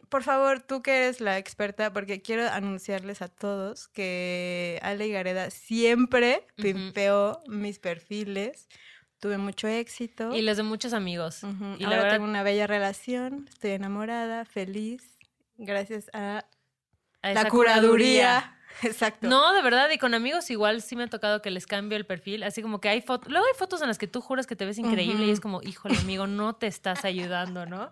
Por 0.09 0.21
favor, 0.21 0.61
tú 0.61 0.83
que 0.83 0.95
eres 0.95 1.21
la 1.21 1.39
experta, 1.39 1.91
porque 1.91 2.21
quiero 2.21 2.47
anunciarles 2.47 3.23
a 3.23 3.29
todos 3.29 3.87
que 3.87 4.79
Ale 4.83 5.09
Gareda 5.09 5.49
siempre 5.49 6.45
pimpeó 6.55 7.39
mis 7.47 7.79
perfiles. 7.79 8.67
Tuve 9.19 9.39
mucho 9.39 9.67
éxito. 9.67 10.35
Y 10.35 10.43
los 10.43 10.57
de 10.57 10.63
muchos 10.63 10.93
amigos. 10.93 11.41
Y 11.43 11.47
la 11.83 11.87
Ahora 11.87 11.97
verdad, 11.97 12.11
tengo 12.11 12.25
una 12.25 12.43
bella 12.43 12.67
relación, 12.67 13.47
estoy 13.51 13.71
enamorada, 13.71 14.45
feliz, 14.45 15.17
gracias 15.57 16.11
a 16.13 16.45
a 17.25 17.33
la 17.33 17.49
curaduría. 17.49 18.51
Exacto. 18.81 19.27
No, 19.27 19.53
de 19.53 19.61
verdad, 19.61 19.89
y 19.89 19.97
con 19.97 20.13
amigos 20.13 20.49
igual 20.49 20.81
sí 20.81 20.95
me 20.95 21.03
ha 21.03 21.07
tocado 21.07 21.41
que 21.41 21.49
les 21.49 21.65
cambio 21.65 21.97
el 21.97 22.05
perfil, 22.05 22.43
así 22.43 22.61
como 22.61 22.81
que 22.81 22.89
hay 22.89 23.01
fotos, 23.01 23.31
luego 23.31 23.45
hay 23.47 23.57
fotos 23.57 23.81
en 23.81 23.87
las 23.87 23.97
que 23.97 24.07
tú 24.07 24.21
juras 24.21 24.47
que 24.47 24.55
te 24.55 24.65
ves 24.65 24.77
increíble 24.77 25.25
y 25.25 25.31
es 25.31 25.39
como, 25.39 25.61
híjole 25.63 25.97
amigo, 25.97 26.27
no 26.27 26.55
te 26.55 26.67
estás 26.67 27.05
ayudando, 27.05 27.65
¿no? 27.65 27.91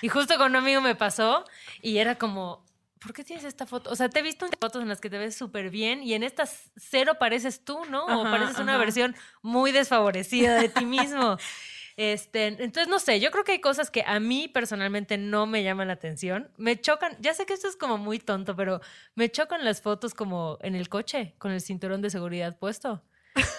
Y 0.00 0.08
justo 0.08 0.36
con 0.38 0.50
un 0.50 0.56
amigo 0.56 0.80
me 0.80 0.94
pasó 0.94 1.44
y 1.82 1.98
era 1.98 2.14
como, 2.14 2.64
¿por 2.98 3.12
qué 3.12 3.24
tienes 3.24 3.44
esta 3.44 3.66
foto? 3.66 3.90
O 3.90 3.96
sea, 3.96 4.08
te 4.08 4.20
he 4.20 4.22
visto 4.22 4.46
en 4.46 4.52
fotos 4.58 4.82
en 4.82 4.88
las 4.88 5.00
que 5.00 5.10
te 5.10 5.18
ves 5.18 5.34
súper 5.34 5.70
bien 5.70 6.02
y 6.02 6.14
en 6.14 6.22
estas 6.22 6.70
cero 6.76 7.16
pareces 7.18 7.64
tú, 7.64 7.84
¿no? 7.90 8.06
O 8.06 8.22
Ajá, 8.22 8.30
pareces 8.30 8.58
una 8.58 8.78
versión 8.78 9.14
muy 9.42 9.70
desfavorecida 9.72 10.56
de 10.56 10.68
ti 10.68 10.84
mismo. 10.84 11.36
Este, 11.96 12.46
entonces, 12.46 12.88
no 12.88 12.98
sé, 12.98 13.20
yo 13.20 13.30
creo 13.30 13.44
que 13.44 13.52
hay 13.52 13.60
cosas 13.60 13.90
que 13.90 14.02
a 14.06 14.18
mí 14.20 14.48
personalmente 14.48 15.18
no 15.18 15.46
me 15.46 15.62
llaman 15.62 15.88
la 15.88 15.94
atención. 15.94 16.50
Me 16.56 16.80
chocan, 16.80 17.16
ya 17.20 17.34
sé 17.34 17.46
que 17.46 17.54
esto 17.54 17.68
es 17.68 17.76
como 17.76 17.98
muy 17.98 18.18
tonto, 18.18 18.56
pero 18.56 18.80
me 19.14 19.30
chocan 19.30 19.64
las 19.64 19.82
fotos 19.82 20.14
como 20.14 20.58
en 20.62 20.74
el 20.74 20.88
coche, 20.88 21.34
con 21.38 21.52
el 21.52 21.60
cinturón 21.60 22.02
de 22.02 22.10
seguridad 22.10 22.58
puesto. 22.58 23.02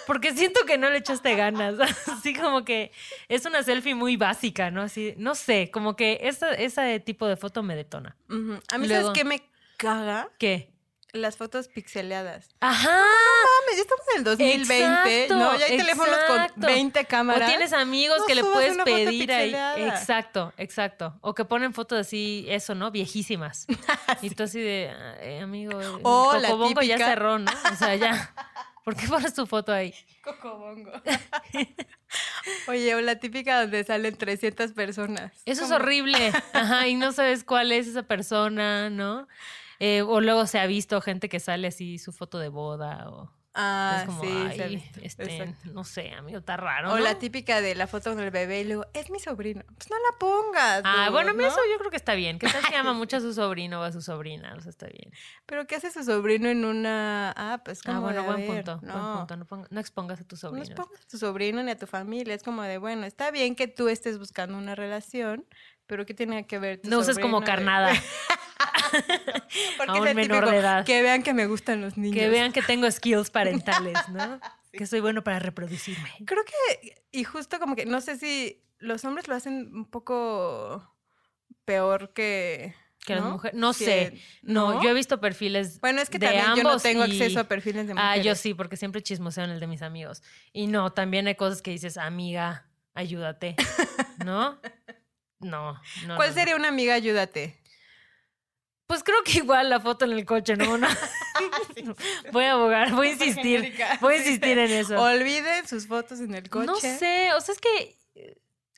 Porque 0.06 0.32
siento 0.32 0.60
que 0.66 0.78
no 0.78 0.90
le 0.90 0.98
echaste 0.98 1.34
ganas. 1.34 1.74
Así 2.08 2.34
como 2.34 2.64
que 2.64 2.92
es 3.28 3.44
una 3.46 3.62
selfie 3.62 3.94
muy 3.94 4.16
básica, 4.16 4.70
¿no? 4.70 4.82
Así, 4.82 5.14
no 5.16 5.34
sé, 5.34 5.70
como 5.72 5.96
que 5.96 6.20
esa, 6.22 6.52
ese 6.54 7.00
tipo 7.00 7.26
de 7.26 7.36
foto 7.36 7.62
me 7.62 7.74
detona. 7.74 8.16
A 8.28 8.78
mí, 8.78 8.86
Luego- 8.86 9.06
¿sabes 9.08 9.18
qué 9.18 9.24
me 9.24 9.42
caga? 9.76 10.28
¿Qué? 10.38 10.73
Las 11.14 11.36
fotos 11.36 11.68
pixeleadas. 11.68 12.48
Ajá. 12.60 12.90
Mames, 12.90 13.76
ya 13.76 13.82
estamos 13.82 14.04
en 14.12 14.18
el 14.18 14.24
2020, 14.24 15.22
Exacto, 15.24 15.36
¿no? 15.36 15.56
Ya 15.58 15.66
hay 15.66 15.76
teléfonos 15.76 16.14
exacto. 16.18 16.54
con 16.54 16.60
20 16.62 17.04
cámaras. 17.04 17.42
O 17.42 17.46
tienes 17.46 17.72
amigos 17.72 18.18
No 18.18 18.26
que 18.26 18.34
le 18.34 18.42
puedes 18.42 18.76
pedir 18.78 19.32
ahí. 19.32 19.54
Exacto, 19.86 20.52
exacto. 20.56 21.16
O 21.20 21.32
que 21.32 21.44
ponen 21.44 21.72
fotos 21.72 22.00
así, 22.00 22.44
eso, 22.48 22.74
¿no? 22.74 22.90
Viejísimas. 22.90 23.66
Y 24.22 24.30
tú 24.30 24.42
así 24.42 24.60
de, 24.60 24.90
"Ah, 24.90 25.14
eh, 25.20 25.40
amigo, 25.40 25.80
el 25.80 26.00
O 26.02 26.34
la 26.36 26.48
Cocobongo 26.48 26.82
ya 26.82 26.98
cerró, 26.98 27.38
¿no? 27.38 27.50
O 27.72 27.76
sea, 27.76 27.94
ya. 27.94 28.34
¿Por 28.84 28.96
qué 28.96 29.06
pones 29.06 29.32
tu 29.32 29.46
foto 29.46 29.72
ahí? 29.72 29.94
Cocobongo. 30.22 30.90
Oye, 32.68 32.94
o 32.94 33.00
la 33.00 33.18
típica 33.18 33.60
donde 33.60 33.84
salen 33.84 34.16
300 34.16 34.72
personas. 34.72 35.32
Eso 35.46 35.64
es 35.64 35.70
horrible. 35.70 36.32
Ajá, 36.52 36.86
y 36.88 36.94
no 36.96 37.12
sabes 37.12 37.44
cuál 37.44 37.72
es 37.72 37.86
esa 37.86 38.02
persona, 38.02 38.90
¿no? 38.90 39.26
Eh, 39.86 40.00
o 40.02 40.20
luego 40.20 40.46
se 40.46 40.58
ha 40.58 40.66
visto 40.66 41.00
gente 41.02 41.28
que 41.28 41.40
sale 41.40 41.66
así 41.68 41.98
su 41.98 42.12
foto 42.12 42.38
de 42.38 42.48
boda 42.48 43.10
o 43.10 43.30
Ah, 43.56 43.98
es 44.00 44.06
como, 44.06 44.20
sí, 44.20 44.26
se 44.56 44.62
ha 44.62 44.66
ay, 44.66 44.74
visto. 44.76 45.00
este, 45.00 45.54
no 45.72 45.84
sé, 45.84 46.10
amigo, 46.10 46.38
está 46.38 46.56
raro. 46.56 46.90
O 46.92 46.96
¿no? 46.96 47.00
la 47.04 47.20
típica 47.20 47.60
de 47.60 47.76
la 47.76 47.86
foto 47.86 48.10
con 48.10 48.18
el 48.18 48.32
bebé 48.32 48.62
y 48.62 48.64
luego, 48.64 48.84
es 48.94 49.10
mi 49.10 49.20
sobrino. 49.20 49.62
Pues 49.76 49.88
no 49.90 49.96
la 49.96 50.18
pongas. 50.18 50.82
Ah, 50.84 51.04
dude, 51.06 51.10
bueno, 51.10 51.32
¿no? 51.34 51.46
eso 51.46 51.60
yo 51.70 51.78
creo 51.78 51.88
que 51.90 51.96
está 51.96 52.14
bien. 52.14 52.40
Que 52.40 52.48
tal 52.48 52.64
si 52.64 52.74
ama 52.74 52.92
mucho 53.00 53.18
a 53.18 53.20
su 53.20 53.32
sobrino 53.32 53.78
o 53.80 53.84
a 53.84 53.92
su 53.92 54.02
sobrina? 54.02 54.54
O 54.56 54.60
sea, 54.60 54.70
está 54.70 54.86
bien. 54.88 55.12
Pero 55.46 55.68
¿qué 55.68 55.76
hace 55.76 55.92
su 55.92 56.02
sobrino 56.02 56.48
en 56.48 56.64
una 56.64 57.30
app? 57.30 57.68
Es 57.68 57.82
como 57.84 57.98
Ah, 57.98 58.00
bueno, 58.00 58.22
de, 58.22 58.26
buen 58.26 58.38
ver, 58.38 58.64
punto. 58.64 58.80
No, 58.82 58.92
Buen 58.92 59.16
punto. 59.18 59.36
No, 59.36 59.46
ponga- 59.46 59.68
no 59.70 59.78
expongas 59.80 60.20
a 60.20 60.24
tus 60.24 60.42
no 60.42 60.48
sobrinos. 60.48 60.70
expongas 60.70 61.00
a 61.00 61.06
tu 61.06 61.18
sobrino 61.18 61.62
ni 61.62 61.70
a 61.70 61.78
tu 61.78 61.86
familia. 61.86 62.34
Es 62.34 62.42
como 62.42 62.62
de, 62.62 62.78
bueno, 62.78 63.06
está 63.06 63.30
bien 63.30 63.54
que 63.54 63.68
tú 63.68 63.88
estés 63.88 64.18
buscando 64.18 64.58
una 64.58 64.74
relación, 64.74 65.46
pero 65.86 66.04
¿qué 66.06 66.14
tiene 66.14 66.44
que 66.48 66.58
ver 66.58 66.80
tu 66.80 66.90
No 66.90 66.98
uses 66.98 67.20
como 67.20 67.36
sobrino 67.38 67.46
carnada. 67.46 67.92
Porque 69.76 69.92
a 69.92 69.94
es 69.94 70.00
un 70.00 70.08
el 70.08 70.14
menor 70.14 70.38
típico, 70.40 70.50
de 70.50 70.56
edad. 70.58 70.84
Que 70.84 71.02
vean 71.02 71.22
que 71.22 71.34
me 71.34 71.46
gustan 71.46 71.80
los 71.80 71.96
niños. 71.96 72.16
que 72.18 72.28
vean 72.28 72.52
que 72.52 72.62
tengo 72.62 72.90
skills 72.90 73.30
parentales, 73.30 73.96
¿no? 74.10 74.40
Que 74.72 74.86
soy 74.86 74.98
bueno 74.98 75.22
para 75.22 75.38
reproducirme. 75.38 76.10
Creo 76.26 76.42
que, 76.44 76.96
y 77.12 77.22
justo 77.22 77.60
como 77.60 77.76
que, 77.76 77.86
no 77.86 78.00
sé 78.00 78.16
si 78.18 78.60
los 78.80 79.04
hombres 79.04 79.28
lo 79.28 79.36
hacen 79.36 79.70
un 79.72 79.88
poco 79.88 80.92
peor 81.64 82.12
que... 82.12 82.74
Que 83.06 83.14
las 83.14 83.24
mujeres. 83.24 83.56
No 83.56 83.72
Que- 83.72 83.84
sé. 83.84 84.20
No, 84.42 84.82
yo 84.82 84.90
he 84.90 84.94
visto 84.94 85.20
perfiles. 85.20 85.78
Bueno, 85.80 86.00
es 86.00 86.08
que 86.10 86.18
de 86.18 86.26
también 86.26 86.56
yo 86.56 86.62
no 86.64 86.78
tengo 86.78 87.04
y- 87.06 87.10
acceso 87.12 87.38
a 87.38 87.44
perfiles 87.44 87.86
de 87.86 87.94
mujeres. 87.94 88.18
Ah, 88.20 88.22
yo 88.22 88.34
sí, 88.34 88.54
porque 88.54 88.76
siempre 88.76 89.00
chismoseo 89.02 89.44
en 89.44 89.50
el 89.50 89.60
de 89.60 89.66
mis 89.68 89.82
amigos. 89.82 90.22
Y 90.52 90.66
no, 90.66 90.90
también 90.92 91.26
hay 91.28 91.34
cosas 91.36 91.60
que 91.62 91.70
dices, 91.70 91.96
amiga, 91.98 92.66
ayúdate. 92.94 93.54
¿No? 94.24 94.58
No, 95.40 95.78
no. 96.06 96.16
¿Cuál 96.16 96.32
sería 96.32 96.56
una 96.56 96.68
amiga? 96.68 96.94
Ayúdate. 96.94 97.60
Pues 98.86 99.02
creo 99.02 99.22
que 99.24 99.38
igual 99.38 99.70
la 99.70 99.80
foto 99.80 100.04
en 100.04 100.12
el 100.12 100.24
coche, 100.26 100.56
¿no? 100.56 100.76
No. 100.76 100.88
Voy 102.32 102.44
a 102.44 102.52
abogar, 102.52 102.92
voy 102.92 103.08
a 103.08 103.12
insistir. 103.12 103.74
Voy 104.00 104.14
a 104.14 104.18
insistir 104.18 104.58
en 104.58 104.70
eso. 104.70 105.00
Olviden 105.00 105.66
sus 105.66 105.86
fotos 105.86 106.20
en 106.20 106.34
el 106.34 106.48
coche. 106.48 106.66
No 106.66 106.76
sé, 106.76 107.32
o 107.34 107.40
sea, 107.40 107.54
es 107.54 107.60
que, 107.60 107.98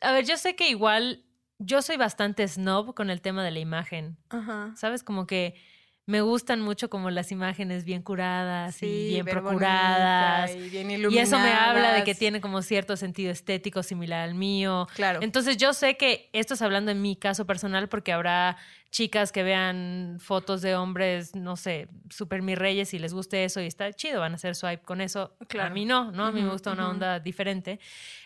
a 0.01 0.13
ver, 0.13 0.25
yo 0.25 0.37
sé 0.37 0.57
que 0.57 0.69
igual 0.69 1.25
yo 1.59 1.83
soy 1.83 1.97
bastante 1.97 2.47
snob 2.47 2.95
con 2.95 3.11
el 3.11 3.21
tema 3.21 3.45
de 3.45 3.51
la 3.51 3.59
imagen, 3.59 4.17
Ajá. 4.31 4.73
¿sabes? 4.77 5.03
Como 5.03 5.27
que 5.27 5.55
me 6.07 6.21
gustan 6.21 6.61
mucho 6.61 6.89
como 6.89 7.11
las 7.11 7.33
imágenes 7.33 7.85
bien 7.85 8.01
curadas 8.03 8.77
Sí, 8.77 8.87
y 8.87 9.09
bien 9.15 9.27
procuradas. 9.27 10.55
Y, 10.55 10.69
bien 10.71 10.91
Y 10.91 11.19
eso 11.19 11.39
me 11.39 11.53
habla 11.53 11.89
de 11.95 12.05
que 12.05 12.13
iluminadas. 12.13 12.19
tiene 12.19 12.41
como 12.41 12.63
cierto 12.63 12.97
sentido 12.97 13.33
estético 13.33 13.83
similar 13.83 14.21
al 14.21 14.35
mío. 14.35 14.87
Claro. 14.95 15.19
Entonces 15.23 15.57
yo 15.57 15.73
sé 15.75 15.97
que 15.97 16.31
esto 16.33 16.55
es 16.55 16.63
hablando 16.63 16.91
en 16.93 17.03
mi 17.03 17.17
caso 17.17 17.45
personal 17.45 17.89
porque 17.89 18.13
habrá 18.13 18.57
chicas 18.91 19.33
que 19.33 19.43
vean 19.43 20.19
fotos 20.21 20.63
de 20.63 20.77
hombres, 20.77 21.35
no 21.35 21.57
sé, 21.57 21.89
super 22.09 22.41
mis 22.41 22.57
reyes 22.57 22.95
y 22.95 22.99
les 23.01 23.13
guste 23.13 23.45
eso 23.45 23.61
y 23.61 23.67
está 23.67 23.93
chido, 23.93 24.21
van 24.21 24.33
a 24.33 24.37
hacer 24.37 24.55
swipe 24.55 24.85
con 24.85 25.01
eso. 25.01 25.37
A 25.41 25.45
Claro. 25.47 25.75
mí 25.75 25.85
no, 25.85 26.13
¿no? 26.13 26.25
A 26.27 26.33
mí 26.33 26.41
me 26.41 26.51
gusta 26.51 26.71
una 26.73 26.89
onda 26.89 27.19
diferente. 27.21 27.79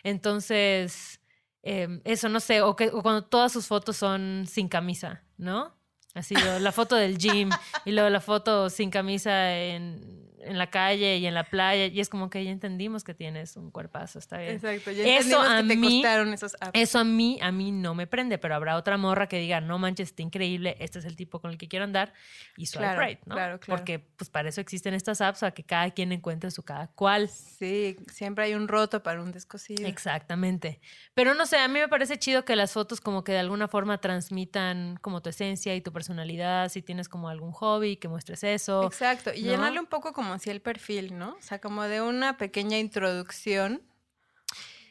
Entonces, 0.03 1.19
eh, 1.63 1.99
eso 2.03 2.29
no 2.29 2.39
sé, 2.39 2.61
o, 2.61 2.75
que, 2.75 2.89
o 2.89 3.01
cuando 3.01 3.23
todas 3.23 3.51
sus 3.51 3.65
fotos 3.67 3.97
son 3.97 4.45
sin 4.47 4.67
camisa, 4.67 5.23
¿no? 5.37 5.75
Así, 6.13 6.35
la 6.35 6.71
foto 6.71 6.95
del 6.95 7.17
gym 7.17 7.49
y 7.85 7.91
luego 7.91 8.09
la 8.09 8.19
foto 8.19 8.69
sin 8.69 8.89
camisa 8.89 9.57
en, 9.57 10.29
en 10.43 10.57
la 10.57 10.69
calle 10.69 11.17
y 11.17 11.25
en 11.25 11.33
la 11.33 11.43
playa. 11.43 11.85
Y 11.87 11.99
es 11.99 12.09
como 12.09 12.29
que 12.29 12.43
ya 12.43 12.51
entendimos 12.51 13.03
que 13.03 13.13
tienes 13.13 13.55
un 13.57 13.71
cuerpazo, 13.71 14.19
está 14.19 14.37
bien. 14.37 14.55
Exacto. 14.55 14.91
Ya 14.91 15.03
Eso 15.17 15.43
entendimos 15.43 15.47
a 15.49 15.61
que 15.61 15.67
te 15.67 15.75
mí- 15.77 16.01
costaron 16.01 16.33
esos 16.33 16.55
apps. 16.59 16.71
Eso 16.73 16.99
a 16.99 17.03
mí, 17.03 17.39
a 17.41 17.51
mí 17.51 17.71
no 17.71 17.95
me 17.95 18.07
prende, 18.07 18.37
pero 18.37 18.55
habrá 18.55 18.75
otra 18.77 18.97
morra 18.97 19.27
que 19.27 19.37
diga, 19.37 19.61
no 19.61 19.77
manches, 19.79 20.09
está 20.09 20.21
increíble, 20.23 20.75
este 20.79 20.99
es 20.99 21.05
el 21.05 21.15
tipo 21.15 21.39
con 21.41 21.51
el 21.51 21.57
que 21.57 21.67
quiero 21.67 21.85
andar 21.85 22.13
y 22.57 22.65
swipe 22.65 22.85
Claro, 22.85 23.01
right, 23.01 23.19
¿no? 23.25 23.35
claro, 23.35 23.59
claro. 23.59 23.77
Porque 23.79 23.99
pues 23.99 24.29
para 24.29 24.49
eso 24.49 24.61
existen 24.61 24.93
estas 24.93 25.21
apps, 25.21 25.39
para 25.39 25.51
que 25.53 25.63
cada 25.63 25.89
quien 25.91 26.11
encuentre 26.11 26.51
su 26.51 26.63
cada 26.63 26.87
cual. 26.87 27.29
Sí, 27.29 27.97
siempre 28.11 28.45
hay 28.45 28.53
un 28.53 28.67
roto 28.67 29.03
para 29.03 29.21
un 29.21 29.31
descosido. 29.31 29.87
Exactamente. 29.87 30.79
Pero 31.13 31.33
no 31.33 31.45
sé, 31.45 31.57
a 31.57 31.67
mí 31.67 31.79
me 31.79 31.87
parece 31.87 32.17
chido 32.17 32.45
que 32.45 32.55
las 32.55 32.71
fotos 32.73 33.01
como 33.01 33.23
que 33.23 33.31
de 33.31 33.39
alguna 33.39 33.67
forma 33.67 33.99
transmitan 33.99 34.97
como 35.01 35.21
tu 35.21 35.29
esencia 35.29 35.75
y 35.75 35.81
tu 35.81 35.91
personalidad, 35.91 36.69
si 36.69 36.81
tienes 36.81 37.09
como 37.09 37.29
algún 37.29 37.51
hobby, 37.51 37.97
que 37.97 38.07
muestres 38.07 38.43
eso. 38.43 38.85
Exacto, 38.85 39.31
y 39.33 39.41
¿no? 39.43 39.51
llenarle 39.51 39.79
un 39.79 39.85
poco 39.87 40.13
como 40.13 40.30
si 40.39 40.49
el 40.49 40.61
perfil, 40.61 41.17
¿no? 41.17 41.35
O 41.37 41.41
sea, 41.41 41.59
como 41.59 41.83
de 41.83 42.01
una 42.01 42.37
pequeña 42.37 42.77
introducción. 42.79 43.81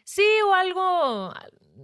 Sí, 0.04 0.24
o 0.46 0.54
algo, 0.54 1.32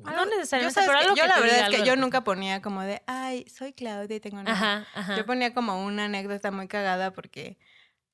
no 0.02 0.26
necesariamente, 0.26 0.80
yo, 0.80 1.14
que- 1.14 1.20
que 1.22 1.28
la 1.28 1.40
verdad 1.40 1.58
es 1.58 1.68
que 1.70 1.76
algo 1.76 1.86
yo 1.86 1.96
nunca 1.96 2.24
ponía 2.24 2.60
como 2.60 2.82
de, 2.82 3.02
ay, 3.06 3.46
soy 3.48 3.72
Claudia 3.72 4.16
y 4.16 4.20
tengo 4.20 4.40
una... 4.40 4.52
Ajá, 4.52 4.86
ajá. 4.94 5.16
Yo 5.16 5.24
ponía 5.26 5.54
como 5.54 5.84
una 5.84 6.06
anécdota 6.06 6.50
muy 6.50 6.66
cagada 6.66 7.12
porque 7.12 7.56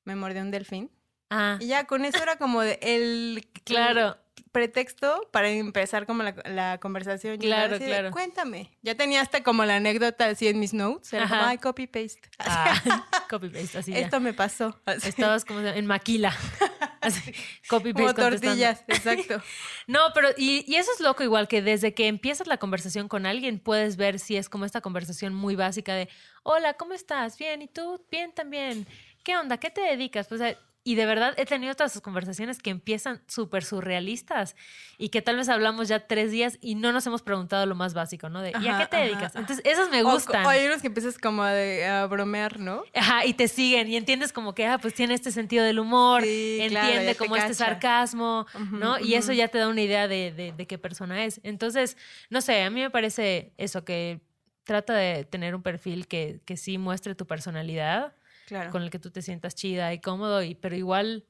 me 0.03 0.15
mordió 0.15 0.41
un 0.41 0.51
delfín. 0.51 0.91
Ah, 1.29 1.57
Y 1.59 1.67
ya 1.67 1.85
con 1.85 2.05
eso 2.05 2.21
era 2.21 2.35
como 2.37 2.61
de 2.61 2.77
el, 2.81 3.47
claro. 3.63 4.17
Pretexto 4.53 5.27
para 5.31 5.49
empezar 5.49 6.05
como 6.05 6.23
la, 6.23 6.33
la 6.45 6.77
conversación. 6.77 7.37
Claro, 7.39 7.77
de, 7.77 7.85
claro. 7.85 8.11
Cuéntame. 8.11 8.71
Ya 8.81 8.95
tenía 8.95 9.19
hasta 9.19 9.43
como 9.43 9.65
la 9.65 9.75
anécdota 9.75 10.27
así 10.27 10.47
en 10.47 10.59
mis 10.59 10.73
notes. 10.73 11.11
Era 11.11 11.27
como, 11.27 11.41
ay, 11.41 11.57
copy 11.57 11.87
paste. 11.87 12.21
Ah, 12.39 12.79
copy 13.29 13.49
paste, 13.49 13.79
así 13.79 13.91
ya. 13.91 13.99
Esto 13.99 14.21
me 14.21 14.33
pasó. 14.33 14.79
Así, 14.85 15.09
Estabas 15.09 15.43
como 15.43 15.59
en 15.59 15.85
maquila. 15.85 16.33
Así, 17.01 17.33
copy 17.67 17.91
como 17.91 18.05
paste 18.05 18.21
contestando. 18.21 18.29
tortillas, 18.29 18.83
exacto. 18.87 19.43
No, 19.87 19.99
pero 20.13 20.29
y, 20.37 20.63
y 20.71 20.75
eso 20.75 20.89
es 20.93 21.01
loco 21.01 21.21
igual 21.21 21.49
que 21.49 21.61
desde 21.61 21.93
que 21.93 22.07
empiezas 22.07 22.47
la 22.47 22.55
conversación 22.57 23.09
con 23.09 23.25
alguien 23.25 23.59
puedes 23.59 23.97
ver 23.97 24.19
si 24.19 24.37
es 24.37 24.47
como 24.47 24.63
esta 24.63 24.79
conversación 24.79 25.33
muy 25.33 25.57
básica 25.57 25.95
de 25.95 26.07
hola, 26.43 26.75
¿cómo 26.75 26.93
estás? 26.93 27.37
Bien, 27.37 27.61
¿y 27.61 27.67
tú? 27.67 28.05
Bien 28.09 28.31
también. 28.33 28.87
¿Qué 29.25 29.35
onda? 29.35 29.57
¿Qué 29.57 29.69
te 29.69 29.81
dedicas? 29.81 30.27
Pues 30.27 30.39
y 30.85 30.95
de 30.95 31.05
verdad 31.05 31.33
he 31.37 31.45
tenido 31.45 31.73
todas 31.75 31.91
esas 31.93 32.01
conversaciones 32.01 32.59
que 32.59 32.69
empiezan 32.69 33.21
súper 33.27 33.63
surrealistas 33.63 34.55
y 34.97 35.09
que 35.09 35.21
tal 35.21 35.37
vez 35.37 35.47
hablamos 35.47 35.87
ya 35.87 36.07
tres 36.07 36.29
días 36.31 36.57
y 36.61 36.75
no 36.75 36.91
nos 36.91 37.07
hemos 37.07 37.21
preguntado 37.21 37.65
lo 37.65 37.73
más 37.75 37.93
básico, 37.93 38.27
¿no? 38.29 38.41
De 38.41 38.51
¿y 38.51 38.67
a 38.67 38.71
Ajá, 38.71 38.77
qué 38.79 38.87
te 38.87 38.97
ajá, 38.97 39.05
dedicas? 39.05 39.29
ajá. 39.31 39.39
Entonces, 39.39 39.65
esas 39.65 39.89
me 39.89 40.03
O- 40.03 40.11
gustan. 40.11 40.45
O, 40.45 40.49
hay 40.49 40.65
unos 40.65 40.81
que 40.81 40.87
empiezas 40.87 41.17
como 41.17 41.43
de, 41.45 41.85
a 41.85 42.05
bromear, 42.07 42.59
¿no? 42.59 42.83
Ajá, 42.93 43.25
y 43.25 43.33
te 43.33 43.47
siguen 43.47 43.87
y 43.87 43.95
entiendes 43.95 44.33
como 44.33 44.53
que, 44.53 44.65
ah, 44.65 44.77
pues 44.77 44.93
tiene 44.93 45.13
este 45.13 45.31
sentido 45.31 45.63
del 45.63 45.79
humor, 45.79 46.21
Sí, 46.23 46.65
claro, 46.67 46.87
entiende 46.87 47.13
te 47.13 47.17
como 47.17 47.35
este 47.37 47.53
sarcasmo, 47.53 48.45
Ujú, 48.53 48.75
¿no? 48.77 48.99
Y 48.99 49.15
eso 49.15 49.31
ya 49.31 49.47
te 49.47 49.57
da 49.59 49.69
una 49.69 49.81
idea 49.81 50.07
de, 50.07 50.31
de- 50.33 50.51
de 50.51 50.67
qué 50.67 50.77
persona 50.77 51.23
es. 51.23 51.39
Entonces, 51.43 51.95
no 52.29 52.41
sé, 52.41 52.61
a 52.63 52.69
mí 52.69 52.81
me 52.81 52.89
parece 52.89 53.53
eso, 53.57 53.85
que 53.85 54.19
trata 54.65 54.93
de 54.93 55.23
tener 55.25 55.55
un 55.55 55.61
perfil 55.63 56.07
que, 56.07 56.41
que 56.45 56.57
sí 56.57 56.77
muestre 56.77 57.15
tu 57.15 57.25
personalidad, 57.25 58.13
Claro. 58.47 58.71
con 58.71 58.83
el 58.83 58.89
que 58.89 58.99
tú 58.99 59.09
te 59.11 59.21
sientas 59.21 59.55
chida 59.55 59.93
y 59.93 59.99
cómodo, 60.01 60.43
y, 60.43 60.55
pero 60.55 60.75
igual, 60.75 61.25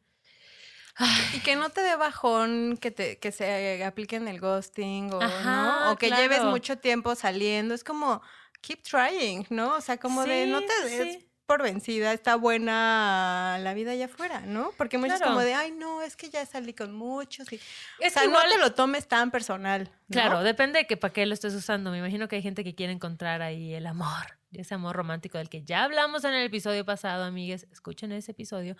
Y 1.33 1.39
que 1.39 1.55
no 1.55 1.69
te 1.69 1.81
dé 1.81 1.95
bajón 1.95 2.77
que, 2.79 2.91
te, 2.91 3.17
que 3.17 3.31
se 3.31 3.83
aplique 3.83 4.15
en 4.15 4.27
el 4.27 4.39
ghosting 4.39 5.11
o, 5.11 5.21
Ajá, 5.21 5.85
¿no? 5.85 5.91
o 5.91 5.95
que 5.95 6.07
claro. 6.07 6.21
lleves 6.21 6.43
mucho 6.43 6.77
tiempo 6.77 7.15
saliendo. 7.15 7.73
Es 7.73 7.83
como, 7.83 8.21
keep 8.61 8.83
trying, 8.83 9.45
¿no? 9.49 9.75
O 9.75 9.81
sea, 9.81 9.97
como 9.97 10.23
de 10.23 10.45
no 10.45 10.61
te 10.61 10.89
des 10.89 11.13
sí. 11.15 11.29
por 11.47 11.63
vencida, 11.63 12.13
está 12.13 12.35
buena 12.35 13.57
la 13.61 13.73
vida 13.73 13.91
allá 13.91 14.05
afuera, 14.05 14.41
¿no? 14.41 14.71
Porque 14.77 14.99
muchos 14.99 15.17
Claro. 15.17 15.31
como 15.33 15.43
de, 15.43 15.55
ay, 15.55 15.71
no, 15.71 16.03
es 16.03 16.15
que 16.15 16.29
ya 16.29 16.45
salí 16.45 16.73
con 16.73 16.93
muchos. 16.93 17.51
Y... 17.51 17.55
es 17.99 18.11
o 18.11 18.13
sea, 18.13 18.25
igual, 18.25 18.47
no 18.49 18.53
te 18.55 18.61
lo 18.61 18.73
tomes 18.73 19.07
tan 19.07 19.31
personal. 19.31 19.89
¿no? 20.07 20.13
claro, 20.13 20.43
depende 20.43 20.79
de 20.79 20.85
que 20.87 20.95
para 20.95 21.11
qué 21.11 21.25
lo 21.25 21.33
estés 21.33 21.55
usando. 21.55 21.89
Me 21.89 21.97
imagino 21.97 22.27
que 22.27 22.35
hay 22.35 22.43
gente 22.43 22.63
que 22.63 22.75
quiere 22.75 22.93
encontrar 22.93 23.41
ahí 23.41 23.73
el 23.73 23.87
amor, 23.87 24.37
ese 24.55 24.73
amor 24.75 24.95
romántico 24.95 25.37
del 25.37 25.49
que 25.49 25.63
ya 25.63 25.83
hablamos 25.83 26.23
en 26.23 26.33
el 26.33 26.45
episodio 26.45 26.85
pasado, 26.85 27.23
amigues. 27.23 27.67
Escuchen 27.71 28.11
ese 28.11 28.31
episodio. 28.31 28.75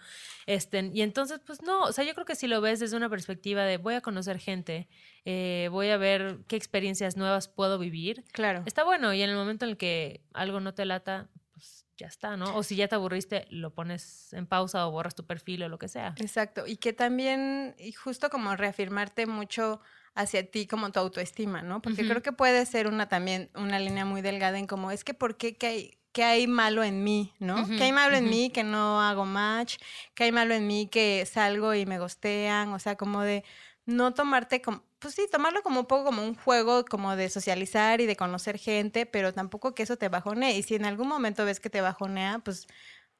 Este, 0.45 0.89
y 0.93 1.01
entonces, 1.01 1.39
pues 1.45 1.61
no, 1.61 1.81
o 1.83 1.91
sea, 1.91 2.03
yo 2.03 2.13
creo 2.13 2.25
que 2.25 2.35
si 2.35 2.47
lo 2.47 2.61
ves 2.61 2.79
desde 2.79 2.97
una 2.97 3.09
perspectiva 3.09 3.63
de 3.63 3.77
voy 3.77 3.95
a 3.95 4.01
conocer 4.01 4.39
gente, 4.39 4.87
eh, 5.25 5.69
voy 5.71 5.89
a 5.89 5.97
ver 5.97 6.39
qué 6.47 6.55
experiencias 6.55 7.17
nuevas 7.17 7.47
puedo 7.47 7.79
vivir, 7.79 8.23
Claro. 8.31 8.63
está 8.65 8.83
bueno. 8.83 9.13
Y 9.13 9.21
en 9.21 9.29
el 9.29 9.35
momento 9.35 9.65
en 9.65 9.71
el 9.71 9.77
que 9.77 10.21
algo 10.33 10.59
no 10.59 10.73
te 10.73 10.85
lata, 10.85 11.29
pues 11.53 11.85
ya 11.97 12.07
está, 12.07 12.35
¿no? 12.37 12.55
O 12.55 12.63
si 12.63 12.75
ya 12.75 12.87
te 12.87 12.95
aburriste, 12.95 13.45
lo 13.49 13.73
pones 13.73 14.33
en 14.33 14.47
pausa 14.47 14.87
o 14.87 14.91
borras 14.91 15.15
tu 15.15 15.25
perfil 15.25 15.63
o 15.63 15.69
lo 15.69 15.77
que 15.79 15.87
sea. 15.87 16.13
Exacto, 16.17 16.65
y 16.67 16.77
que 16.77 16.91
también, 16.93 17.75
y 17.77 17.91
justo 17.91 18.29
como 18.29 18.55
reafirmarte 18.55 19.25
mucho 19.27 19.79
hacia 20.15 20.49
ti 20.49 20.67
como 20.67 20.91
tu 20.91 20.99
autoestima, 20.99 21.61
¿no? 21.61 21.81
Porque 21.81 22.05
creo 22.05 22.21
que 22.21 22.31
puede 22.31 22.65
ser 22.65 22.87
una 22.87 23.07
también, 23.09 23.49
una 23.55 23.79
línea 23.79 24.05
muy 24.05 24.21
delgada 24.21 24.59
en 24.59 24.67
como, 24.67 24.91
es 24.91 25.03
que 25.03 25.13
¿por 25.13 25.37
qué 25.37 25.55
que 25.55 25.67
hay, 25.67 25.97
qué 26.11 26.23
hay 26.23 26.47
malo 26.47 26.83
en 26.83 27.03
mí, 27.03 27.33
¿no? 27.39 27.55
Ujú, 27.61 27.75
¿Qué 27.77 27.85
hay 27.85 27.91
malo 27.91 28.15
en 28.15 28.29
mí 28.29 28.49
que 28.51 28.63
no 28.63 29.01
hago 29.01 29.25
match? 29.25 29.77
¿Qué 30.13 30.25
hay 30.25 30.31
malo 30.31 30.53
en 30.53 30.67
mí 30.67 30.87
que 30.87 31.25
salgo 31.25 31.73
y 31.73 31.85
me 31.85 31.97
gostean? 31.99 32.73
O 32.73 32.79
sea, 32.79 32.95
como 32.95 33.21
de 33.21 33.43
no 33.85 34.13
tomarte 34.13 34.61
como, 34.61 34.83
pues 34.99 35.15
sí, 35.15 35.27
tomarlo 35.31 35.61
como 35.63 35.81
un 35.81 35.85
poco 35.87 36.05
como 36.05 36.23
un 36.23 36.35
juego, 36.35 36.85
como 36.85 37.15
de 37.15 37.29
socializar 37.29 37.99
y 37.99 38.05
de 38.05 38.15
conocer 38.15 38.57
gente, 38.57 39.05
pero 39.05 39.33
tampoco 39.33 39.73
que 39.75 39.83
eso 39.83 39.97
te 39.97 40.09
bajonee. 40.09 40.57
Y 40.57 40.63
si 40.63 40.75
en 40.75 40.85
algún 40.85 41.07
momento 41.07 41.43
ves 41.45 41.59
que 41.59 41.69
te 41.69 41.81
bajonea, 41.81 42.39
pues 42.39 42.67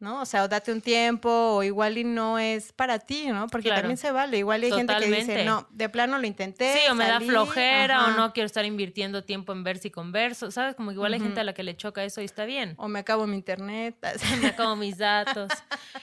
¿no? 0.03 0.21
O 0.21 0.25
sea, 0.25 0.43
o 0.43 0.47
date 0.47 0.71
un 0.71 0.81
tiempo, 0.81 1.29
o 1.29 1.63
igual 1.63 1.97
y 1.97 2.03
no 2.03 2.37
es 2.37 2.71
para 2.73 2.99
ti, 2.99 3.27
¿no? 3.27 3.47
Porque 3.47 3.69
Claro. 3.69 3.81
también 3.81 3.97
se 3.97 4.11
vale. 4.11 4.37
Igual 4.37 4.61
hay 4.61 4.71
gente 4.71 4.93
que 4.99 5.05
dice, 5.09 5.45
no, 5.45 5.67
de 5.71 5.89
plano 5.89 6.19
lo 6.19 6.27
intenté. 6.27 6.73
Sí, 6.73 6.79
o 6.91 6.95
me 6.95 7.07
da 7.07 7.19
flojera, 7.19 8.05
o 8.07 8.11
no 8.11 8.33
quiero 8.33 8.45
estar 8.45 8.65
invirtiendo 8.65 9.23
tiempo 9.23 9.53
en 9.53 9.63
verse 9.63 9.87
y 9.87 9.91
converso, 9.91 10.51
¿sabes? 10.51 10.75
Como 10.75 10.91
igual 10.91 11.13
hay 11.13 11.19
gente 11.21 11.39
a 11.39 11.43
la 11.43 11.53
que 11.53 11.63
le 11.63 11.75
choca 11.75 12.03
eso 12.03 12.21
y 12.21 12.25
está 12.25 12.45
bien. 12.45 12.75
O 12.77 12.87
me 12.87 12.99
acabo 12.99 13.25
mi 13.25 13.35
internet. 13.35 13.95
Me 14.41 14.47
acabo 14.47 14.75
mis 14.75 14.97
datos. 14.97 15.49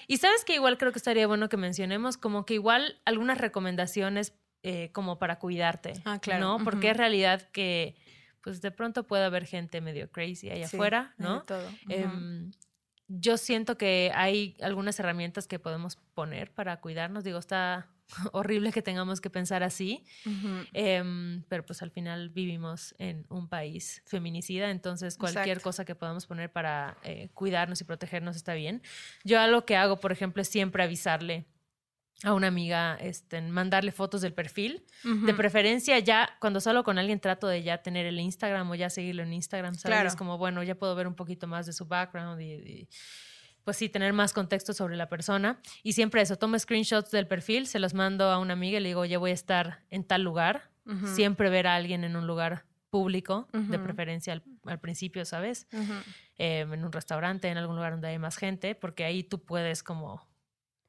Y 0.08 0.16
sabes 0.16 0.44
que 0.44 0.54
igual 0.54 0.78
creo 0.78 0.92
que 0.92 0.98
estaría 0.98 1.26
bueno 1.26 1.48
que 1.48 1.56
mencionemos 1.56 2.16
como 2.16 2.46
que 2.46 2.54
igual 2.54 2.98
algunas 3.04 3.38
recomendaciones 3.38 4.32
eh, 4.62 4.90
como 4.92 5.18
para 5.18 5.38
cuidarte, 5.38 5.94
Ah, 6.04 6.18
claro, 6.20 6.58
¿no? 6.58 6.64
Porque 6.64 6.90
es 6.90 6.96
realidad 6.96 7.42
que 7.52 7.94
pues 8.42 8.62
de 8.62 8.70
pronto 8.70 9.06
puede 9.06 9.24
haber 9.24 9.44
gente 9.46 9.80
medio 9.82 10.10
crazy 10.10 10.50
allá 10.50 10.66
Sí, 10.68 10.76
afuera, 10.76 11.14
¿no? 11.18 11.42
todo. 11.42 11.66
Em, 11.88 12.50
yo 13.12 13.36
siento 13.36 13.76
que 13.76 14.12
hay 14.14 14.56
algunas 14.62 14.98
herramientas 15.00 15.48
que 15.48 15.58
podemos 15.58 15.96
poner 16.14 16.52
para 16.52 16.80
cuidarnos. 16.80 17.24
Digo, 17.24 17.38
está 17.40 17.88
horrible 18.32 18.72
que 18.72 18.82
tengamos 18.82 19.20
que 19.20 19.30
pensar 19.30 19.64
así. 19.64 20.04
Em, 20.72 21.42
pero 21.48 21.66
pues 21.66 21.82
al 21.82 21.90
final 21.90 22.28
vivimos 22.28 22.94
en 22.98 23.26
un 23.28 23.48
país 23.48 24.02
feminicida, 24.06 24.70
entonces 24.70 25.16
cualquier 25.16 25.48
Exacto. 25.48 25.64
cosa 25.64 25.84
que 25.84 25.96
podamos 25.96 26.26
poner 26.26 26.52
para 26.52 26.98
eh, 27.02 27.30
cuidarnos 27.34 27.80
y 27.80 27.84
protegernos 27.84 28.36
está 28.36 28.54
bien. 28.54 28.80
Yo 29.24 29.40
algo 29.40 29.64
que 29.64 29.76
hago, 29.76 29.98
por 29.98 30.12
ejemplo, 30.12 30.42
es 30.42 30.48
siempre 30.48 30.84
avisarle 30.84 31.46
a 32.22 32.34
una 32.34 32.48
amiga, 32.48 32.96
este, 33.00 33.40
mandarle 33.40 33.92
fotos 33.92 34.20
del 34.20 34.34
perfil. 34.34 34.84
De 35.04 35.32
preferencia 35.34 35.98
ya, 35.98 36.36
cuando 36.40 36.60
salgo 36.60 36.84
con 36.84 36.98
alguien 36.98 37.18
trato 37.20 37.46
de 37.46 37.62
ya 37.62 37.78
tener 37.78 38.06
el 38.06 38.20
Instagram 38.20 38.70
o 38.70 38.74
ya 38.74 38.90
seguirlo 38.90 39.22
en 39.22 39.32
Instagram, 39.32 39.74
¿sabes? 39.74 39.96
Claro. 39.96 40.08
Es 40.08 40.16
como, 40.16 40.36
bueno, 40.36 40.62
ya 40.62 40.74
puedo 40.74 40.94
ver 40.94 41.06
un 41.06 41.14
poquito 41.14 41.46
más 41.46 41.66
de 41.66 41.72
su 41.72 41.86
background 41.86 42.40
y, 42.42 42.52
y, 42.52 42.88
pues 43.64 43.76
sí, 43.78 43.88
tener 43.88 44.12
más 44.12 44.32
contexto 44.32 44.74
sobre 44.74 44.96
la 44.96 45.08
persona. 45.08 45.60
Y 45.82 45.94
siempre 45.94 46.20
eso, 46.20 46.36
tomo 46.36 46.58
screenshots 46.58 47.10
del 47.10 47.26
perfil, 47.26 47.66
se 47.66 47.78
los 47.78 47.94
mando 47.94 48.30
a 48.30 48.38
una 48.38 48.52
amiga 48.52 48.78
y 48.78 48.82
le 48.82 48.88
digo, 48.90 49.04
ya 49.04 49.18
voy 49.18 49.30
a 49.30 49.34
estar 49.34 49.84
en 49.90 50.04
tal 50.04 50.22
lugar. 50.22 50.70
Siempre 51.04 51.50
ver 51.50 51.68
a 51.68 51.76
alguien 51.76 52.02
en 52.02 52.16
un 52.16 52.26
lugar 52.26 52.64
público, 52.88 53.48
de 53.52 53.78
preferencia 53.78 54.32
al, 54.32 54.42
al 54.64 54.80
principio, 54.80 55.24
¿sabes? 55.24 55.68
Ujú. 55.72 55.92
Eh, 56.36 56.60
en 56.60 56.84
un 56.84 56.90
restaurante, 56.90 57.46
en 57.48 57.58
algún 57.58 57.76
lugar 57.76 57.92
donde 57.92 58.08
hay 58.08 58.18
más 58.18 58.36
gente, 58.36 58.74
porque 58.74 59.04
ahí 59.04 59.22
tú 59.22 59.44
puedes 59.44 59.84
como 59.84 60.28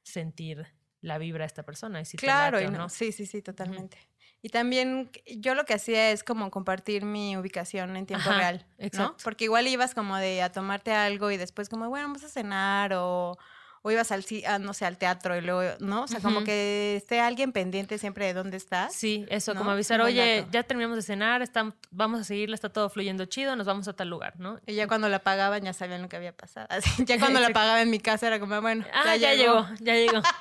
sentir 0.02 0.66
la 1.02 1.18
vibra 1.18 1.42
de 1.42 1.48
esta 1.48 1.62
persona 1.64 2.00
y 2.00 2.04
si 2.06 2.16
te 2.16 2.24
Claro, 2.26 2.58
late 2.58 2.68
y 2.68 2.72
no- 2.72 2.78
no. 2.84 2.88
sí, 2.88 3.12
sí, 3.12 3.26
sí, 3.26 3.42
totalmente. 3.42 3.98
Y 4.40 4.48
también 4.48 5.10
yo 5.36 5.54
lo 5.54 5.64
que 5.64 5.74
hacía 5.74 6.10
es 6.10 6.24
como 6.24 6.50
compartir 6.50 7.04
mi 7.04 7.36
ubicación 7.36 7.96
en 7.96 8.06
tiempo 8.06 8.30
Ajá, 8.30 8.38
real, 8.38 8.66
¿no? 8.78 8.84
exacto. 8.86 9.16
Porque 9.22 9.44
igual 9.44 9.66
ibas 9.68 9.94
como 9.94 10.16
de 10.16 10.42
a 10.42 10.50
tomarte 10.50 10.92
algo 10.92 11.30
y 11.30 11.36
después 11.36 11.68
como, 11.68 11.88
bueno, 11.88 12.06
vamos 12.08 12.24
a 12.24 12.28
cenar 12.28 12.92
o, 12.94 13.36
o 13.82 13.90
ibas 13.92 14.10
al, 14.10 14.24
a, 14.46 14.58
no 14.58 14.74
sé, 14.74 14.84
al 14.84 14.98
teatro 14.98 15.36
y 15.36 15.42
luego, 15.42 15.76
¿no? 15.78 16.02
O 16.02 16.08
sea, 16.08 16.20
como 16.20 16.38
Ujú. 16.38 16.46
que 16.46 16.96
esté 16.96 17.20
alguien 17.20 17.52
pendiente 17.52 17.98
siempre 17.98 18.26
de 18.26 18.34
dónde 18.34 18.56
estás. 18.56 18.94
Sí, 18.96 19.26
eso, 19.28 19.54
¿no? 19.54 19.58
como 19.60 19.70
avisar, 19.72 20.00
oye, 20.00 20.46
ya 20.50 20.62
terminamos 20.64 20.96
de 20.96 21.02
cenar, 21.02 21.42
estamos, 21.42 21.74
vamos 21.92 22.20
a 22.20 22.24
seguirla, 22.24 22.54
está 22.56 22.68
todo 22.72 22.88
fluyendo 22.90 23.24
chido, 23.26 23.54
nos 23.54 23.66
vamos 23.66 23.86
a 23.86 23.92
tal 23.92 24.08
lugar, 24.08 24.38
¿no? 24.40 24.58
Y 24.66 24.74
ya 24.74 24.88
cuando 24.88 25.08
la 25.08 25.20
pagaban 25.20 25.62
ya 25.62 25.72
sabían 25.72 26.02
lo 26.02 26.08
que 26.08 26.16
había 26.16 26.36
pasado. 26.36 26.66
Así, 26.70 27.04
ya 27.04 27.16
cuando 27.20 27.38
la 27.40 27.50
pagaba 27.50 27.80
en 27.80 27.90
mi 27.90 28.00
casa 28.00 28.26
era 28.26 28.40
como, 28.40 28.60
bueno, 28.60 28.84
Ah, 28.92 29.14
ya, 29.16 29.34
llegó. 29.34 29.68
ya 29.80 29.94
llegó. 29.94 30.20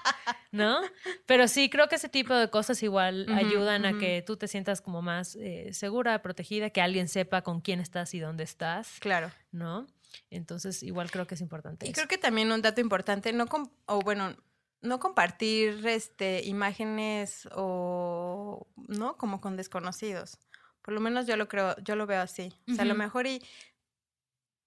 ¿No? 0.51 0.81
Pero 1.25 1.47
sí, 1.47 1.69
creo 1.69 1.87
que 1.87 1.95
ese 1.95 2.09
tipo 2.09 2.33
de 2.35 2.49
cosas 2.49 2.83
igual 2.83 3.25
ayudan 3.33 3.85
a 3.85 3.97
que 3.97 4.21
tú 4.21 4.35
te 4.35 4.47
sientas 4.49 4.81
como 4.81 5.01
más 5.01 5.37
eh, 5.37 5.69
segura, 5.73 6.21
protegida, 6.21 6.69
que 6.71 6.81
alguien 6.81 7.07
sepa 7.07 7.41
con 7.41 7.61
quién 7.61 7.79
estás 7.79 8.13
y 8.13 8.19
dónde 8.19 8.43
estás, 8.43 8.97
Claro. 8.99 9.31
¿no? 9.51 9.87
Entonces, 10.29 10.83
igual 10.83 11.09
creo 11.09 11.25
que 11.25 11.35
es 11.35 11.41
importante. 11.41 11.85
Y 11.85 11.89
eso. 11.89 11.95
creo 11.95 12.07
que 12.09 12.17
también 12.17 12.51
un 12.51 12.61
dato 12.61 12.81
importante, 12.81 13.31
no 13.31 13.45
o 13.85 13.99
bueno, 14.01 14.35
no 14.81 14.99
compartir 14.99 15.87
este 15.87 16.43
imágenes 16.43 17.47
o 17.53 18.67
no 18.75 19.15
como 19.17 19.39
con 19.39 19.55
desconocidos. 19.55 20.37
Por 20.81 20.93
lo 20.95 20.99
menos 20.99 21.27
yo 21.27 21.37
lo 21.37 21.47
creo, 21.47 21.75
yo 21.83 21.95
lo 21.95 22.07
veo 22.07 22.21
así. 22.21 22.51
O 22.69 22.73
sea, 22.73 22.81
a 22.83 22.87
lo 22.87 22.95
mejor 22.95 23.27
y 23.27 23.41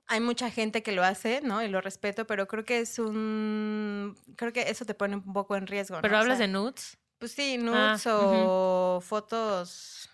hay 0.06 0.20
mucha 0.20 0.50
gente 0.50 0.82
que 0.82 0.92
lo 0.92 1.02
hace, 1.04 1.40
¿no? 1.42 1.62
Y 1.62 1.68
lo 1.68 1.80
respeto, 1.80 2.26
pero 2.26 2.46
creo 2.46 2.64
que 2.64 2.80
es 2.80 2.98
un 2.98 4.14
creo 4.36 4.52
que 4.52 4.62
eso 4.70 4.84
te 4.84 4.94
pone 4.94 5.16
un 5.16 5.32
poco 5.32 5.56
en 5.56 5.66
riesgo, 5.66 6.00
Pero 6.00 6.12
¿no? 6.14 6.18
O 6.18 6.20
hablas 6.22 6.38
sea, 6.38 6.46
de 6.46 6.52
nudes. 6.52 6.98
pues 7.18 7.32
sí, 7.32 7.56
Ah, 7.70 7.98
nudes 7.98 8.06
o 8.06 9.00
fotos 9.02 10.10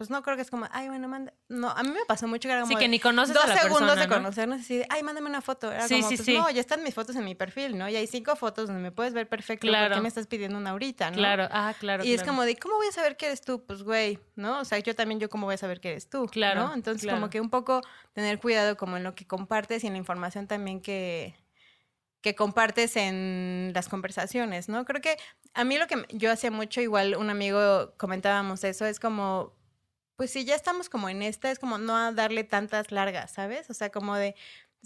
pues 0.00 0.08
no 0.08 0.22
creo 0.22 0.34
que 0.34 0.40
es 0.40 0.48
como, 0.50 0.66
ay, 0.72 0.88
bueno, 0.88 1.08
manda. 1.08 1.34
No, 1.50 1.68
a 1.68 1.82
mí 1.82 1.90
me 1.90 2.06
pasó 2.06 2.26
mucho 2.26 2.48
que 2.48 2.52
era 2.54 2.62
como 2.62 2.72
Sí, 2.72 2.78
que 2.78 2.88
ni 2.88 2.98
conoces 2.98 3.34
dos 3.34 3.44
a 3.44 3.48
la 3.48 3.54
segundos 3.58 3.80
persona, 3.80 4.00
de 4.00 4.06
¿no? 4.08 4.14
conocernos 4.14 4.60
así 4.62 4.78
de, 4.78 4.86
ay, 4.88 5.02
mándame 5.02 5.28
una 5.28 5.42
foto. 5.42 5.70
Era 5.70 5.86
Sí, 5.86 5.96
como, 5.96 6.08
sí, 6.08 6.16
pues, 6.16 6.24
sí. 6.24 6.38
no, 6.38 6.48
ya 6.48 6.58
están 6.60 6.82
mis 6.82 6.94
fotos 6.94 7.16
en 7.16 7.24
mi 7.26 7.34
perfil, 7.34 7.76
¿no? 7.76 7.86
Y 7.86 7.96
hay 7.96 8.06
cinco 8.06 8.34
fotos 8.34 8.68
donde 8.68 8.80
me 8.80 8.92
puedes 8.92 9.12
ver 9.12 9.28
perfecto. 9.28 9.66
¿Por 9.66 9.68
Claro. 9.72 9.96
qué 9.96 10.00
me 10.00 10.08
estás 10.08 10.26
pidiendo 10.26 10.56
una 10.56 10.70
ahorita, 10.70 11.10
no? 11.10 11.18
Claro, 11.18 11.48
ah, 11.52 11.74
claro. 11.78 12.02
Y 12.02 12.14
es 12.14 12.22
como 12.22 12.44
de, 12.44 12.56
¿cómo 12.56 12.76
voy 12.76 12.86
a 12.86 12.92
saber 12.92 13.18
que 13.18 13.26
eres 13.26 13.42
tú? 13.42 13.62
Pues, 13.66 13.82
güey, 13.82 14.18
¿no? 14.36 14.60
O 14.60 14.64
sea, 14.64 14.78
yo 14.78 14.94
también, 14.94 15.20
yo 15.20 15.28
cómo 15.28 15.44
voy 15.44 15.56
a 15.56 15.58
saber 15.58 15.82
que 15.82 15.90
eres 15.90 16.08
tú, 16.08 16.24
Claro, 16.28 16.68
¿no? 16.68 16.72
Entonces, 16.72 17.02
claro. 17.02 17.18
como 17.18 17.28
que 17.28 17.38
un 17.42 17.50
poco 17.50 17.82
tener 18.14 18.38
cuidado 18.40 18.78
como 18.78 18.96
en 18.96 19.04
lo 19.04 19.14
que 19.14 19.26
compartes 19.26 19.84
y 19.84 19.88
en 19.88 19.92
la 19.92 19.98
información 19.98 20.46
también 20.46 20.80
que, 20.80 21.34
que 22.22 22.34
compartes 22.34 22.96
en 22.96 23.72
las 23.74 23.90
conversaciones, 23.90 24.70
¿no? 24.70 24.86
Creo 24.86 25.02
que 25.02 25.18
a 25.52 25.64
mí 25.64 25.76
lo 25.78 25.86
que 25.86 26.06
yo 26.10 26.30
hacía 26.32 26.50
mucho, 26.50 26.80
igual 26.80 27.16
un 27.16 27.28
amigo 27.28 27.92
comentábamos 27.98 28.62
eso, 28.64 28.86
es 28.86 28.98
como, 29.00 29.58
pues 30.20 30.32
si 30.32 30.44
ya 30.44 30.54
estamos 30.54 30.90
como 30.90 31.08
en 31.08 31.22
esta, 31.22 31.50
es 31.50 31.58
como 31.58 31.78
no 31.78 31.96
a 31.96 32.12
darle 32.12 32.44
tantas 32.44 32.92
largas, 32.92 33.30
¿sabes? 33.30 33.70
O 33.70 33.72
sea, 33.72 33.88
como 33.88 34.16
de, 34.16 34.34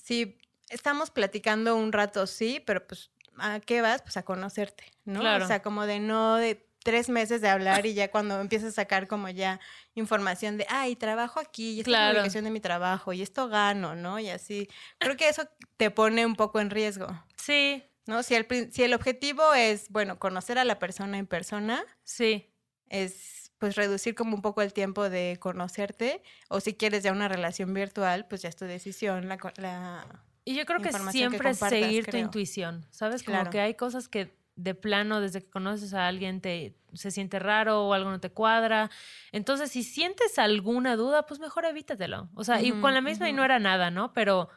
si 0.01 0.39
estamos 0.69 1.11
platicando 1.11 1.75
un 1.75 1.91
rato, 1.91 2.29
sí, 2.29 2.63
pero 2.65 2.87
pues, 2.87 3.11
¿a 3.39 3.59
qué 3.59 3.81
vas? 3.81 4.01
Pues 4.03 4.17
a 4.17 4.23
conocerte, 4.23 4.85
¿no? 5.05 5.19
Claro. 5.19 5.45
O 5.45 5.49
sea, 5.49 5.61
como 5.61 5.87
de 5.87 5.99
no 5.99 6.37
de 6.37 6.65
tres 6.85 7.09
meses 7.09 7.41
de 7.41 7.49
hablar 7.49 7.85
y 7.85 7.95
ya 7.95 8.13
cuando 8.13 8.41
empiezas 8.41 8.69
a 8.69 8.73
sacar 8.77 9.09
como 9.09 9.29
ya 9.29 9.59
información 9.97 10.57
de, 10.57 10.69
ay, 10.69 10.95
trabajo 10.95 11.41
aquí, 11.41 11.73
y 11.73 11.81
esta 11.81 11.91
es 11.91 11.97
Claro. 11.97 12.13
la 12.13 12.21
ubicación 12.21 12.45
de 12.45 12.51
mi 12.53 12.61
trabajo, 12.61 13.13
y 13.13 13.21
esto 13.21 13.49
gano, 13.49 13.97
¿no? 13.97 14.21
Y 14.21 14.29
así, 14.29 14.69
creo 14.99 15.17
que 15.17 15.29
eso 15.29 15.49
te 15.77 15.91
pone 15.91 16.25
un 16.25 16.37
poco 16.37 16.61
en 16.61 16.71
riesgo, 16.71 17.09
Sí, 17.37 17.83
¿no? 18.07 18.23
Si 18.23 18.37
el, 18.37 18.47
si 18.73 18.85
el 18.85 18.95
objetivo 18.95 19.53
es, 19.53 19.89
bueno, 19.91 20.21
conocer 20.21 20.59
a 20.61 20.65
la 20.65 20.79
persona 20.79 21.19
en 21.19 21.27
persona, 21.27 21.85
sí. 22.05 22.55
es 22.89 23.44
pues 23.65 23.77
reducir 23.77 24.15
como 24.15 24.37
un 24.37 24.43
poco 24.43 24.61
el 24.61 24.75
tiempo 24.75 25.09
de 25.09 25.39
conocerte, 25.41 26.23
o 26.49 26.61
si 26.61 26.75
quieres 26.75 27.03
ya 27.03 27.13
una 27.13 27.29
relación 27.29 27.73
virtual, 27.73 28.27
pues 28.29 28.43
ya 28.43 28.51
es 28.51 28.57
tu 28.57 28.67
decisión, 28.67 29.27
la... 29.27 29.39
la... 29.57 30.05
Y 30.45 30.55
yo 30.55 30.67
creo 30.67 30.81
que 30.81 30.91
que 30.91 30.99
siempre 31.11 31.39
compartas, 31.39 31.71
seguir 31.71 32.05
tu 32.05 32.19
intuición, 32.19 32.85
¿sabes? 32.91 33.23
Como 33.23 33.39
Claro. 33.39 33.51
que 33.51 33.61
hay 33.61 33.73
cosas 33.73 34.09
que 34.09 34.37
de 34.57 34.75
plano, 34.75 35.23
desde 35.23 35.41
que 35.41 35.49
conoces 35.49 35.95
a 35.95 36.07
alguien, 36.07 36.43
te 36.43 36.77
se 36.93 37.11
siente 37.11 37.39
raro 37.39 37.87
o 37.89 37.95
algo 37.95 38.11
no 38.11 38.21
te 38.21 38.29
cuadra. 38.29 38.91
Entonces, 39.33 39.71
si 39.71 39.83
sientes 39.83 40.39
alguna 40.39 40.95
duda, 40.97 41.25
pues 41.25 41.41
mejor 41.41 41.65
evítatelo. 41.65 42.29
O 42.35 42.45
sea, 42.45 42.61
y 42.61 42.71
con 42.71 42.93
la 42.93 43.01
misma 43.01 43.31
y 43.31 43.33
no 43.33 43.47
era 43.47 43.59
nada, 43.59 43.91
¿no? 43.91 44.13
Pero 44.13 44.51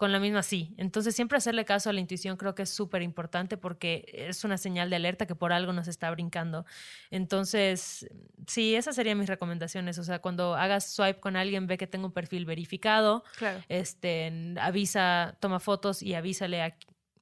con 0.00 0.12
la 0.12 0.18
misma 0.18 0.42
sí. 0.42 0.74
Entonces, 0.78 1.14
siempre 1.14 1.36
hacerle 1.36 1.66
caso 1.66 1.90
a 1.90 1.92
la 1.92 2.00
intuición 2.00 2.38
creo 2.38 2.54
que 2.54 2.62
es 2.62 2.70
súper 2.70 3.02
importante 3.02 3.58
porque 3.58 4.06
es 4.14 4.44
una 4.44 4.56
señal 4.56 4.88
de 4.88 4.96
alerta 4.96 5.26
que 5.26 5.34
por 5.34 5.52
algo 5.52 5.74
nos 5.74 5.88
está 5.88 6.10
brincando. 6.10 6.64
Entonces, 7.10 8.08
sí, 8.46 8.74
esas 8.74 8.96
serían 8.96 9.18
mis 9.18 9.28
recomendaciones. 9.28 9.98
O 9.98 10.04
sea, 10.04 10.20
cuando 10.20 10.54
hagas 10.54 10.90
swipe 10.90 11.20
con 11.20 11.36
alguien, 11.36 11.66
ve 11.66 11.76
que 11.76 11.86
tengo 11.86 12.06
un 12.06 12.12
perfil 12.12 12.46
verificado, 12.46 13.24
Claro. 13.36 13.62
este, 13.68 14.54
avisa, 14.58 15.36
toma 15.38 15.60
fotos 15.60 16.02
y 16.02 16.14
avísale 16.14 16.62
a, 16.62 16.74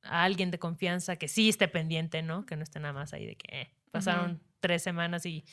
a 0.05 0.23
alguien 0.23 0.53
de 0.53 0.61
confianza 0.61 1.17
que 1.17 1.27
sí 1.27 1.49
esté 1.49 1.67
pendiente, 1.67 2.23
¿no? 2.23 2.47
Que 2.47 2.55
no 2.55 2.63
esté 2.63 2.79
nada 2.79 2.95
más 2.95 3.13
ahí 3.13 3.27
de 3.27 3.35
que 3.35 3.61
eh, 3.63 3.75
pasaron 3.91 4.41
tres 4.61 4.85
semanas 4.85 5.27
y 5.27 5.45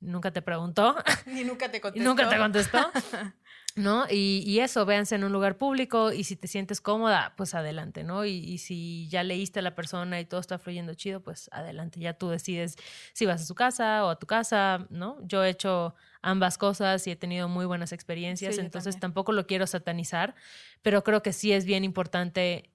nunca 0.00 0.32
te 0.32 0.42
preguntó 0.42 0.96
Y 1.26 1.44
nunca 1.44 1.70
te 1.70 1.76
y 1.76 1.80
contestó. 1.80 2.08
nunca 2.08 2.28
te 2.28 2.36
contestó, 2.36 2.78
¿no? 3.76 4.06
Y, 4.08 4.44
y 4.46 4.60
eso, 4.60 4.86
véanse 4.86 5.16
en 5.16 5.24
un 5.24 5.32
lugar 5.32 5.58
público 5.58 6.12
y 6.12 6.24
si 6.24 6.36
te 6.36 6.46
sientes 6.46 6.80
cómoda, 6.80 7.34
pues 7.36 7.54
adelante, 7.54 8.04
¿no? 8.04 8.24
Y, 8.24 8.32
y 8.32 8.58
si 8.58 9.08
ya 9.08 9.24
leíste 9.24 9.58
a 9.58 9.62
la 9.62 9.74
persona 9.74 10.20
y 10.20 10.24
todo 10.24 10.40
está 10.40 10.58
fluyendo 10.58 10.94
chido, 10.94 11.20
pues 11.20 11.48
adelante, 11.52 11.98
ya 11.98 12.14
tú 12.14 12.28
decides 12.28 12.76
si 13.12 13.26
vas 13.26 13.42
a 13.42 13.44
su 13.44 13.54
casa 13.54 14.04
o 14.04 14.10
a 14.10 14.18
tu 14.18 14.26
casa, 14.26 14.86
¿no? 14.90 15.18
Yo 15.26 15.42
he 15.42 15.50
hecho 15.50 15.94
ambas 16.22 16.56
cosas 16.56 17.04
y 17.06 17.10
he 17.10 17.16
tenido 17.16 17.48
muy 17.48 17.66
buenas 17.66 17.92
experiencias, 17.92 18.54
Sí, 18.54 18.60
entonces 18.60 18.98
tampoco 19.00 19.32
lo 19.32 19.46
quiero 19.46 19.66
satanizar, 19.66 20.34
pero 20.82 21.02
creo 21.02 21.22
que 21.22 21.32
sí 21.32 21.52
es 21.52 21.64
bien 21.64 21.82
importante 21.82 22.70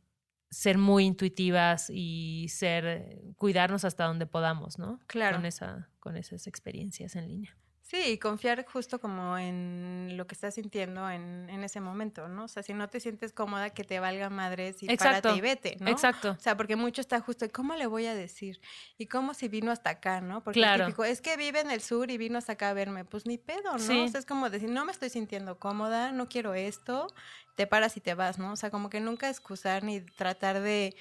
ser 0.51 0.77
muy 0.77 1.05
intuitivas 1.05 1.89
y 1.89 2.47
ser 2.49 3.21
cuidarnos 3.37 3.85
hasta 3.85 4.05
donde 4.05 4.25
podamos, 4.25 4.79
¿no? 4.79 4.99
Claro. 5.07 5.37
Con 5.37 5.45
esa 5.45 5.89
con 5.99 6.17
esas 6.17 6.47
experiencias 6.47 7.15
en 7.15 7.27
línea. 7.27 7.57
Sí, 7.89 7.97
y 8.05 8.17
confiar 8.19 8.63
justo 8.67 8.99
como 8.99 9.35
en 9.39 10.13
lo 10.15 10.27
que 10.27 10.35
estás 10.35 10.53
sintiendo 10.53 11.09
en, 11.09 11.49
en 11.49 11.63
ese 11.63 11.81
momento, 11.81 12.27
¿no? 12.27 12.43
O 12.43 12.47
sea, 12.47 12.61
si 12.61 12.71
no 12.75 12.87
te 12.87 12.99
sientes 12.99 13.33
cómoda, 13.33 13.71
que 13.71 13.83
te 13.83 13.99
valga 13.99 14.29
madres 14.29 14.83
y 14.83 14.85
Exacto. 14.85 15.29
párate 15.29 15.35
y 15.35 15.41
vete, 15.41 15.77
¿no? 15.79 15.89
Exacto. 15.89 16.35
O 16.37 16.39
sea, 16.39 16.55
porque 16.55 16.75
mucho 16.75 17.01
está 17.01 17.19
justo, 17.19 17.47
¿cómo 17.51 17.73
le 17.73 17.87
voy 17.87 18.05
a 18.05 18.13
decir? 18.13 18.61
¿Y 18.99 19.07
cómo 19.07 19.33
si 19.33 19.47
vino 19.47 19.71
hasta 19.71 19.89
acá, 19.89 20.21
no? 20.21 20.43
Porque 20.43 20.59
Claro. 20.59 20.85
típico, 20.85 21.03
es 21.03 21.19
que 21.19 21.35
vive 21.35 21.61
en 21.61 21.71
el 21.71 21.81
sur 21.81 22.11
y 22.11 22.19
vino 22.19 22.37
hasta 22.37 22.53
acá 22.53 22.69
a 22.69 22.73
verme. 22.73 23.05
Pues 23.05 23.25
ni 23.25 23.39
pedo, 23.39 23.71
¿no? 23.71 23.79
Sí. 23.79 24.03
O 24.05 24.07
sea, 24.07 24.19
es 24.19 24.27
como 24.27 24.51
decir, 24.51 24.69
no 24.69 24.85
me 24.85 24.91
estoy 24.91 25.09
sintiendo 25.09 25.57
cómoda, 25.57 26.11
no 26.11 26.29
quiero 26.29 26.53
esto, 26.53 27.07
te 27.55 27.65
paras 27.65 27.97
y 27.97 28.01
te 28.01 28.13
vas, 28.13 28.37
¿no? 28.37 28.51
O 28.51 28.55
sea, 28.55 28.69
como 28.69 28.91
que 28.91 28.99
nunca 28.99 29.31
excusar 29.31 29.83
ni 29.83 30.01
tratar 30.01 30.61
de, 30.61 30.95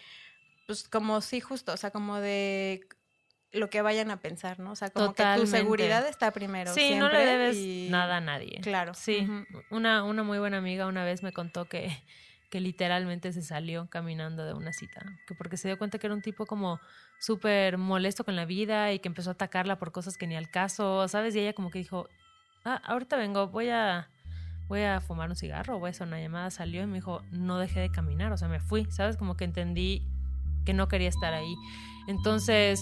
pues 0.67 0.89
como 0.89 1.21
sí, 1.21 1.41
justo, 1.43 1.75
o 1.75 1.77
sea, 1.77 1.91
como 1.91 2.19
de 2.19 2.89
lo 3.53 3.71
que 3.71 3.83
vayan 3.83 4.11
a 4.11 4.21
pensar, 4.21 4.59
¿no? 4.61 4.73
O 4.73 4.77
sea, 4.77 4.91
como 4.91 5.15
que 5.15 5.25
tu 5.37 5.47
seguridad 5.47 6.07
está 6.07 6.33
primero. 6.33 6.75
Sí, 6.75 6.95
no 6.95 7.09
le 7.09 7.17
siempre, 7.17 7.25
debes 7.25 7.57
y- 7.57 7.87
nada 7.91 8.19
a 8.19 8.21
nadie. 8.21 8.61
Claro. 8.63 8.95
Sí, 8.95 9.27
una, 9.71 10.05
una 10.05 10.23
muy 10.23 10.39
buena 10.39 10.59
amiga 10.59 10.87
una 10.87 11.05
vez 11.05 11.23
me 11.23 11.33
contó 11.33 11.69
que, 11.69 11.91
que 12.51 12.61
literalmente 12.61 13.33
se 13.33 13.43
salió 13.43 13.89
caminando 13.89 14.45
de 14.45 14.53
una 14.55 14.73
cita, 14.73 15.03
que 15.27 15.35
porque 15.35 15.57
se 15.57 15.69
dio 15.69 15.79
cuenta 15.79 15.99
que 15.99 16.07
era 16.07 16.15
un 16.15 16.23
tipo 16.23 16.47
como 16.47 16.81
súper 17.19 17.79
molesto 17.79 18.25
con 18.25 18.37
la 18.37 18.45
vida 18.45 18.93
y 18.93 18.99
que 18.99 19.09
empezó 19.09 19.31
a 19.31 19.33
atacarla 19.35 19.79
por 19.79 19.93
cosas 19.93 20.17
que 20.19 20.27
ni 20.27 20.37
al 20.37 20.51
caso, 20.51 21.09
¿sabes? 21.09 21.35
Y 21.35 21.41
ella 21.41 21.53
como 21.55 21.71
que 21.71 21.79
dijo, 21.79 22.09
ah, 22.65 22.81
ahorita 22.85 23.17
vengo, 23.17 23.49
voy 23.49 23.71
a, 23.71 24.11
voy 24.67 24.83
a 24.83 25.01
fumar 25.01 25.31
un 25.31 25.37
cigarro, 25.37 25.79
voy 25.79 25.89
a 25.89 25.91
hacer 25.93 26.07
una 26.07 26.21
llamada, 26.21 26.51
salió 26.51 26.83
y 26.83 26.87
me 26.87 26.97
dijo, 26.97 27.23
no 27.31 27.59
dejé 27.59 27.81
de 27.81 27.91
caminar, 27.91 28.31
o 28.33 28.37
sea, 28.37 28.49
me 28.49 28.61
fui, 28.61 28.85
¿sabes? 28.91 29.17
Como 29.17 29.37
que 29.37 29.45
entendí 29.45 30.07
que 30.67 30.75
no 30.75 30.87
quería 30.89 31.09
estar 31.09 31.33
ahí. 31.33 31.55
Entonces, 32.09 32.81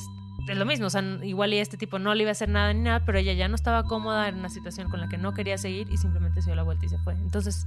es 0.53 0.59
lo 0.59 0.65
mismo, 0.65 0.87
o 0.87 0.91
sea, 0.91 1.03
igual 1.23 1.53
y 1.55 1.59
este 1.59 1.77
tipo 1.77 1.99
no 1.99 2.15
le 2.15 2.23
iba 2.23 2.31
a 2.31 2.33
hacer 2.33 2.49
nada 2.49 2.73
ni 2.73 2.83
nada, 2.83 3.05
pero 3.05 3.19
ella 3.19 3.33
ya 3.33 3.49
no 3.49 3.55
estaba 3.55 3.83
cómoda 3.85 4.29
en 4.29 4.37
una 4.37 4.49
situación 4.49 4.89
con 4.89 5.01
la 5.01 5.09
que 5.09 5.19
no 5.19 5.35
quería 5.35 5.59
seguir 5.59 5.91
y 5.91 5.97
simplemente 5.97 6.41
se 6.43 6.47
dio 6.47 6.57
la 6.57 6.63
vuelta 6.63 6.87
y 6.87 6.89
se 6.89 6.99
fue. 6.99 7.15
Entonces, 7.15 7.67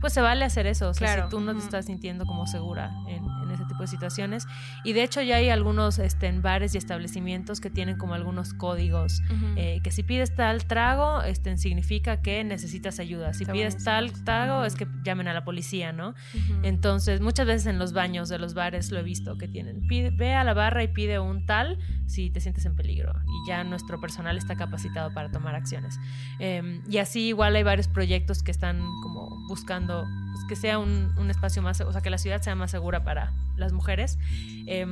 pues 0.00 0.12
se 0.12 0.20
vale 0.20 0.44
hacer 0.44 0.66
eso, 0.66 0.88
o 0.90 0.94
sea, 0.94 1.06
Claro, 1.14 1.24
si 1.24 1.30
tú 1.30 1.40
no 1.40 1.52
te 1.52 1.58
estás 1.58 1.86
sintiendo 1.86 2.24
como 2.24 2.46
segura 2.46 2.90
en, 3.08 3.22
en 3.42 3.50
ese 3.50 3.64
tipo 3.66 3.80
de 3.82 3.86
situaciones. 3.86 4.46
Y 4.84 4.92
de 4.94 5.02
hecho 5.02 5.20
ya 5.22 5.36
hay 5.36 5.50
algunos 5.50 5.98
este, 5.98 6.26
en 6.26 6.42
bares 6.42 6.74
y 6.74 6.78
establecimientos 6.78 7.60
que 7.60 7.70
tienen 7.70 7.96
como 7.98 8.14
algunos 8.14 8.54
códigos, 8.54 9.20
Ujú. 9.30 9.54
eh, 9.56 9.80
que 9.82 9.90
si 9.90 10.02
pides 10.02 10.34
tal 10.34 10.64
trago, 10.64 11.22
este, 11.22 11.56
significa 11.58 12.22
que 12.22 12.42
necesitas 12.44 12.98
ayuda. 12.98 13.34
Si 13.34 13.42
Está 13.44 13.52
pides 13.52 13.74
buenísimo 13.74 13.84
tal 13.84 14.24
trago, 14.24 14.64
es 14.64 14.74
que 14.74 14.86
llamen 15.04 15.28
a 15.28 15.34
la 15.34 15.44
policía, 15.44 15.92
¿no? 15.92 16.10
Ujú. 16.10 16.60
Entonces, 16.62 17.20
muchas 17.20 17.46
veces 17.46 17.66
en 17.66 17.78
los 17.78 17.92
baños 17.92 18.28
de 18.28 18.38
los 18.38 18.54
bares 18.54 18.90
lo 18.90 18.98
he 19.00 19.02
visto 19.02 19.36
que 19.36 19.48
tienen. 19.48 19.86
Pide, 19.86 20.10
ve 20.10 20.34
a 20.34 20.44
la 20.44 20.54
barra 20.54 20.82
y 20.82 20.88
pide 20.88 21.18
un 21.18 21.44
tal 21.46 21.78
si 22.06 22.30
te 22.30 22.40
sientes 22.40 22.64
en 22.66 22.74
peligro. 22.76 23.12
Y 23.26 23.48
ya 23.48 23.62
nuestro 23.64 24.00
personal 24.00 24.36
está 24.38 24.56
capacitado 24.56 25.12
para 25.12 25.30
tomar 25.30 25.54
acciones. 25.54 25.98
Eh, 26.38 26.80
y 26.88 26.98
así 26.98 27.28
igual 27.28 27.54
hay 27.56 27.62
varios 27.62 27.88
proyectos 27.88 28.42
que 28.42 28.50
están 28.50 28.80
como 29.02 29.28
buscando 29.48 29.89
pues, 30.32 30.44
que 30.48 30.56
sea 30.56 30.78
un, 30.78 31.12
un 31.18 31.30
espacio 31.30 31.62
más, 31.62 31.80
o 31.80 31.92
sea, 31.92 32.00
que 32.00 32.10
la 32.10 32.18
ciudad 32.18 32.40
sea 32.42 32.54
más 32.54 32.70
segura 32.70 33.04
para 33.04 33.32
las 33.56 33.72
mujeres. 33.72 34.18
Eh, 34.66 34.86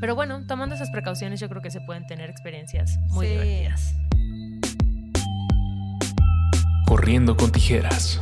pero 0.00 0.14
bueno, 0.14 0.46
tomando 0.46 0.74
esas 0.74 0.90
precauciones 0.90 1.40
yo 1.40 1.48
creo 1.48 1.60
que 1.60 1.70
se 1.70 1.80
pueden 1.80 2.06
tener 2.06 2.30
experiencias 2.30 2.98
muy 3.08 3.26
Sí. 3.26 3.32
divertidas. 3.32 3.94
Corriendo 6.86 7.36
con 7.36 7.52
tijeras. 7.52 8.20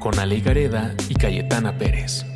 Con 0.00 0.18
Ale 0.18 0.40
Gareda 0.40 0.94
y 1.08 1.14
Cayetana 1.14 1.76
Pérez. 1.78 2.26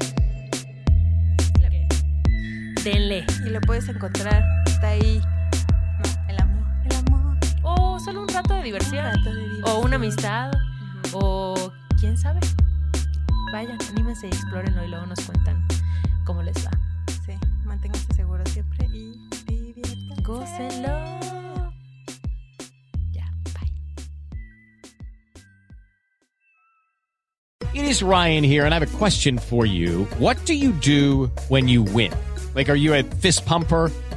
Denle. 2.85 3.25
Y 3.47 3.51
lo 3.51 3.61
puedes 3.61 3.89
encontrar. 3.89 4.43
Está 4.67 4.89
ahí. 4.89 5.21
No, 5.99 6.29
el 6.31 6.41
amor. 6.41 6.67
El 6.91 6.97
amor. 6.97 7.37
O 7.63 8.01
solo 8.01 8.23
un 8.23 8.29
rato 8.29 8.55
de 8.55 8.63
diversión. 8.63 9.05
Un 9.05 9.13
rato 9.17 9.35
de 9.35 9.41
diversión. 9.43 9.65
O 9.77 9.81
una 9.81 9.97
amistad. 9.97 10.51
O 11.13 11.55
quién 11.99 12.17
sabe. 12.17 12.41
Vayan, 13.53 13.79
anímense 13.91 14.27
y 14.27 14.31
explórenlo 14.31 14.85
y 14.85 14.89
luego 14.89 15.07
nos 15.07 15.21
cuentan 15.21 15.67
cómo 16.25 16.43
les 16.43 16.65
va. 16.65 16.71
Sí, 17.27 17.33
manténganse 17.65 18.07
seguros 18.15 18.49
siempre 18.51 18.87
y 18.93 19.13
diviértanse. 19.47 20.23
Gócenlo. 20.23 20.99
Ya, 23.13 23.29
bye. 23.55 23.71
It 27.75 27.85
is 27.85 28.03
Ryan 28.03 28.45
here, 28.45 28.65
and 28.65 28.73
I 28.73 28.79
have 28.79 28.95
a 28.95 28.99
question 28.99 29.39
for 29.39 29.67
you. 29.67 30.07
What 30.19 30.37
do 30.47 30.55
you 30.55 30.73
do 30.73 31.31
when 31.49 31.69
you 31.69 31.83
win? 31.83 32.13
Like, 32.55 32.69
are 32.69 32.77
you 32.77 32.95
a 32.95 33.03
fist 33.03 33.47
pumper? 33.47 33.91